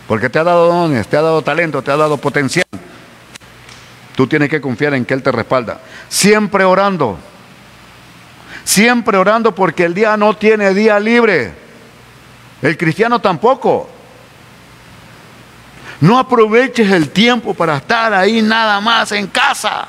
Porque 0.07 0.29
te 0.29 0.37
ha 0.37 0.43
dado 0.43 0.67
dones, 0.67 1.07
te 1.07 1.17
ha 1.17 1.23
dado 1.23 1.41
talento, 1.41 1.81
te 1.81 1.89
ha 1.89 1.97
dado 1.97 2.17
potencial. 2.17 2.67
Tú 4.15 4.27
tienes 4.27 4.47
que 4.47 4.61
confiar 4.61 4.93
en 4.93 5.05
que 5.05 5.15
Él 5.15 5.23
te 5.23 5.31
respalda. 5.31 5.81
Siempre 6.07 6.65
orando. 6.65 7.17
Siempre 8.63 9.17
orando 9.17 9.55
porque 9.55 9.85
el 9.85 9.95
día 9.95 10.15
no 10.17 10.37
tiene 10.37 10.75
día 10.75 10.99
libre. 10.99 11.51
El 12.61 12.77
cristiano 12.77 13.19
tampoco. 13.19 13.89
No 16.01 16.17
aproveches 16.17 16.89
el 16.91 17.09
tiempo 17.09 17.53
para 17.53 17.77
estar 17.77 18.13
ahí 18.13 18.41
nada 18.41 18.79
más 18.79 19.11
en 19.11 19.27
casa. 19.27 19.87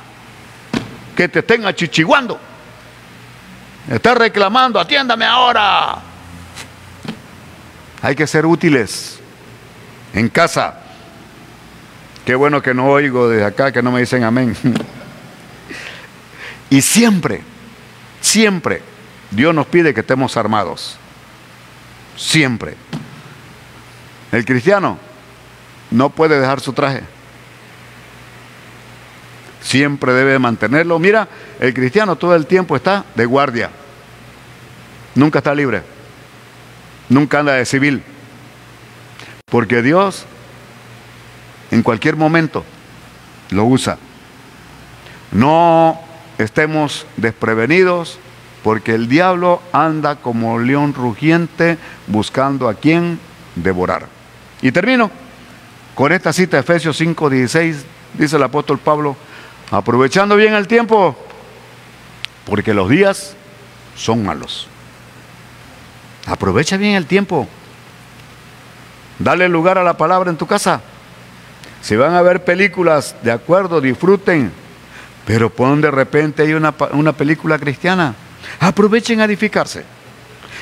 Que 1.17 1.29
te 1.29 1.41
estén 1.41 1.65
achichiguando. 1.65 2.39
Estás 3.89 4.17
reclamando, 4.17 4.81
atiéndame 4.81 5.25
ahora. 5.25 5.99
Hay 8.03 8.17
que 8.17 8.27
ser 8.27 8.45
útiles 8.45 9.21
en 10.13 10.29
casa. 10.29 10.81
Qué 12.25 12.35
bueno 12.35 12.61
que 12.61 12.75
no 12.75 12.89
oigo 12.89 13.29
desde 13.29 13.45
acá, 13.45 13.73
que 13.73 13.83
no 13.83 13.93
me 13.93 14.01
dicen 14.01 14.25
amén. 14.25 14.57
y 16.71 16.83
siempre, 16.83 17.43
siempre, 18.21 18.83
Dios 19.31 19.55
nos 19.55 19.67
pide 19.67 19.95
que 19.95 20.01
estemos 20.01 20.37
armados. 20.37 20.97
Siempre. 22.17 22.77
El 24.33 24.45
cristiano 24.45 25.10
no 25.91 26.11
puede 26.11 26.41
dejar 26.41 26.61
su 26.61 26.73
traje. 26.73 27.03
Siempre 29.61 30.13
debe 30.13 30.39
mantenerlo. 30.39 30.99
Mira, 30.99 31.29
el 31.59 31.75
cristiano 31.75 32.17
todo 32.17 32.35
el 32.35 32.47
tiempo 32.47 32.77
está 32.77 33.05
de 33.15 33.27
guardia. 33.27 33.71
Nunca 35.15 35.39
está 35.39 35.55
libre. 35.55 35.83
Nunca 37.09 37.41
anda 37.41 37.55
de 37.55 37.67
civil. 37.67 38.03
Porque 39.47 39.83
Dios 39.83 40.25
en 41.71 41.83
cualquier 41.83 42.17
momento 42.17 42.65
lo 43.51 43.65
usa. 43.65 43.99
No 45.33 46.01
estemos 46.39 47.07
desprevenidos 47.17 48.19
porque 48.63 48.95
el 48.95 49.09
diablo 49.09 49.63
anda 49.73 50.17
como 50.17 50.59
león 50.59 50.95
rugiente 50.95 51.79
buscando 52.07 52.69
a 52.69 52.75
quien 52.75 53.19
devorar. 53.57 54.07
Y 54.63 54.73
termino 54.73 55.11
con 56.01 56.13
esta 56.13 56.33
cita 56.33 56.59
Efesios 56.59 56.99
5:16, 56.99 57.85
dice 58.15 58.37
el 58.37 58.43
apóstol 58.43 58.79
Pablo, 58.79 59.19
aprovechando 59.71 60.35
bien 60.35 60.55
el 60.55 60.67
tiempo, 60.67 61.15
porque 62.47 62.73
los 62.73 62.89
días 62.89 63.37
son 63.97 64.25
malos. 64.25 64.67
Aprovecha 66.25 66.79
bien 66.79 66.95
el 66.95 67.05
tiempo. 67.05 67.47
Dale 69.19 69.47
lugar 69.51 69.77
a 69.77 69.85
la 69.85 69.99
palabra 69.99 70.31
en 70.31 70.39
tu 70.39 70.47
casa. 70.47 70.81
Si 71.83 71.97
van 71.97 72.15
a 72.15 72.23
ver 72.23 72.45
películas, 72.45 73.15
de 73.23 73.33
acuerdo, 73.33 73.79
disfruten. 73.83 74.51
Pero 75.27 75.51
pon 75.51 75.83
de 75.83 75.91
repente 75.91 76.45
hay 76.45 76.55
una, 76.55 76.75
una 76.93 77.13
película 77.13 77.59
cristiana. 77.59 78.15
Aprovechen 78.59 79.21
a 79.21 79.27
edificarse. 79.27 79.85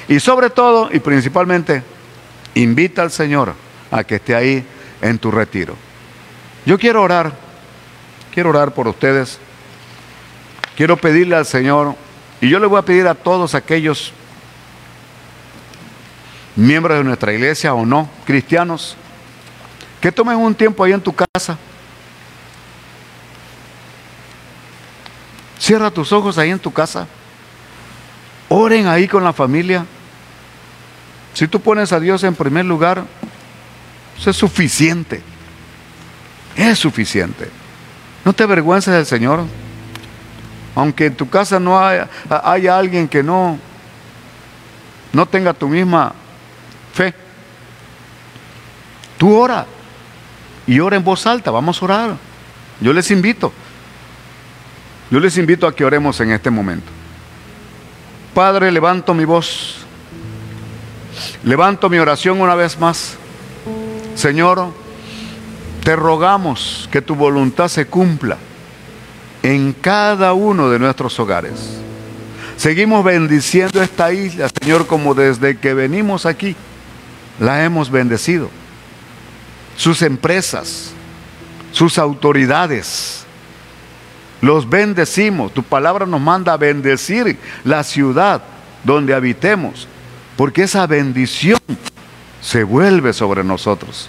Y 0.08 0.18
sobre 0.18 0.50
todo 0.50 0.88
y 0.92 0.98
principalmente, 0.98 1.84
invita 2.56 3.02
al 3.02 3.12
Señor 3.12 3.54
a 3.92 4.02
que 4.02 4.16
esté 4.16 4.34
ahí 4.34 4.66
en 5.02 5.18
tu 5.18 5.30
retiro. 5.30 5.74
Yo 6.66 6.78
quiero 6.78 7.02
orar, 7.02 7.32
quiero 8.32 8.50
orar 8.50 8.72
por 8.72 8.88
ustedes. 8.88 9.38
Quiero 10.76 10.96
pedirle 10.96 11.34
al 11.34 11.46
Señor, 11.46 11.96
y 12.40 12.48
yo 12.48 12.60
le 12.60 12.66
voy 12.66 12.78
a 12.78 12.82
pedir 12.82 13.08
a 13.08 13.14
todos 13.14 13.54
aquellos 13.54 14.12
miembros 16.54 16.98
de 16.98 17.04
nuestra 17.04 17.32
iglesia 17.32 17.74
o 17.74 17.84
no, 17.84 18.08
cristianos, 18.24 18.96
que 20.00 20.12
tomen 20.12 20.36
un 20.36 20.54
tiempo 20.54 20.84
ahí 20.84 20.92
en 20.92 21.00
tu 21.00 21.12
casa. 21.12 21.58
Cierra 25.58 25.90
tus 25.90 26.12
ojos 26.12 26.38
ahí 26.38 26.50
en 26.50 26.58
tu 26.58 26.72
casa. 26.72 27.06
Oren 28.48 28.86
ahí 28.86 29.08
con 29.08 29.24
la 29.24 29.32
familia. 29.32 29.84
Si 31.34 31.46
tú 31.48 31.60
pones 31.60 31.92
a 31.92 32.00
Dios 32.00 32.24
en 32.24 32.34
primer 32.34 32.64
lugar, 32.64 33.04
eso 34.18 34.30
es 34.30 34.36
suficiente. 34.36 35.22
Es 36.56 36.78
suficiente. 36.78 37.48
No 38.24 38.32
te 38.32 38.42
avergüences 38.42 38.92
del 38.92 39.06
Señor. 39.06 39.44
Aunque 40.74 41.06
en 41.06 41.14
tu 41.14 41.28
casa 41.28 41.58
no 41.58 41.78
haya, 41.78 42.08
haya 42.28 42.78
alguien 42.78 43.08
que 43.08 43.22
no, 43.22 43.58
no 45.12 45.26
tenga 45.26 45.54
tu 45.54 45.68
misma 45.68 46.12
fe. 46.94 47.14
Tú 49.16 49.34
ora 49.34 49.66
y 50.66 50.78
ora 50.78 50.96
en 50.96 51.04
voz 51.04 51.26
alta, 51.26 51.50
vamos 51.50 51.80
a 51.80 51.84
orar. 51.84 52.16
Yo 52.80 52.92
les 52.92 53.10
invito, 53.10 53.52
yo 55.10 55.18
les 55.18 55.36
invito 55.36 55.66
a 55.66 55.74
que 55.74 55.84
oremos 55.84 56.20
en 56.20 56.30
este 56.30 56.50
momento. 56.50 56.86
Padre, 58.34 58.70
levanto 58.70 59.14
mi 59.14 59.24
voz, 59.24 59.78
levanto 61.42 61.88
mi 61.88 61.98
oración 61.98 62.40
una 62.40 62.54
vez 62.54 62.78
más. 62.78 63.18
Señor, 64.18 64.72
te 65.84 65.94
rogamos 65.94 66.88
que 66.90 67.00
tu 67.00 67.14
voluntad 67.14 67.68
se 67.68 67.86
cumpla 67.86 68.36
en 69.44 69.72
cada 69.72 70.32
uno 70.32 70.68
de 70.70 70.80
nuestros 70.80 71.20
hogares. 71.20 71.78
Seguimos 72.56 73.04
bendiciendo 73.04 73.80
esta 73.80 74.12
isla, 74.12 74.48
Señor, 74.60 74.88
como 74.88 75.14
desde 75.14 75.56
que 75.56 75.72
venimos 75.72 76.26
aquí 76.26 76.56
la 77.38 77.62
hemos 77.62 77.92
bendecido. 77.92 78.50
Sus 79.76 80.02
empresas, 80.02 80.90
sus 81.70 81.96
autoridades, 81.96 83.24
los 84.40 84.68
bendecimos. 84.68 85.54
Tu 85.54 85.62
palabra 85.62 86.06
nos 86.06 86.20
manda 86.20 86.54
a 86.54 86.56
bendecir 86.56 87.38
la 87.62 87.84
ciudad 87.84 88.42
donde 88.82 89.14
habitemos, 89.14 89.86
porque 90.36 90.64
esa 90.64 90.88
bendición 90.88 91.60
se 92.40 92.64
vuelve 92.64 93.12
sobre 93.12 93.44
nosotros. 93.44 94.08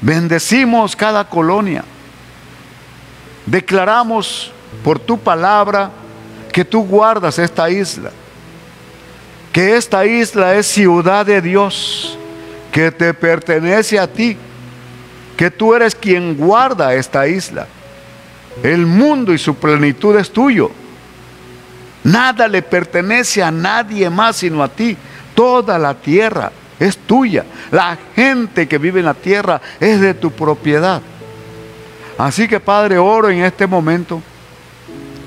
Bendecimos 0.00 0.96
cada 0.96 1.28
colonia. 1.28 1.84
Declaramos 3.46 4.52
por 4.82 4.98
tu 4.98 5.18
palabra 5.18 5.90
que 6.52 6.64
tú 6.64 6.84
guardas 6.84 7.38
esta 7.38 7.70
isla 7.70 8.10
que 9.54 9.76
esta 9.76 10.04
isla 10.04 10.56
es 10.56 10.66
ciudad 10.66 11.24
de 11.24 11.40
Dios, 11.40 12.18
que 12.72 12.90
te 12.90 13.14
pertenece 13.14 14.00
a 14.00 14.08
ti, 14.08 14.36
que 15.36 15.48
tú 15.48 15.76
eres 15.76 15.94
quien 15.94 16.36
guarda 16.36 16.92
esta 16.92 17.28
isla. 17.28 17.68
El 18.64 18.84
mundo 18.84 19.32
y 19.32 19.38
su 19.38 19.54
plenitud 19.54 20.16
es 20.16 20.32
tuyo. 20.32 20.72
Nada 22.02 22.48
le 22.48 22.62
pertenece 22.62 23.44
a 23.44 23.52
nadie 23.52 24.10
más 24.10 24.38
sino 24.38 24.60
a 24.60 24.68
ti. 24.68 24.96
Toda 25.36 25.78
la 25.78 25.94
tierra 25.94 26.50
es 26.84 26.98
tuya. 26.98 27.44
La 27.70 27.96
gente 28.14 28.68
que 28.68 28.78
vive 28.78 29.00
en 29.00 29.06
la 29.06 29.14
tierra 29.14 29.60
es 29.80 30.00
de 30.00 30.14
tu 30.14 30.30
propiedad. 30.30 31.00
Así 32.18 32.46
que 32.46 32.60
Padre, 32.60 32.98
oro 32.98 33.30
en 33.30 33.42
este 33.42 33.66
momento, 33.66 34.22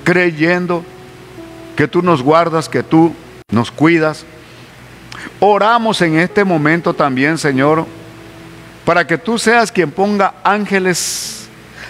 creyendo 0.04 0.84
que 1.76 1.88
tú 1.88 2.02
nos 2.02 2.22
guardas, 2.22 2.70
que 2.70 2.84
tú 2.84 3.14
nos 3.52 3.72
cuidas. 3.72 4.26
Oramos 5.40 6.02
en 6.02 6.18
este 6.20 6.44
momento 6.44 6.94
también, 6.94 7.38
Señor, 7.38 7.86
para 8.86 9.06
que 9.06 9.18
tú 9.18 9.38
seas 9.38 9.72
quien 9.72 9.92
ponga 9.92 10.36
ángeles 10.44 11.48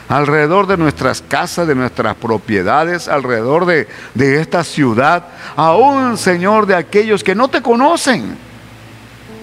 alrededor 0.09 0.67
de 0.67 0.77
nuestras 0.77 1.21
casas, 1.21 1.67
de 1.67 1.75
nuestras 1.75 2.15
propiedades, 2.15 3.07
alrededor 3.07 3.65
de, 3.65 3.87
de 4.13 4.39
esta 4.39 4.63
ciudad, 4.63 5.25
aún, 5.55 6.17
Señor, 6.17 6.65
de 6.65 6.75
aquellos 6.75 7.23
que 7.23 7.35
no 7.35 7.49
te 7.49 7.61
conocen, 7.61 8.46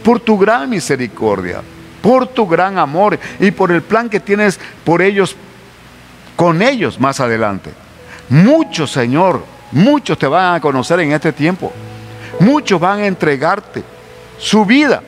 por 0.04 0.20
tu 0.20 0.38
gran 0.38 0.70
misericordia, 0.70 1.62
por 2.02 2.26
tu 2.28 2.46
gran 2.46 2.78
amor 2.78 3.18
y 3.40 3.50
por 3.50 3.72
el 3.72 3.82
plan 3.82 4.08
que 4.08 4.20
tienes 4.20 4.60
por 4.84 5.02
ellos, 5.02 5.34
con 6.36 6.62
ellos 6.62 7.00
más 7.00 7.18
adelante. 7.18 7.70
Muchos, 8.28 8.92
Señor, 8.92 9.42
muchos 9.72 10.18
te 10.18 10.26
van 10.26 10.54
a 10.54 10.60
conocer 10.60 11.00
en 11.00 11.12
este 11.12 11.32
tiempo. 11.32 11.72
Muchos 12.38 12.78
van 12.78 13.00
a 13.00 13.06
entregarte 13.06 13.82
su 14.38 14.64
vida. 14.64 15.02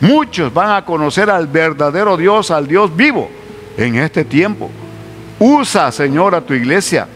Muchos 0.00 0.52
van 0.52 0.70
a 0.76 0.84
conocer 0.84 1.28
al 1.28 1.46
verdadero 1.46 2.16
Dios, 2.16 2.50
al 2.50 2.68
Dios 2.68 2.94
vivo 2.94 3.28
en 3.76 3.96
este 3.96 4.24
tiempo. 4.24 4.70
Usa, 5.38 5.90
Señor, 5.90 6.34
a 6.34 6.40
tu 6.40 6.54
iglesia. 6.54 7.08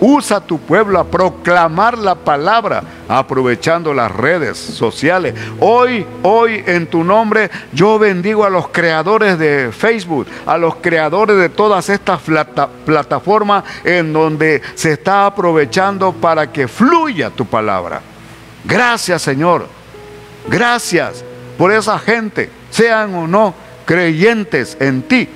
Usa 0.00 0.40
tu 0.40 0.58
pueblo 0.58 0.98
a 0.98 1.04
proclamar 1.04 1.98
la 1.98 2.14
palabra 2.14 2.82
aprovechando 3.06 3.92
las 3.92 4.10
redes 4.10 4.56
sociales. 4.56 5.34
Hoy, 5.60 6.06
hoy 6.22 6.64
en 6.66 6.86
tu 6.86 7.04
nombre 7.04 7.50
yo 7.72 7.98
bendigo 7.98 8.44
a 8.44 8.50
los 8.50 8.68
creadores 8.68 9.38
de 9.38 9.70
Facebook, 9.72 10.26
a 10.46 10.56
los 10.56 10.76
creadores 10.76 11.36
de 11.36 11.50
todas 11.50 11.90
estas 11.90 12.20
plataformas 12.86 13.64
en 13.84 14.12
donde 14.12 14.62
se 14.74 14.92
está 14.92 15.26
aprovechando 15.26 16.12
para 16.12 16.50
que 16.50 16.66
fluya 16.66 17.28
tu 17.28 17.44
palabra. 17.44 18.00
Gracias 18.64 19.20
Señor. 19.20 19.66
Gracias 20.48 21.24
por 21.58 21.72
esa 21.72 21.98
gente, 21.98 22.50
sean 22.70 23.14
o 23.14 23.26
no 23.28 23.54
creyentes 23.84 24.76
en 24.80 25.02
ti. 25.02 25.28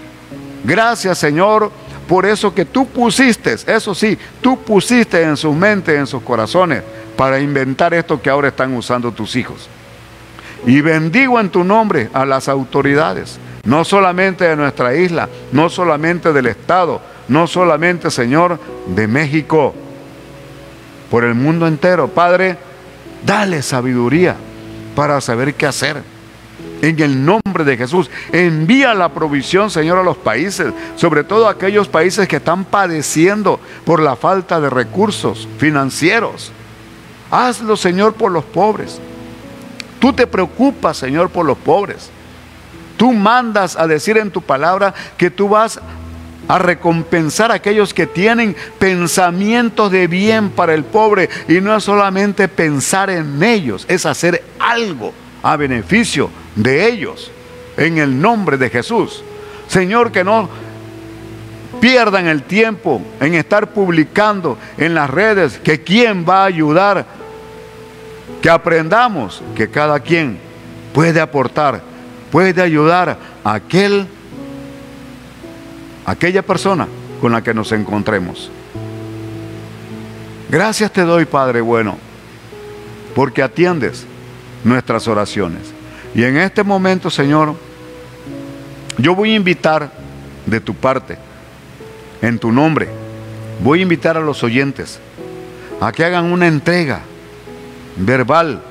Gracias 0.65 1.19
Señor 1.19 1.71
por 2.05 2.27
eso 2.27 2.55
que 2.55 2.65
tú 2.65 2.87
pusiste, 2.87 3.55
eso 3.67 3.95
sí, 3.95 4.19
tú 4.41 4.63
pusiste 4.63 5.23
en 5.23 5.37
sus 5.37 5.55
mentes, 5.55 5.99
en 5.99 6.07
sus 6.07 6.23
corazones, 6.23 6.83
para 7.17 7.41
inventar 7.41 7.95
esto 7.95 8.21
que 8.21 8.31
ahora 8.31 8.49
están 8.49 8.75
usando 8.75 9.13
tus 9.13 9.37
hijos. 9.37 9.69
Y 10.67 10.81
bendigo 10.81 11.39
en 11.41 11.51
tu 11.51 11.65
nombre 11.65 12.09
a 12.13 12.25
las 12.25 12.49
autoridades, 12.49 13.39
no 13.65 13.85
solamente 13.85 14.45
de 14.45 14.57
nuestra 14.57 14.95
isla, 14.95 15.29
no 15.53 15.69
solamente 15.69 16.33
del 16.33 16.47
Estado, 16.47 17.01
no 17.29 17.47
solamente, 17.47 18.11
Señor, 18.11 18.59
de 18.87 19.07
México, 19.07 19.75
por 21.11 21.25
el 21.25 21.35
mundo 21.35 21.67
entero. 21.67 22.09
Padre, 22.09 22.57
Dale 23.25 23.63
sabiduría 23.63 24.37
para 24.95 25.21
saber 25.21 25.55
qué 25.55 25.67
hacer. 25.67 26.03
En 26.85 27.01
el 27.01 27.25
nombre 27.25 27.65
de 27.65 27.79
Jesús, 27.79 28.11
envía 28.31 28.93
la 28.93 29.09
provisión, 29.09 29.71
Señor, 29.71 29.97
a 29.97 30.03
los 30.03 30.19
países, 30.19 30.71
sobre 30.97 31.25
todo 31.25 31.49
a 31.49 31.53
aquellos 31.53 31.89
países 31.89 32.29
que 32.29 32.37
están 32.37 32.67
padeciendo 32.67 33.59
por 33.87 34.01
la 34.01 34.17
falta 34.17 34.61
de 34.61 34.69
recursos 34.69 35.49
financieros. 35.57 36.53
Hazlo, 37.31 37.79
Señor, 37.79 38.13
por 38.13 38.31
los 38.31 38.45
pobres. 38.45 39.01
Tú 39.99 40.13
te 40.13 40.27
preocupas, 40.27 40.99
Señor, 40.99 41.31
por 41.31 41.47
los 41.47 41.57
pobres. 41.57 42.11
Tú 42.99 43.15
mandas 43.15 43.79
a 43.79 43.87
decir 43.87 44.19
en 44.19 44.31
tu 44.31 44.43
palabra 44.43 44.93
que 45.17 45.31
tú 45.31 45.49
vas 45.49 45.81
a 46.49 46.59
recompensar 46.59 47.51
a 47.51 47.55
aquellos 47.55 47.95
que 47.95 48.07
tienen 48.07 48.55
pensamientos 48.79 49.91
de 49.91 50.07
bien 50.07 50.51
para 50.51 50.75
el 50.75 50.85
pobre 50.85 51.31
y 51.49 51.63
no 51.63 51.75
es 51.75 51.85
solamente 51.85 52.47
pensar 52.47 53.09
en 53.09 53.43
ellos, 53.43 53.87
es 53.89 54.05
hacer 54.05 54.45
algo 54.59 55.15
a 55.43 55.57
beneficio 55.57 56.44
de 56.55 56.89
ellos 56.89 57.31
en 57.77 57.99
el 57.99 58.21
nombre 58.21 58.57
de 58.57 58.71
Jesús. 58.71 59.23
Señor, 59.69 60.13
que 60.13 60.25
no 60.25 60.49
pierdan 61.81 62.27
el 62.27 62.43
tiempo 62.43 63.03
en 63.21 63.35
estar 63.35 63.73
publicando 63.73 64.59
en 64.79 64.95
las 64.95 65.11
redes 65.11 65.59
que 65.59 65.83
quién 65.83 66.25
va 66.29 66.43
a 66.43 66.47
ayudar, 66.47 67.07
que 68.41 68.51
aprendamos 68.51 69.43
que 69.55 69.69
cada 69.69 70.01
quien 70.01 70.39
puede 70.93 71.21
aportar, 71.21 71.83
puede 72.31 72.63
ayudar 72.63 73.19
a 73.43 73.55
aquel 73.55 74.07
aquella 76.07 76.43
persona 76.43 76.87
con 77.21 77.33
la 77.33 77.43
que 77.43 77.55
nos 77.55 77.73
encontremos. 77.73 78.51
Gracias 80.51 80.93
te 80.93 81.03
doy, 81.03 81.25
Padre 81.25 81.61
bueno, 81.61 81.99
porque 83.15 83.43
atiendes 83.43 84.07
nuestras 84.63 85.09
oraciones. 85.09 85.73
Y 86.15 86.25
en 86.25 86.37
este 86.37 86.63
momento, 86.63 87.11
Señor, 87.11 87.55
yo 88.99 89.15
voy 89.15 89.33
a 89.33 89.37
invitar 89.37 89.91
de 90.47 90.61
tu 90.61 90.75
parte, 90.75 91.19
en 92.23 92.39
tu 92.39 92.53
nombre, 92.53 92.89
voy 93.63 93.81
a 93.81 93.83
invitar 93.83 94.17
a 94.17 94.21
los 94.21 94.43
oyentes 94.45 95.01
a 95.81 95.91
que 95.91 96.05
hagan 96.05 96.27
una 96.27 96.47
entrega 96.47 97.01
verbal, 97.97 98.63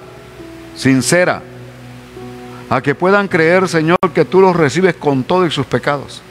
sincera, 0.76 1.42
a 2.70 2.82
que 2.82 2.96
puedan 2.96 3.28
creer, 3.28 3.68
Señor, 3.68 3.98
que 4.14 4.26
tú 4.26 4.40
los 4.42 4.56
recibes 4.56 4.96
con 4.96 5.24
todos 5.24 5.54
sus 5.54 5.66
pecados 5.66 6.22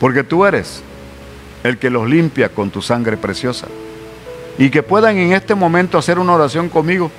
porque 0.00 0.24
tú 0.24 0.46
eres 0.46 0.82
el 1.62 1.76
que 1.78 1.90
los 1.90 2.08
limpia 2.08 2.48
con 2.48 2.70
tu 2.70 2.80
sangre 2.80 3.18
preciosa. 3.18 3.68
Y 4.58 4.70
que 4.70 4.82
puedan 4.82 5.18
en 5.18 5.34
este 5.34 5.54
momento 5.54 5.98
hacer 5.98 6.18
una 6.18 6.32
oración 6.32 6.70
conmigo. 6.70 7.12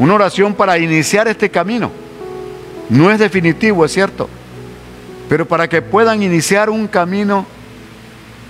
Una 0.00 0.14
oración 0.14 0.54
para 0.54 0.78
iniciar 0.78 1.28
este 1.28 1.50
camino. 1.50 1.90
No 2.88 3.10
es 3.10 3.18
definitivo, 3.18 3.84
es 3.84 3.92
cierto. 3.92 4.30
Pero 5.28 5.46
para 5.46 5.68
que 5.68 5.82
puedan 5.82 6.22
iniciar 6.22 6.70
un 6.70 6.88
camino 6.88 7.44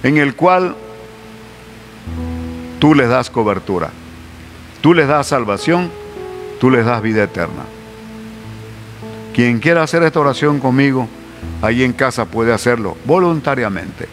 en 0.05 0.17
el 0.17 0.37
cual 0.37 0.77
tú 2.79 2.95
les 2.95 3.09
das 3.09 3.31
cobertura. 3.31 3.91
Tú 4.81 4.95
les 4.95 5.09
das 5.09 5.27
salvación. 5.27 5.91
Tú 6.61 6.71
les 6.71 6.87
das 6.87 7.03
vida 7.03 7.25
eterna. 7.25 7.65
Quien 9.35 9.59
quiera 9.59 9.83
hacer 9.83 10.05
esta 10.05 10.21
oración 10.21 10.61
conmigo, 10.61 11.09
ahí 11.63 11.83
en 11.83 11.93
casa 11.93 12.27
puede 12.27 12.53
hacerlo 12.53 12.97
voluntariamente. 13.07 14.07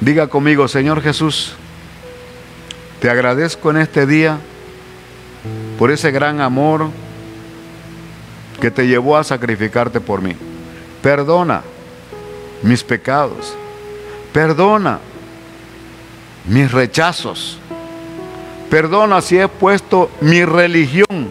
Diga 0.00 0.28
conmigo, 0.28 0.68
Señor 0.68 1.02
Jesús, 1.02 1.56
te 3.00 3.10
agradezco 3.10 3.72
en 3.72 3.78
este 3.78 4.06
día 4.06 4.38
por 5.78 5.90
ese 5.90 6.10
gran 6.10 6.40
amor 6.40 6.90
que 8.60 8.70
te 8.70 8.86
llevó 8.86 9.16
a 9.16 9.24
sacrificarte 9.24 10.00
por 10.00 10.22
mí. 10.22 10.34
Perdona 11.02 11.62
mis 12.62 12.82
pecados. 12.82 13.54
Perdona 14.32 14.98
mis 16.46 16.70
rechazos. 16.72 17.58
Perdona 18.70 19.20
si 19.20 19.38
he 19.38 19.48
puesto 19.48 20.10
mi 20.20 20.44
religión 20.44 21.28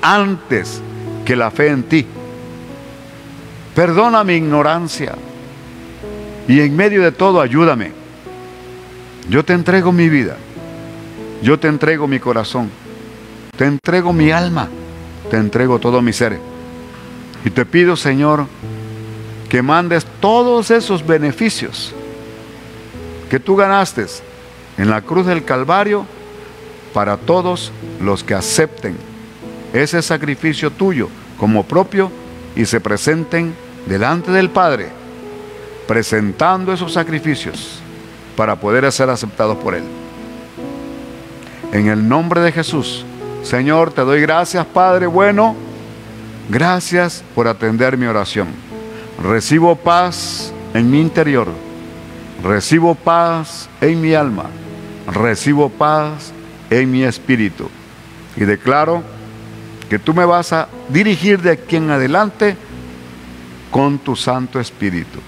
antes 0.00 0.80
que 1.24 1.36
la 1.36 1.50
fe 1.50 1.68
en 1.68 1.82
ti. 1.82 2.06
Perdona 3.74 4.24
mi 4.24 4.34
ignorancia. 4.34 5.14
Y 6.46 6.60
en 6.60 6.74
medio 6.74 7.02
de 7.02 7.12
todo 7.12 7.40
ayúdame. 7.40 7.92
Yo 9.28 9.44
te 9.44 9.52
entrego 9.52 9.92
mi 9.92 10.08
vida. 10.08 10.36
Yo 11.42 11.58
te 11.58 11.68
entrego 11.68 12.08
mi 12.08 12.18
corazón. 12.18 12.70
Te 13.58 13.66
entrego 13.66 14.12
mi 14.12 14.30
alma. 14.30 14.68
Te 15.30 15.36
entrego 15.36 15.80
todo 15.80 16.00
mi 16.00 16.12
ser. 16.12 16.38
Y 17.44 17.50
te 17.50 17.66
pido, 17.66 17.96
Señor, 17.96 18.46
que 19.48 19.62
mandes 19.62 20.06
todos 20.20 20.70
esos 20.70 21.04
beneficios 21.04 21.92
que 23.28 23.40
tú 23.40 23.56
ganaste 23.56 24.06
en 24.78 24.88
la 24.88 25.02
cruz 25.02 25.26
del 25.26 25.44
Calvario 25.44 26.06
para 26.94 27.16
todos 27.16 27.72
los 28.00 28.24
que 28.24 28.34
acepten 28.34 28.96
ese 29.72 30.02
sacrificio 30.02 30.70
tuyo 30.70 31.08
como 31.36 31.64
propio 31.64 32.10
y 32.56 32.64
se 32.64 32.80
presenten 32.80 33.54
delante 33.86 34.30
del 34.30 34.50
Padre, 34.50 34.88
presentando 35.86 36.72
esos 36.72 36.92
sacrificios 36.92 37.80
para 38.36 38.56
poder 38.56 38.90
ser 38.92 39.10
aceptados 39.10 39.58
por 39.58 39.74
Él. 39.74 39.84
En 41.72 41.88
el 41.88 42.08
nombre 42.08 42.40
de 42.40 42.52
Jesús, 42.52 43.04
Señor, 43.48 43.92
te 43.92 44.02
doy 44.02 44.20
gracias, 44.20 44.66
Padre 44.66 45.06
bueno. 45.06 45.56
Gracias 46.50 47.24
por 47.34 47.48
atender 47.48 47.96
mi 47.96 48.04
oración. 48.04 48.48
Recibo 49.22 49.74
paz 49.74 50.52
en 50.74 50.90
mi 50.90 51.00
interior. 51.00 51.48
Recibo 52.44 52.94
paz 52.94 53.70
en 53.80 54.02
mi 54.02 54.12
alma. 54.12 54.44
Recibo 55.06 55.70
paz 55.70 56.30
en 56.68 56.90
mi 56.90 57.04
espíritu. 57.04 57.70
Y 58.36 58.44
declaro 58.44 59.02
que 59.88 59.98
tú 59.98 60.12
me 60.12 60.26
vas 60.26 60.52
a 60.52 60.68
dirigir 60.90 61.40
de 61.40 61.52
aquí 61.52 61.76
en 61.76 61.90
adelante 61.90 62.54
con 63.70 63.98
tu 63.98 64.14
Santo 64.14 64.60
Espíritu. 64.60 65.20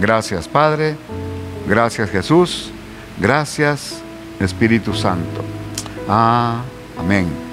Gracias 0.00 0.46
Padre, 0.46 0.94
gracias 1.68 2.08
Jesús, 2.08 2.70
gracias 3.18 4.00
Espíritu 4.38 4.94
Santo. 4.94 5.42
Ah, 6.08 6.62
amén. 6.96 7.45